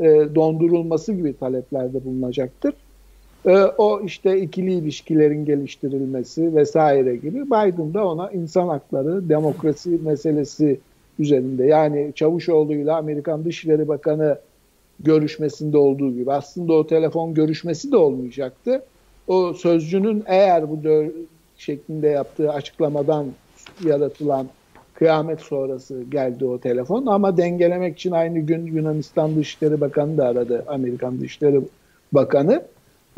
e, 0.00 0.04
dondurulması 0.34 1.12
gibi 1.12 1.38
taleplerde 1.38 2.04
bulunacaktır. 2.04 2.74
E, 3.46 3.50
o 3.78 4.00
işte 4.00 4.40
ikili 4.40 4.72
ilişkilerin 4.72 5.44
geliştirilmesi 5.44 6.56
vesaire 6.56 7.16
gibi 7.16 7.46
Biden 7.46 7.94
da 7.94 8.06
ona 8.06 8.30
insan 8.30 8.68
hakları, 8.68 9.28
demokrasi 9.28 9.90
meselesi 9.90 10.80
üzerinde. 11.18 11.64
Yani 11.64 12.12
Çavuşoğlu 12.14 12.74
ile 12.74 12.92
Amerikan 12.92 13.44
Dışişleri 13.44 13.88
Bakanı 13.88 14.38
görüşmesinde 15.00 15.78
olduğu 15.78 16.14
gibi 16.14 16.32
aslında 16.32 16.72
o 16.72 16.86
telefon 16.86 17.34
görüşmesi 17.34 17.92
de 17.92 17.96
olmayacaktı. 17.96 18.82
O 19.28 19.52
sözcünün 19.52 20.24
eğer 20.26 20.70
bu 20.70 20.78
şeklinde 21.56 22.08
yaptığı 22.08 22.52
açıklamadan 22.52 23.26
yaratılan 23.84 24.46
kıyamet 24.94 25.40
sonrası 25.40 26.02
geldi 26.10 26.44
o 26.44 26.58
telefon 26.58 27.06
ama 27.06 27.36
dengelemek 27.36 27.98
için 27.98 28.12
aynı 28.12 28.38
gün 28.38 28.66
Yunanistan 28.66 29.36
Dışişleri 29.36 29.80
Bakanı 29.80 30.16
da 30.16 30.26
aradı 30.26 30.64
Amerikan 30.68 31.20
Dışişleri 31.20 31.60
Bakanı. 32.12 32.62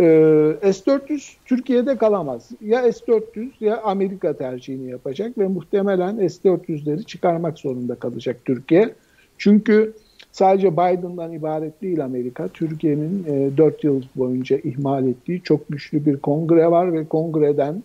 Ee, 0.00 0.72
S-400 0.72 1.32
Türkiye'de 1.44 1.96
kalamaz. 1.96 2.48
Ya 2.60 2.92
S-400 2.92 3.50
ya 3.60 3.82
Amerika 3.82 4.32
tercihini 4.32 4.90
yapacak 4.90 5.38
ve 5.38 5.48
muhtemelen 5.48 6.28
S-400'leri 6.28 7.04
çıkarmak 7.04 7.58
zorunda 7.58 7.94
kalacak 7.94 8.36
Türkiye. 8.44 8.94
Çünkü 9.38 9.92
sadece 10.32 10.72
Biden'dan 10.72 11.32
ibaret 11.32 11.82
değil 11.82 12.04
Amerika. 12.04 12.48
Türkiye'nin 12.48 13.24
e, 13.28 13.56
4 13.56 13.84
yıl 13.84 14.02
boyunca 14.16 14.58
ihmal 14.64 15.08
ettiği 15.08 15.42
çok 15.42 15.68
güçlü 15.68 16.06
bir 16.06 16.16
kongre 16.16 16.70
var 16.70 16.92
ve 16.92 17.04
kongreden 17.04 17.82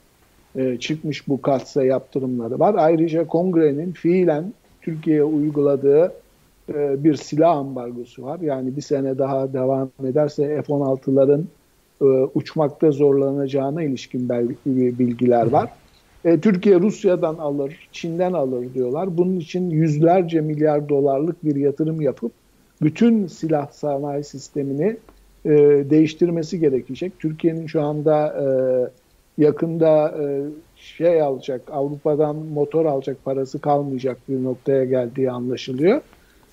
e, 0.56 0.78
çıkmış 0.78 1.28
bu 1.28 1.42
katsa 1.42 1.84
yaptırımları 1.84 2.60
var. 2.60 2.76
Ayrıca 2.78 3.28
kongrenin 3.28 3.92
fiilen 3.92 4.54
Türkiye'ye 4.82 5.24
uyguladığı 5.24 6.14
e, 6.74 7.04
bir 7.04 7.16
silah 7.16 7.58
ambargosu 7.58 8.24
var. 8.24 8.40
Yani 8.40 8.76
bir 8.76 8.82
sene 8.82 9.18
daha 9.18 9.54
devam 9.54 9.90
ederse 10.04 10.62
F-16'ların 10.62 11.44
e, 12.02 12.06
uçmakta 12.34 12.92
zorlanacağına 12.92 13.84
ilişkin 13.84 14.30
bilgiler 15.00 15.48
var. 15.48 15.70
E, 16.26 16.40
Türkiye 16.40 16.80
Rusya'dan 16.80 17.36
alır, 17.36 17.90
Çin'den 17.92 18.34
alır 18.34 18.74
diyorlar. 18.74 19.18
Bunun 19.18 19.40
için 19.40 19.70
yüzlerce 19.70 20.42
milyar 20.42 20.90
dolarlık 20.90 21.46
bir 21.46 21.56
yatırım 21.56 22.02
yapıp 22.02 22.32
bütün 22.82 23.28
silah 23.28 23.72
sanayi 23.72 24.24
sistemini 24.24 24.98
e, 25.46 25.50
değiştirmesi 25.90 26.60
gerekecek. 26.60 27.20
Türkiye'nin 27.20 27.68
şu 27.68 27.82
anda 27.82 28.28
e, 28.28 28.46
yakında 29.44 30.16
e, 30.22 30.44
şey 30.76 31.22
alacak, 31.22 31.62
Avrupa'dan 31.72 32.36
motor 32.36 32.86
alacak 32.86 33.26
parası 33.26 33.60
kalmayacak 33.60 34.18
bir 34.30 34.44
noktaya 34.44 34.86
geldiği 34.86 35.32
anlaşılıyor. 35.32 36.02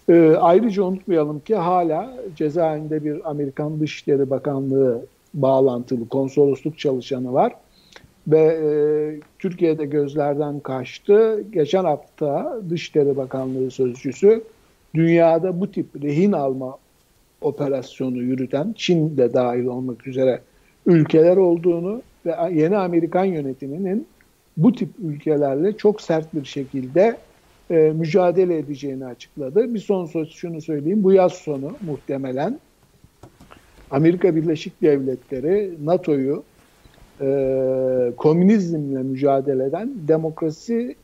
E, 0.09 0.37
ayrıca 0.41 0.83
unutmayalım 0.83 1.41
ki 1.41 1.55
hala 1.55 2.15
cezaevinde 2.37 3.05
bir 3.05 3.31
Amerikan 3.31 3.81
Dışişleri 3.81 4.31
Bakanlığı 4.31 5.07
bağlantılı 5.35 6.09
konsolosluk 6.09 6.79
çalışanı 6.79 7.33
var. 7.33 7.53
Ve 8.29 8.39
e, 8.39 8.69
Türkiye'de 9.39 9.85
gözlerden 9.85 10.61
kaçtı. 10.61 11.45
Geçen 11.53 11.85
hafta 11.85 12.61
Dışişleri 12.71 13.17
Bakanlığı 13.17 13.71
Sözcüsü 13.71 14.43
dünyada 14.95 15.61
bu 15.61 15.71
tip 15.71 15.87
rehin 16.03 16.33
alma 16.33 16.79
operasyonu 17.41 18.19
yürüten 18.19 18.75
Çin 18.77 19.17
de 19.17 19.35
dahil 19.35 19.65
olmak 19.65 20.07
üzere 20.07 20.41
ülkeler 20.87 21.37
olduğunu 21.37 22.03
ve 22.27 22.35
yeni 22.53 22.77
Amerikan 22.77 23.25
yönetiminin 23.25 24.07
bu 24.57 24.73
tip 24.73 24.89
ülkelerle 25.05 25.77
çok 25.77 26.01
sert 26.01 26.35
bir 26.35 26.45
şekilde 26.45 27.17
e, 27.71 27.75
mücadele 27.75 28.59
edeceğini 28.59 29.07
açıkladı. 29.07 29.75
Bir 29.75 29.79
son 29.79 30.07
söz 30.07 30.31
şunu 30.31 30.61
söyleyeyim. 30.61 31.03
Bu 31.03 31.13
yaz 31.13 31.33
sonu 31.33 31.73
muhtemelen 31.87 32.59
Amerika 33.93 34.37
Birleşik 34.37 34.83
Devletleri 34.83 35.75
NATO'yu 35.85 36.43
e, 37.21 38.13
komünizmle 38.17 39.03
mücadeleden 39.03 39.91
demokrasi 40.09 40.97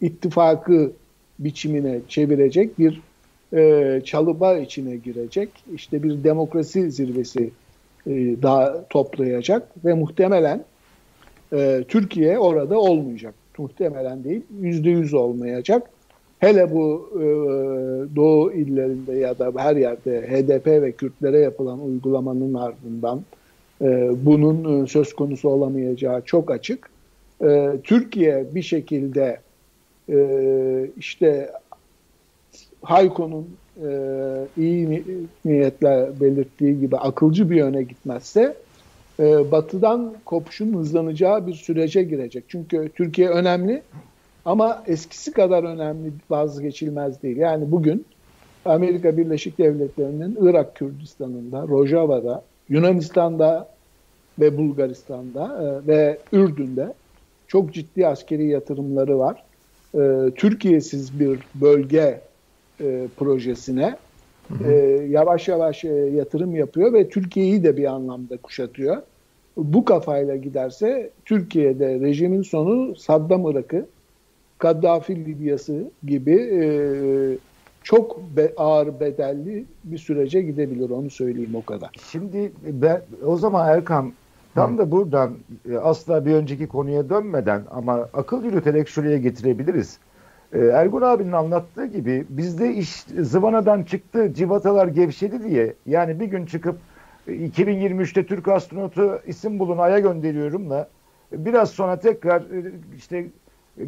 ittifakı 0.00 0.92
biçimine 1.38 2.00
çevirecek 2.08 2.78
bir 2.78 3.00
e, 3.52 4.00
çalıba 4.04 4.58
içine 4.58 4.96
girecek. 4.96 5.48
İşte 5.74 6.02
bir 6.02 6.24
demokrasi 6.24 6.90
zirvesi 6.90 7.50
e, 8.06 8.12
daha 8.42 8.84
toplayacak 8.88 9.84
ve 9.84 9.94
muhtemelen 9.94 10.64
e, 11.52 11.84
Türkiye 11.88 12.38
orada 12.38 12.78
olmayacak. 12.80 13.34
Muhtemelen 13.58 14.24
değil, 14.24 14.42
yüzde 14.60 14.90
yüz 14.90 15.14
olmayacak. 15.14 15.90
Hele 16.38 16.70
bu 16.70 17.10
e, 17.14 17.24
Doğu 18.16 18.52
illerinde 18.52 19.12
ya 19.12 19.38
da 19.38 19.52
her 19.56 19.76
yerde 19.76 20.20
HDP 20.20 20.66
ve 20.66 20.92
Kürtlere 20.92 21.38
yapılan 21.38 21.80
uygulamanın 21.80 22.54
ardından 22.54 23.22
e, 23.82 24.10
bunun 24.26 24.84
e, 24.84 24.86
söz 24.86 25.12
konusu 25.12 25.48
olamayacağı 25.48 26.22
çok 26.22 26.50
açık. 26.50 26.90
E, 27.44 27.72
Türkiye 27.84 28.46
bir 28.54 28.62
şekilde 28.62 29.40
e, 30.08 30.90
işte 30.98 31.50
Hayko'nun 32.82 33.46
e, 33.82 33.88
iyi 34.56 35.04
niyetle 35.44 36.08
belirttiği 36.20 36.80
gibi 36.80 36.96
akılcı 36.96 37.50
bir 37.50 37.56
yöne 37.56 37.82
gitmezse 37.82 38.54
e, 39.20 39.50
batıdan 39.50 40.14
kopuşun 40.24 40.74
hızlanacağı 40.74 41.46
bir 41.46 41.54
sürece 41.54 42.02
girecek. 42.02 42.44
Çünkü 42.48 42.90
Türkiye 42.94 43.28
önemli 43.28 43.82
ama 44.46 44.82
eskisi 44.86 45.32
kadar 45.32 45.64
önemli 45.64 46.12
vazgeçilmez 46.30 47.22
değil. 47.22 47.36
Yani 47.36 47.70
bugün 47.72 48.06
Amerika 48.64 49.16
Birleşik 49.16 49.58
Devletleri'nin 49.58 50.38
Irak 50.40 50.74
Kürdistan'ında, 50.74 51.62
Rojava'da, 51.68 52.42
Yunanistan'da 52.68 53.68
ve 54.40 54.56
Bulgaristan'da 54.56 55.44
e, 55.62 55.86
ve 55.86 56.18
Ürdün'de 56.32 56.94
çok 57.46 57.74
ciddi 57.74 58.06
askeri 58.06 58.46
yatırımları 58.46 59.18
var. 59.18 59.42
E, 59.94 60.30
Türkiye'siz 60.36 61.20
bir 61.20 61.38
bölge 61.54 62.20
e, 62.80 63.08
projesine 63.16 63.96
e, 64.64 64.72
yavaş 65.08 65.48
yavaş 65.48 65.84
e, 65.84 65.92
yatırım 65.92 66.56
yapıyor 66.56 66.92
ve 66.92 67.08
Türkiye'yi 67.08 67.64
de 67.64 67.76
bir 67.76 67.84
anlamda 67.84 68.36
kuşatıyor. 68.36 68.96
Bu 69.56 69.84
kafayla 69.84 70.36
giderse 70.36 71.10
Türkiye'de 71.24 72.00
rejimin 72.00 72.42
sonu 72.42 72.96
Saddam 72.96 73.50
Irak'ı, 73.50 73.86
Kaddafi 74.58 75.24
Libya'sı 75.24 75.90
gibi 76.04 76.34
e, 76.34 76.60
çok 77.82 78.20
be, 78.36 78.52
ağır 78.56 79.00
bedelli 79.00 79.64
bir 79.84 79.98
sürece 79.98 80.42
gidebilir 80.42 80.90
onu 80.90 81.10
söyleyeyim 81.10 81.54
o 81.54 81.64
kadar. 81.64 81.90
Şimdi 82.10 82.52
ben 82.62 83.02
o 83.24 83.36
zaman 83.36 83.68
Erkan 83.68 84.12
tam 84.54 84.78
da 84.78 84.90
buradan 84.90 85.36
e, 85.70 85.76
asla 85.76 86.26
bir 86.26 86.34
önceki 86.34 86.68
konuya 86.68 87.10
dönmeden 87.10 87.62
ama 87.70 88.08
akıl 88.14 88.44
yürüterek 88.44 88.88
şuraya 88.88 89.18
getirebiliriz. 89.18 89.98
E, 90.52 90.58
Ergun 90.58 91.02
abinin 91.02 91.32
anlattığı 91.32 91.86
gibi 91.86 92.24
bizde 92.28 92.74
iş 92.74 93.02
zıvanadan 93.02 93.82
çıktı, 93.82 94.34
civatalar 94.34 94.86
gevşedi 94.86 95.44
diye 95.44 95.74
yani 95.86 96.20
bir 96.20 96.26
gün 96.26 96.46
çıkıp 96.46 96.76
2023'te 97.28 98.20
e, 98.20 98.26
Türk 98.26 98.48
astronotu 98.48 99.20
isim 99.26 99.58
bulun 99.58 99.78
aya 99.78 99.98
gönderiyorum 99.98 100.70
da 100.70 100.88
biraz 101.32 101.70
sonra 101.70 102.00
tekrar 102.00 102.42
işte 102.96 103.26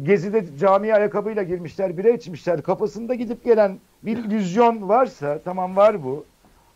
Gezide 0.03 0.45
cami 0.59 0.93
ayakkabıyla 0.93 1.43
girmişler, 1.43 1.97
bire 1.97 2.13
içmişler. 2.13 2.61
Kafasında 2.61 3.13
gidip 3.13 3.43
gelen 3.43 3.77
bir 4.03 4.17
illüzyon 4.17 4.89
varsa 4.89 5.39
tamam 5.45 5.75
var 5.75 6.03
bu. 6.03 6.25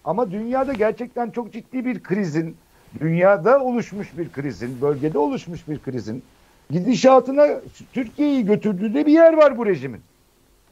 Ama 0.03 0.32
dünyada 0.32 0.74
gerçekten 0.74 1.30
çok 1.30 1.53
ciddi 1.53 1.86
bir 1.86 2.03
krizin, 2.03 2.55
dünyada 2.99 3.64
oluşmuş 3.64 4.18
bir 4.18 4.30
krizin, 4.30 4.82
bölgede 4.82 5.18
oluşmuş 5.18 5.68
bir 5.68 5.80
krizin 5.80 6.24
gidişatına 6.70 7.47
Türkiye'yi 7.93 8.45
götürdüğü 8.45 8.93
de 8.93 9.05
bir 9.05 9.11
yer 9.11 9.34
var 9.34 9.57
bu 9.57 9.66
rejimin. 9.66 10.01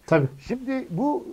Tabii. 0.07 0.27
Şimdi 0.47 0.87
bu 0.89 1.25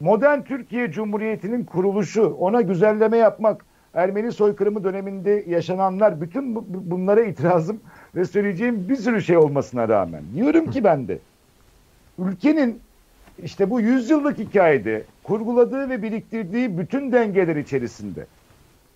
modern 0.00 0.42
Türkiye 0.42 0.92
Cumhuriyeti'nin 0.92 1.64
kuruluşu, 1.64 2.36
ona 2.40 2.60
güzelleme 2.60 3.16
yapmak, 3.16 3.64
Ermeni 3.94 4.32
soykırımı 4.32 4.84
döneminde 4.84 5.44
yaşananlar, 5.48 6.20
bütün 6.20 6.56
bunlara 6.90 7.22
itirazım 7.22 7.80
ve 8.16 8.24
söyleyeceğim 8.24 8.88
bir 8.88 8.96
sürü 8.96 9.22
şey 9.22 9.36
olmasına 9.36 9.88
rağmen. 9.88 10.22
Diyorum 10.34 10.70
ki 10.70 10.84
ben 10.84 11.08
de 11.08 11.18
ülkenin 12.18 12.80
işte 13.42 13.70
bu 13.70 13.80
yüzyıllık 13.80 14.38
hikayede 14.38 15.04
kurguladığı 15.22 15.90
ve 15.90 16.02
biriktirdiği 16.02 16.78
bütün 16.78 17.12
dengeler 17.12 17.56
içerisinde 17.56 18.26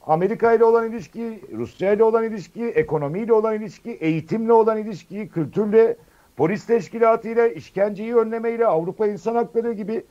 Amerika 0.06 0.52
ile 0.52 0.64
olan 0.64 0.90
ilişki, 0.90 1.40
Rusya 1.56 1.92
ile 1.92 2.04
olan 2.04 2.24
ilişki, 2.24 2.64
ekonomiyle 2.64 3.32
olan 3.32 3.54
ilişki, 3.54 3.90
eğitimle 3.90 4.52
olan 4.52 4.78
ilişki, 4.78 5.28
kültürle, 5.28 5.96
polis 6.36 6.66
teşkilatıyla, 6.66 7.48
işkenceyi 7.48 8.16
önlemeyle, 8.16 8.66
Avrupa 8.66 9.06
İnsan 9.06 9.34
Hakları 9.34 9.72
gibi 9.72 10.04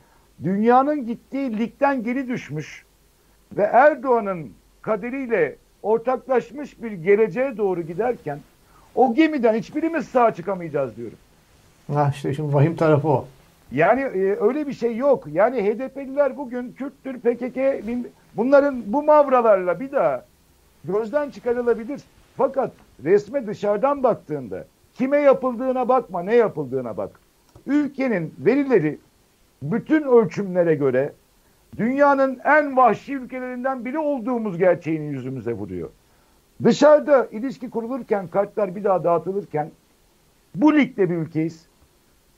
dünyanın 0.44 1.08
gittiği 1.08 1.60
ligden 1.60 2.04
geri 2.04 2.28
düşmüş 2.28 2.86
ve 3.58 3.62
Erdoğan'ın 3.62 4.52
kaderiyle 4.82 5.56
ortaklaşmış 5.84 6.82
bir 6.82 6.92
geleceğe 6.92 7.58
doğru 7.58 7.82
giderken 7.82 8.40
o 8.96 9.14
gemiden 9.14 9.54
hiçbirimiz 9.54 10.08
sağ 10.08 10.34
çıkamayacağız 10.34 10.98
diyorum. 10.98 11.18
Ha 11.94 12.12
işte 12.14 12.34
şimdi 12.34 12.54
vahim 12.54 12.76
tarafı 12.76 13.08
o. 13.08 13.28
Yani 13.72 14.02
e, 14.02 14.38
öyle 14.42 14.68
bir 14.68 14.74
şey 14.74 14.98
yok. 14.98 15.28
Yani 15.32 15.62
HDP'liler 15.62 16.38
bugün 16.38 16.72
Kürttür, 16.72 17.20
PKK 17.20 17.88
bunların 18.36 18.84
bu 18.86 19.04
mavralarla 19.04 19.80
bir 19.80 19.92
daha 19.92 20.26
gözden 20.84 21.30
çıkarılabilir. 21.30 22.02
Fakat 22.38 22.72
resme 23.04 23.48
dışarıdan 23.48 24.04
baktığında 24.04 24.66
kime 24.94 25.18
yapıldığına 25.18 25.88
bakma, 25.88 26.24
ne 26.24 26.36
yapıldığına 26.36 26.98
bak. 26.98 27.20
Ülkenin 27.68 28.34
verileri 28.40 29.00
bütün 29.62 30.04
ölçümlere 30.04 30.76
göre 30.76 31.14
dünyanın 31.78 32.40
en 32.44 32.78
vahşi 32.78 33.14
ülkelerinden 33.14 33.86
biri 33.86 34.00
olduğumuz 34.00 34.58
gerçeğini 34.58 35.06
yüzümüze 35.06 35.54
vuruyor. 35.54 35.90
Dışarıda 36.64 37.28
ilişki 37.32 37.70
kurulurken, 37.70 38.28
kartlar 38.28 38.76
bir 38.76 38.84
daha 38.84 39.04
dağıtılırken 39.04 39.72
bu 40.56 40.78
ligde 40.78 41.10
bir 41.10 41.16
ülkeyiz. 41.16 41.66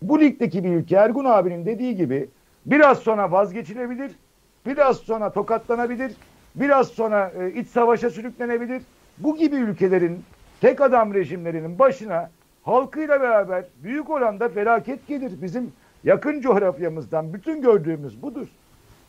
Bu 0.02 0.20
ligdeki 0.20 0.64
bir 0.64 0.70
ülke 0.70 0.96
Ergun 0.96 1.26
abinin 1.26 1.66
dediği 1.66 1.96
gibi 1.96 2.30
biraz 2.66 3.00
sonra 3.00 3.32
vazgeçilebilir, 3.32 4.12
biraz 4.66 4.98
sonra 4.98 5.34
tokatlanabilir, 5.34 6.12
biraz 6.56 6.88
sonra 6.88 7.32
e, 7.40 7.52
iç 7.52 7.68
savaşa 7.68 8.10
sürüklenebilir. 8.10 8.82
Bu 9.18 9.38
gibi 9.38 9.56
ülkelerin 9.56 10.24
tek 10.62 10.82
adam 10.82 11.14
rejimlerinin 11.14 11.80
başına 11.80 12.30
halkıyla 12.64 13.22
beraber 13.22 13.66
büyük 13.84 14.10
oranda 14.10 14.50
felaket 14.50 15.08
gelir. 15.08 15.42
Bizim 15.42 15.72
yakın 16.04 16.42
coğrafyamızdan 16.42 17.34
bütün 17.34 17.62
gördüğümüz 17.62 18.22
budur. 18.22 18.48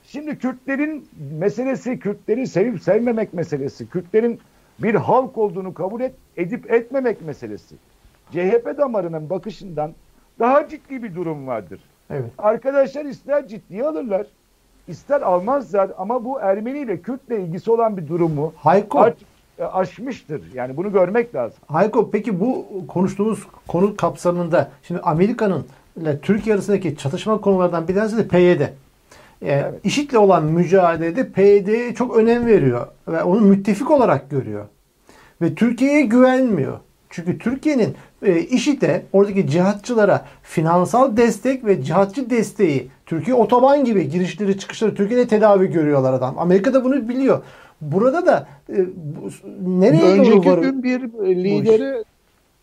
Şimdi 0.02 0.38
Kürtlerin 0.38 1.08
meselesi, 1.38 1.98
Kürtleri 1.98 2.46
sevip 2.46 2.82
sevmemek 2.82 3.34
meselesi, 3.34 3.88
Kürtlerin 3.88 4.40
bir 4.78 4.94
halk 4.94 5.38
olduğunu 5.38 5.74
kabul 5.74 6.00
et, 6.00 6.14
edip 6.36 6.72
etmemek 6.72 7.22
meselesi. 7.22 7.74
CHP 8.32 8.78
damarının 8.78 9.30
bakışından 9.30 9.92
daha 10.38 10.68
ciddi 10.68 11.02
bir 11.02 11.14
durum 11.14 11.46
vardır. 11.46 11.80
Evet. 12.10 12.30
Arkadaşlar 12.38 13.04
ister 13.04 13.48
ciddiye 13.48 13.86
alırlar, 13.86 14.26
ister 14.88 15.20
almazlar 15.22 15.90
ama 15.98 16.24
bu 16.24 16.40
Ermeni 16.40 16.78
ile 16.78 17.00
Kürtle 17.00 17.40
ilgisi 17.40 17.70
olan 17.70 17.96
bir 17.96 18.08
durumu 18.08 18.52
Hayko. 18.56 18.98
artık 19.00 19.28
e, 19.58 19.64
aşmıştır. 19.64 20.42
Yani 20.54 20.76
bunu 20.76 20.92
görmek 20.92 21.34
lazım. 21.34 21.58
Hayko 21.66 22.10
peki 22.10 22.40
bu 22.40 22.66
konuştuğumuz 22.88 23.46
konu 23.68 23.96
kapsamında 23.96 24.70
şimdi 24.82 25.00
Amerika'nın 25.00 25.66
ile 25.96 26.20
Türkiye 26.20 26.54
arasındaki 26.54 26.96
çatışma 26.96 27.40
konulardan 27.40 27.88
bir 27.88 27.94
tanesi 27.94 28.16
de 28.16 28.28
PYD. 28.28 28.60
Ee, 29.42 29.52
evet. 29.52 29.74
IŞİD'le 29.84 30.14
olan 30.14 30.44
mücadelede 30.44 31.32
PYD'ye 31.32 31.94
çok 31.94 32.16
önem 32.16 32.46
veriyor 32.46 32.86
ve 33.08 33.22
onu 33.22 33.40
müttefik 33.40 33.90
olarak 33.90 34.30
görüyor. 34.30 34.66
Ve 35.42 35.54
Türkiye'ye 35.54 36.02
güvenmiyor. 36.02 36.78
Çünkü 37.10 37.38
Türkiye'nin 37.38 37.94
e, 38.22 38.40
IŞİD'e, 38.40 39.02
oradaki 39.12 39.46
cihatçılara 39.46 40.24
finansal 40.42 41.16
destek 41.16 41.64
ve 41.64 41.82
cihatçı 41.82 42.30
desteği, 42.30 42.90
Türkiye 43.06 43.36
otoban 43.36 43.84
gibi 43.84 44.10
girişleri 44.10 44.58
çıkışları 44.58 44.94
Türkiye'de 44.94 45.28
tedavi 45.28 45.70
görüyorlar 45.70 46.12
adam. 46.12 46.38
Amerika 46.38 46.74
da 46.74 46.84
bunu 46.84 47.08
biliyor. 47.08 47.42
Burada 47.80 48.26
da 48.26 48.46
e, 48.68 48.86
bu, 48.96 49.30
nereye 49.80 50.02
Önceki 50.02 50.44
doğru 50.44 50.62
gün 50.62 50.82
bir 50.82 51.00
lideri 51.18 52.04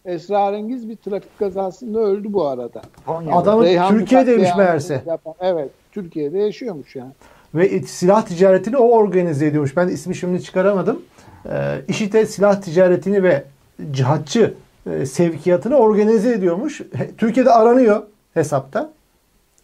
esrarengiz 0.06 0.90
bir 0.90 0.96
trafik 0.96 1.40
kazasında 1.40 2.00
öldü 2.00 2.34
bu 2.34 2.48
arada. 2.48 2.82
Adamı 3.08 3.66
Türkiye'deymiş 3.90 4.50
meğerse. 4.58 5.04
Yapan, 5.06 5.34
evet, 5.40 5.70
Türkiye'de 5.94 6.38
yaşıyormuş 6.38 6.96
yani. 6.96 7.12
Ve 7.56 7.82
silah 7.82 8.26
ticaretini 8.26 8.78
o 8.78 8.90
organize 8.90 9.46
ediyormuş. 9.46 9.78
Ben 9.78 9.88
ismi 9.88 10.16
şimdi 10.16 10.44
çıkaramadım. 10.44 11.02
Ee, 11.46 11.82
IŞİD'e 11.88 12.26
silah 12.26 12.62
ticaretini 12.62 13.24
ve 13.24 13.44
cihatçı 13.92 14.54
e, 14.92 15.06
sevkiyatını 15.06 15.76
organize 15.76 16.34
ediyormuş. 16.34 16.82
Türkiye'de 17.18 17.52
aranıyor 17.52 18.04
hesapta. 18.34 18.90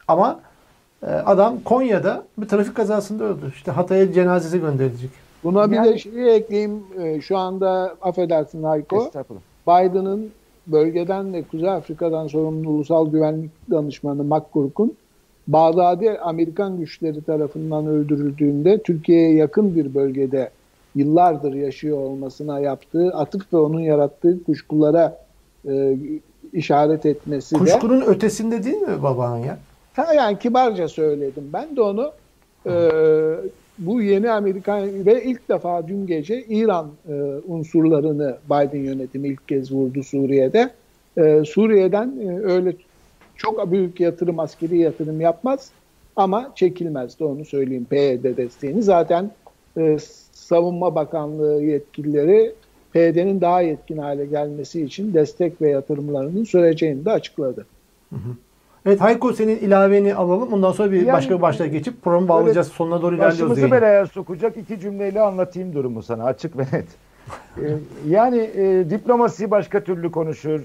Ama 0.08 0.40
e, 1.04 1.06
adam 1.06 1.60
Konya'da 1.66 2.24
bir 2.38 2.48
trafik 2.48 2.76
kazasında 2.76 3.24
öldü. 3.24 3.52
İşte 3.56 3.72
Hatay'a 3.72 4.14
cenazesi 4.14 4.60
gönderilecek. 4.62 5.10
Buna 5.44 5.72
bir 5.72 5.76
yani, 5.76 5.94
de 5.94 5.98
şeyi 5.98 6.28
ekleyeyim. 6.28 6.84
E, 7.00 7.22
şu 7.22 7.38
anda 7.38 7.96
affedersin 8.02 8.64
Hayko. 8.64 9.12
Biden'ın 9.68 10.32
bölgeden 10.68 11.34
ve 11.34 11.44
Kuzey 11.44 11.70
Afrika'dan 11.70 12.28
sorumlu 12.28 12.70
Ulusal 12.70 13.12
Güvenlik 13.12 13.52
Danışmanı 13.72 14.24
McCourk'un 14.24 14.96
Bağdadi 15.50 16.20
Amerikan 16.20 16.78
güçleri 16.78 17.22
tarafından 17.22 17.88
öldürüldüğünde 17.88 18.82
Türkiye'ye 18.82 19.34
yakın 19.34 19.76
bir 19.76 19.96
bölgede 19.96 20.50
yıllardır 20.96 21.54
yaşıyor 21.54 21.98
olmasına 21.98 22.60
yaptığı 22.60 23.10
atıf 23.14 23.54
ve 23.54 23.58
onun 23.58 23.80
yarattığı 23.80 24.44
kuşkulara 24.44 25.18
e, 25.70 25.98
işaret 26.54 27.06
etmesi 27.06 27.56
Kuşkunun 27.56 27.68
de. 27.68 27.80
Kuşkunun 27.80 28.16
ötesinde 28.16 28.64
değil 28.64 28.78
mi 28.78 29.04
baban 29.04 29.38
ya? 29.38 29.58
Ha, 29.94 30.14
yani 30.14 30.40
kibarca 30.40 30.88
söyledim. 30.88 31.44
Ben 31.54 31.76
de 31.76 31.82
onu 31.82 32.12
e, 32.66 32.74
bu 33.78 34.02
yeni 34.02 34.32
Amerikan 34.32 35.06
ve 35.06 35.24
ilk 35.24 35.50
defa 35.50 35.88
dün 35.88 36.08
gece 36.08 36.44
İran 36.44 36.88
e, 37.10 37.14
unsurlarını 37.48 38.38
Biden 38.46 38.84
yönetimi 38.84 39.28
ilk 39.28 39.48
kez 39.48 39.72
vurdu 39.72 40.04
Suriye'de. 40.04 40.70
E, 41.18 41.44
Suriye'den 41.46 42.14
e, 42.22 42.40
öyle 42.40 42.74
çok 43.40 43.72
büyük 43.72 44.00
yatırım, 44.00 44.40
askeri 44.40 44.78
yatırım 44.78 45.22
yapmaz 45.22 45.70
ama 46.16 46.52
çekilmez 46.56 47.20
de 47.20 47.24
onu 47.24 47.46
söyleyeyim 47.46 47.86
PYD 47.90 48.38
desteğini. 48.38 48.84
Zaten 48.84 49.32
e, 49.78 49.98
Savunma 50.32 50.96
Bakanlığı 50.96 51.64
yetkilileri 51.64 52.54
PYD'nin 52.94 53.42
daha 53.42 53.62
yetkin 53.62 53.98
hale 53.98 54.26
gelmesi 54.26 54.84
için 54.84 55.14
destek 55.14 55.62
ve 55.62 55.70
yatırımlarının 55.70 56.44
süreceğini 56.44 57.06
de 57.06 57.12
açıkladı. 57.12 57.66
Hı 58.10 58.16
hı. 58.16 58.36
Evet 58.86 59.02
Hayko 59.02 59.34
senin 59.34 59.58
ilaveni 59.58 60.16
alalım. 60.16 60.54
Ondan 60.54 60.72
sonra 60.72 60.92
bir 60.92 60.98
yani, 60.98 61.14
başka 61.14 61.38
bir 61.38 61.42
başlığa 61.42 61.68
geçip 61.68 62.02
programı 62.02 62.28
bağlayacağız. 62.28 62.68
Evet, 62.68 62.76
Sonuna 62.76 63.02
doğru 63.02 63.16
ilerliyoruz. 63.16 63.40
Başımızı 63.40 63.72
belaya 63.72 64.06
sokacak 64.08 64.58
iki 64.58 64.80
cümleyle 64.80 65.22
anlatayım 65.22 65.74
durumu 65.74 66.04
sana 66.04 66.24
açık 66.24 66.58
ve 66.58 66.62
net. 66.62 66.88
ee, 67.58 67.78
yani 68.10 68.38
e, 68.38 68.90
diplomasi 68.90 69.52
başka 69.52 69.84
türlü 69.84 70.12
konuşur. 70.12 70.62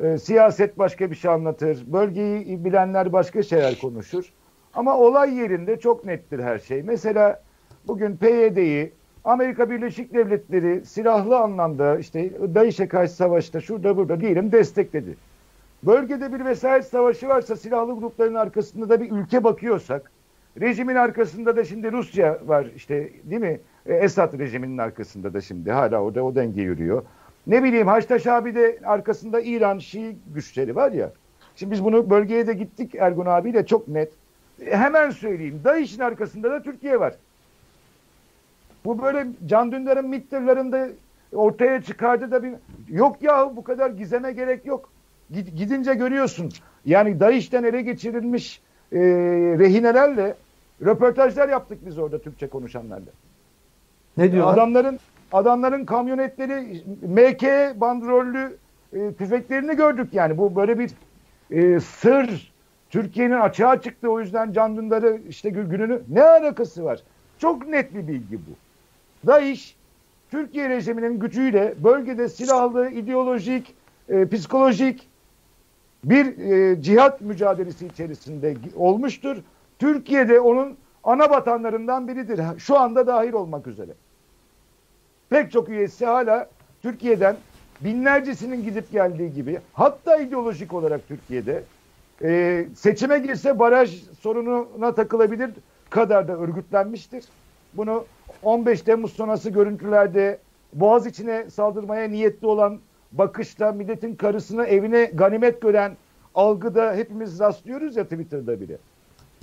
E, 0.00 0.18
siyaset 0.18 0.78
başka 0.78 1.10
bir 1.10 1.16
şey 1.16 1.30
anlatır. 1.30 1.84
Bölgeyi 1.86 2.64
bilenler 2.64 3.12
başka 3.12 3.42
şeyler 3.42 3.78
konuşur. 3.78 4.32
Ama 4.74 4.98
olay 4.98 5.34
yerinde 5.34 5.80
çok 5.80 6.04
nettir 6.04 6.38
her 6.38 6.58
şey. 6.58 6.82
Mesela 6.82 7.42
bugün 7.86 8.16
PYD'yi 8.16 8.92
Amerika 9.24 9.70
Birleşik 9.70 10.14
Devletleri 10.14 10.86
silahlı 10.86 11.38
anlamda 11.38 11.98
işte 11.98 12.30
DAEŞ'e 12.54 12.88
karşı 12.88 13.12
savaşta 13.12 13.60
şurada 13.60 13.96
burada 13.96 14.20
diyelim 14.20 14.52
destekledi. 14.52 15.16
Bölgede 15.82 16.32
bir 16.32 16.44
vesayet 16.44 16.84
savaşı 16.84 17.28
varsa 17.28 17.56
silahlı 17.56 17.94
grupların 17.94 18.34
arkasında 18.34 18.88
da 18.88 19.00
bir 19.00 19.10
ülke 19.10 19.44
bakıyorsak 19.44 20.10
rejimin 20.60 20.94
arkasında 20.94 21.56
da 21.56 21.64
şimdi 21.64 21.92
Rusya 21.92 22.38
var 22.46 22.66
işte 22.76 23.10
değil 23.24 23.40
mi? 23.40 23.60
E, 23.86 23.94
Esad 23.94 24.38
rejiminin 24.38 24.78
arkasında 24.78 25.34
da 25.34 25.40
şimdi 25.40 25.72
hala 25.72 26.02
orada 26.02 26.24
o 26.24 26.34
denge 26.34 26.62
yürüyor. 26.62 27.02
Ne 27.46 27.62
bileyim 27.62 27.86
Haçtaş 27.86 28.26
abi 28.26 28.54
de 28.54 28.78
arkasında 28.84 29.40
İran 29.40 29.78
Şii 29.78 30.16
güçleri 30.34 30.76
var 30.76 30.92
ya. 30.92 31.12
Şimdi 31.56 31.72
biz 31.72 31.84
bunu 31.84 32.10
bölgeye 32.10 32.46
de 32.46 32.54
gittik 32.54 32.94
Ergun 32.94 33.26
abiyle 33.26 33.66
çok 33.66 33.88
net. 33.88 34.12
E, 34.66 34.76
hemen 34.76 35.10
söyleyeyim. 35.10 35.60
DAEŞ'in 35.64 36.00
arkasında 36.00 36.50
da 36.50 36.62
Türkiye 36.62 37.00
var. 37.00 37.14
Bu 38.84 39.02
böyle 39.02 39.26
Can 39.46 39.72
Dündar'ın 39.72 40.08
mitlerlerinde 40.08 40.92
ortaya 41.32 41.82
çıkardı 41.82 42.30
da 42.30 42.42
bir 42.42 42.52
yok 42.88 43.22
ya 43.22 43.56
bu 43.56 43.64
kadar 43.64 43.90
gizeme 43.90 44.32
gerek 44.32 44.66
yok. 44.66 44.90
Gidince 45.30 45.94
görüyorsun. 45.94 46.50
Yani 46.84 47.20
DAEŞ'ten 47.20 47.64
ele 47.64 47.82
geçirilmiş 47.82 48.60
e, 48.92 48.98
rehinelerle 49.58 50.34
röportajlar 50.84 51.48
yaptık 51.48 51.78
biz 51.86 51.98
orada 51.98 52.18
Türkçe 52.18 52.48
konuşanlarla. 52.48 53.10
Ne 54.16 54.32
diyor? 54.32 54.52
Adamların 54.52 54.98
adamların 55.34 55.84
kamyonetleri 55.84 56.82
MK 57.02 57.42
bandrollü 57.80 58.56
e, 58.92 59.12
tüfeklerini 59.12 59.76
gördük 59.76 60.14
yani. 60.14 60.38
Bu 60.38 60.56
böyle 60.56 60.78
bir 60.78 60.90
e, 61.50 61.80
sır. 61.80 62.54
Türkiye'nin 62.90 63.40
açığa 63.40 63.80
çıktı 63.80 64.10
o 64.10 64.20
yüzden 64.20 64.52
Can 64.52 64.76
Dündar'ı 64.76 65.20
işte 65.28 65.50
gününü 65.50 66.02
ne 66.08 66.22
alakası 66.22 66.84
var? 66.84 67.00
Çok 67.38 67.66
net 67.68 67.94
bir 67.94 68.08
bilgi 68.08 68.36
bu. 68.36 68.50
DAEŞ 69.26 69.76
Türkiye 70.30 70.68
rejiminin 70.68 71.18
gücüyle 71.20 71.74
bölgede 71.84 72.28
silahlı, 72.28 72.90
ideolojik, 72.90 73.74
e, 74.08 74.28
psikolojik 74.28 75.08
bir 76.04 76.38
e, 76.38 76.82
cihat 76.82 77.20
mücadelesi 77.20 77.86
içerisinde 77.86 78.56
olmuştur. 78.76 79.36
Türkiye'de 79.78 80.40
onun 80.40 80.76
ana 81.04 81.30
vatanlarından 81.30 82.08
biridir. 82.08 82.40
Şu 82.58 82.78
anda 82.78 83.06
dahil 83.06 83.32
olmak 83.32 83.66
üzere. 83.66 83.90
Pek 85.30 85.52
çok 85.52 85.68
üyesi 85.68 86.06
hala 86.06 86.48
Türkiye'den 86.82 87.36
binlercesinin 87.80 88.64
gidip 88.64 88.92
geldiği 88.92 89.32
gibi 89.32 89.60
hatta 89.72 90.16
ideolojik 90.16 90.74
olarak 90.74 91.08
Türkiye'de 91.08 91.62
e, 92.22 92.64
seçime 92.74 93.18
girse 93.18 93.58
baraj 93.58 94.02
sorununa 94.20 94.94
takılabilir 94.94 95.50
kadar 95.90 96.28
da 96.28 96.32
örgütlenmiştir. 96.32 97.24
Bunu 97.74 98.04
15 98.42 98.82
Temmuz 98.82 99.12
sonrası 99.12 99.50
görüntülerde 99.50 100.38
Boğaz 100.72 101.06
içine 101.06 101.50
saldırmaya 101.50 102.08
niyetli 102.08 102.46
olan 102.46 102.78
bakışta 103.12 103.72
milletin 103.72 104.14
karısını 104.14 104.64
evine 104.64 105.04
ganimet 105.04 105.62
gören 105.62 105.96
algıda 106.34 106.94
hepimiz 106.94 107.40
rastlıyoruz 107.40 107.96
ya 107.96 108.04
Twitter'da 108.04 108.60
bile. 108.60 108.76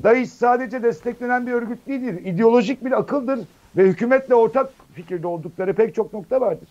DAEŞ 0.03 0.29
sadece 0.29 0.84
desteklenen 0.84 1.47
bir 1.47 1.51
örgüt 1.51 1.88
değildir. 1.88 2.25
İdeolojik 2.25 2.86
bir 2.86 2.91
akıldır 2.91 3.39
ve 3.78 3.84
hükümetle 3.84 4.36
ortak 4.36 4.69
fikirde 4.93 5.28
oldukları 5.28 5.74
pek 5.74 5.95
çok 5.95 6.13
nokta 6.13 6.41
vardır. 6.41 6.69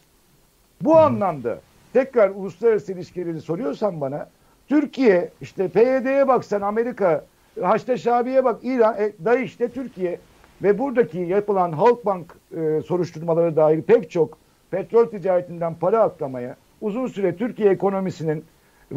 Bu 0.80 0.90
hmm. 0.90 0.98
anlamda 0.98 1.60
tekrar 1.92 2.30
uluslararası 2.30 2.92
ilişkileri 2.92 3.40
soruyorsan 3.40 4.00
bana 4.00 4.28
Türkiye 4.68 5.30
işte 5.40 5.68
PYD'ye 5.68 6.28
bak 6.28 6.44
sen 6.44 6.60
Amerika, 6.60 7.24
Haçlı 7.62 7.98
Şabi'ye 7.98 8.44
bak 8.44 8.60
İran, 8.62 8.94
e, 8.98 9.12
DAEŞ'te 9.24 9.68
Türkiye 9.68 10.18
ve 10.62 10.78
buradaki 10.78 11.18
yapılan 11.18 11.72
Halkbank 11.72 12.36
e, 12.56 12.80
soruşturmaları 12.86 13.56
dahil 13.56 13.82
pek 13.82 14.10
çok 14.10 14.38
petrol 14.70 15.06
ticaretinden 15.06 15.74
para 15.74 16.02
aklamaya 16.02 16.56
uzun 16.80 17.06
süre 17.06 17.36
Türkiye 17.36 17.70
ekonomisinin 17.70 18.44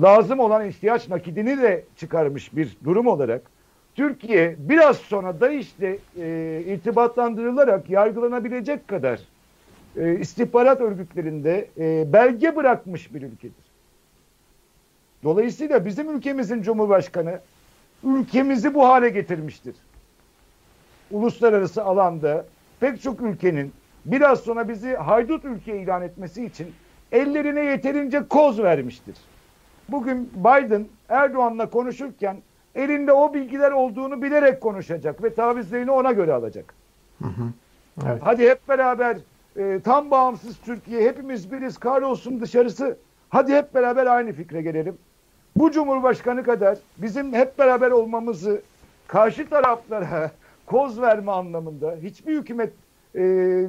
lazım 0.01 0.39
olan 0.39 0.67
ihtiyaç 0.67 1.09
nakidini 1.09 1.61
de 1.61 1.83
çıkarmış 1.95 2.55
bir 2.55 2.77
durum 2.83 3.07
olarak 3.07 3.41
Türkiye 3.95 4.55
biraz 4.59 4.97
sonra 4.97 5.41
DAEŞ'le 5.41 5.99
e, 6.17 6.63
irtibatlandırılarak 6.67 7.89
yargılanabilecek 7.89 8.87
kadar 8.87 9.19
e, 9.97 10.19
istihbarat 10.19 10.81
örgütlerinde 10.81 11.67
e, 11.77 12.13
belge 12.13 12.55
bırakmış 12.55 13.13
bir 13.13 13.21
ülkedir. 13.21 13.63
Dolayısıyla 15.23 15.85
bizim 15.85 16.15
ülkemizin 16.17 16.61
Cumhurbaşkanı 16.61 17.39
ülkemizi 18.03 18.73
bu 18.73 18.87
hale 18.87 19.09
getirmiştir. 19.09 19.75
Uluslararası 21.11 21.83
alanda 21.83 22.45
pek 22.79 23.01
çok 23.01 23.21
ülkenin 23.21 23.73
biraz 24.05 24.39
sonra 24.39 24.69
bizi 24.69 24.95
haydut 24.95 25.45
ülke 25.45 25.81
ilan 25.81 26.01
etmesi 26.01 26.45
için 26.45 26.73
ellerine 27.11 27.65
yeterince 27.65 28.27
koz 28.27 28.59
vermiştir. 28.59 29.15
Bugün 29.89 30.31
Biden 30.35 30.85
Erdoğan'la 31.09 31.69
konuşurken 31.69 32.37
elinde 32.75 33.13
o 33.13 33.33
bilgiler 33.33 33.71
olduğunu 33.71 34.21
bilerek 34.21 34.61
konuşacak 34.61 35.23
ve 35.23 35.33
tavizlerini 35.33 35.91
ona 35.91 36.11
göre 36.11 36.33
alacak. 36.33 36.73
Hı 37.21 37.27
hı. 37.27 37.43
Evet. 38.05 38.21
Hadi 38.23 38.49
hep 38.49 38.69
beraber 38.69 39.17
e, 39.57 39.79
tam 39.83 40.11
bağımsız 40.11 40.57
Türkiye 40.57 41.09
hepimiz 41.09 41.51
biriz 41.51 41.77
kahrolsun 41.77 42.41
dışarısı. 42.41 42.97
Hadi 43.29 43.53
hep 43.55 43.75
beraber 43.75 44.05
aynı 44.05 44.31
fikre 44.31 44.61
gelelim. 44.61 44.97
Bu 45.55 45.71
Cumhurbaşkanı 45.71 46.43
kadar 46.43 46.77
bizim 46.97 47.33
hep 47.33 47.59
beraber 47.59 47.91
olmamızı 47.91 48.61
karşı 49.07 49.49
taraflara 49.49 50.31
koz 50.65 51.01
verme 51.01 51.31
anlamında 51.31 51.95
hiçbir 52.01 52.37
hükümet 52.37 52.73
e, 53.15 53.65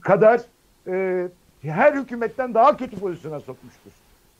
kadar 0.00 0.40
e, 0.86 1.28
her 1.62 1.92
hükümetten 1.92 2.54
daha 2.54 2.76
kötü 2.76 2.98
pozisyona 3.00 3.40
sokmuştur. 3.40 3.90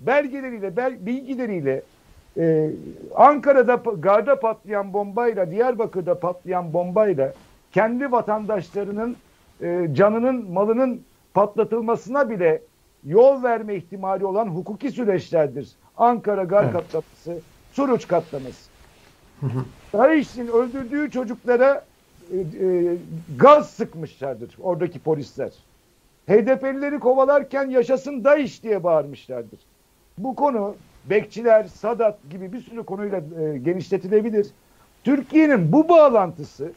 Belgeleriyle, 0.00 0.76
bel, 0.76 1.06
bilgileriyle 1.06 1.82
e, 2.38 2.70
Ankara'da 3.14 3.74
garda 3.98 4.40
patlayan 4.40 4.92
bombayla, 4.92 5.50
Diyarbakır'da 5.50 6.20
patlayan 6.20 6.72
bombayla 6.72 7.32
kendi 7.72 8.12
vatandaşlarının 8.12 9.16
e, 9.62 9.88
canının, 9.92 10.50
malının 10.50 11.02
patlatılmasına 11.34 12.30
bile 12.30 12.62
yol 13.04 13.42
verme 13.42 13.74
ihtimali 13.74 14.24
olan 14.24 14.46
hukuki 14.46 14.90
süreçlerdir. 14.90 15.68
Ankara 15.96 16.44
gar 16.44 16.64
evet. 16.64 16.72
katlaması, 16.72 17.42
Suruç 17.72 18.08
katlaması. 18.08 18.70
DAEŞ'in 19.92 20.46
öldürdüğü 20.46 21.10
çocuklara 21.10 21.84
e, 22.32 22.36
e, 22.66 22.96
gaz 23.38 23.70
sıkmışlardır 23.70 24.56
oradaki 24.62 24.98
polisler. 24.98 25.52
HDP'lileri 26.28 26.98
kovalarken 26.98 27.70
yaşasın 27.70 28.24
DAEŞ 28.24 28.62
diye 28.62 28.84
bağırmışlardır. 28.84 29.58
Bu 30.18 30.34
konu 30.34 30.74
bekçiler, 31.10 31.64
Sadat 31.64 32.18
gibi 32.30 32.52
bir 32.52 32.60
sürü 32.60 32.82
konuyla 32.82 33.18
e, 33.18 33.58
genişletilebilir. 33.58 34.46
Türkiye'nin 35.04 35.72
bu 35.72 35.88
bağlantısı 35.88 36.72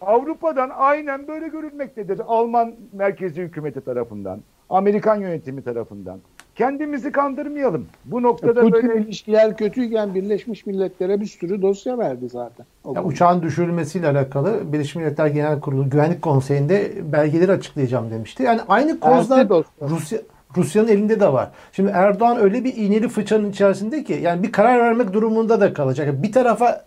Avrupa'dan 0.00 0.70
aynen 0.76 1.28
böyle 1.28 1.48
görülmektedir. 1.48 2.20
Alman 2.26 2.74
merkezi 2.92 3.42
hükümeti 3.42 3.80
tarafından, 3.80 4.40
Amerikan 4.70 5.16
yönetimi 5.16 5.62
tarafından. 5.62 6.18
Kendimizi 6.54 7.12
kandırmayalım. 7.12 7.86
Bu 8.04 8.22
noktada 8.22 8.60
Putin 8.60 8.88
böyle 8.88 9.00
ilişkiler 9.00 9.56
kötüyken 9.56 10.14
Birleşmiş 10.14 10.66
Milletler'e 10.66 11.20
bir 11.20 11.26
sürü 11.26 11.62
dosya 11.62 11.98
verdi 11.98 12.28
zaten. 12.28 12.66
Ya, 12.94 13.04
uçağın 13.04 13.42
düşürülmesiyle 13.42 14.08
alakalı 14.08 14.72
Birleşmiş 14.72 14.96
Milletler 14.96 15.26
Genel 15.26 15.60
Kurulu 15.60 15.90
Güvenlik 15.90 16.22
Konseyi'nde 16.22 16.92
belgeleri 17.12 17.52
açıklayacağım 17.52 18.10
demişti. 18.10 18.42
Yani 18.42 18.60
aynı 18.68 19.00
kozlar 19.00 19.48
Rusya 19.82 20.18
Rusya'nın 20.56 20.88
elinde 20.88 21.20
de 21.20 21.32
var. 21.32 21.48
Şimdi 21.72 21.90
Erdoğan 21.90 22.38
öyle 22.38 22.64
bir 22.64 22.74
iğneli 22.76 23.08
fıçanın 23.08 23.50
içerisinde 23.50 24.04
ki 24.04 24.18
yani 24.22 24.42
bir 24.42 24.52
karar 24.52 24.78
vermek 24.78 25.12
durumunda 25.12 25.60
da 25.60 25.72
kalacak. 25.72 26.22
Bir 26.22 26.32
tarafa 26.32 26.84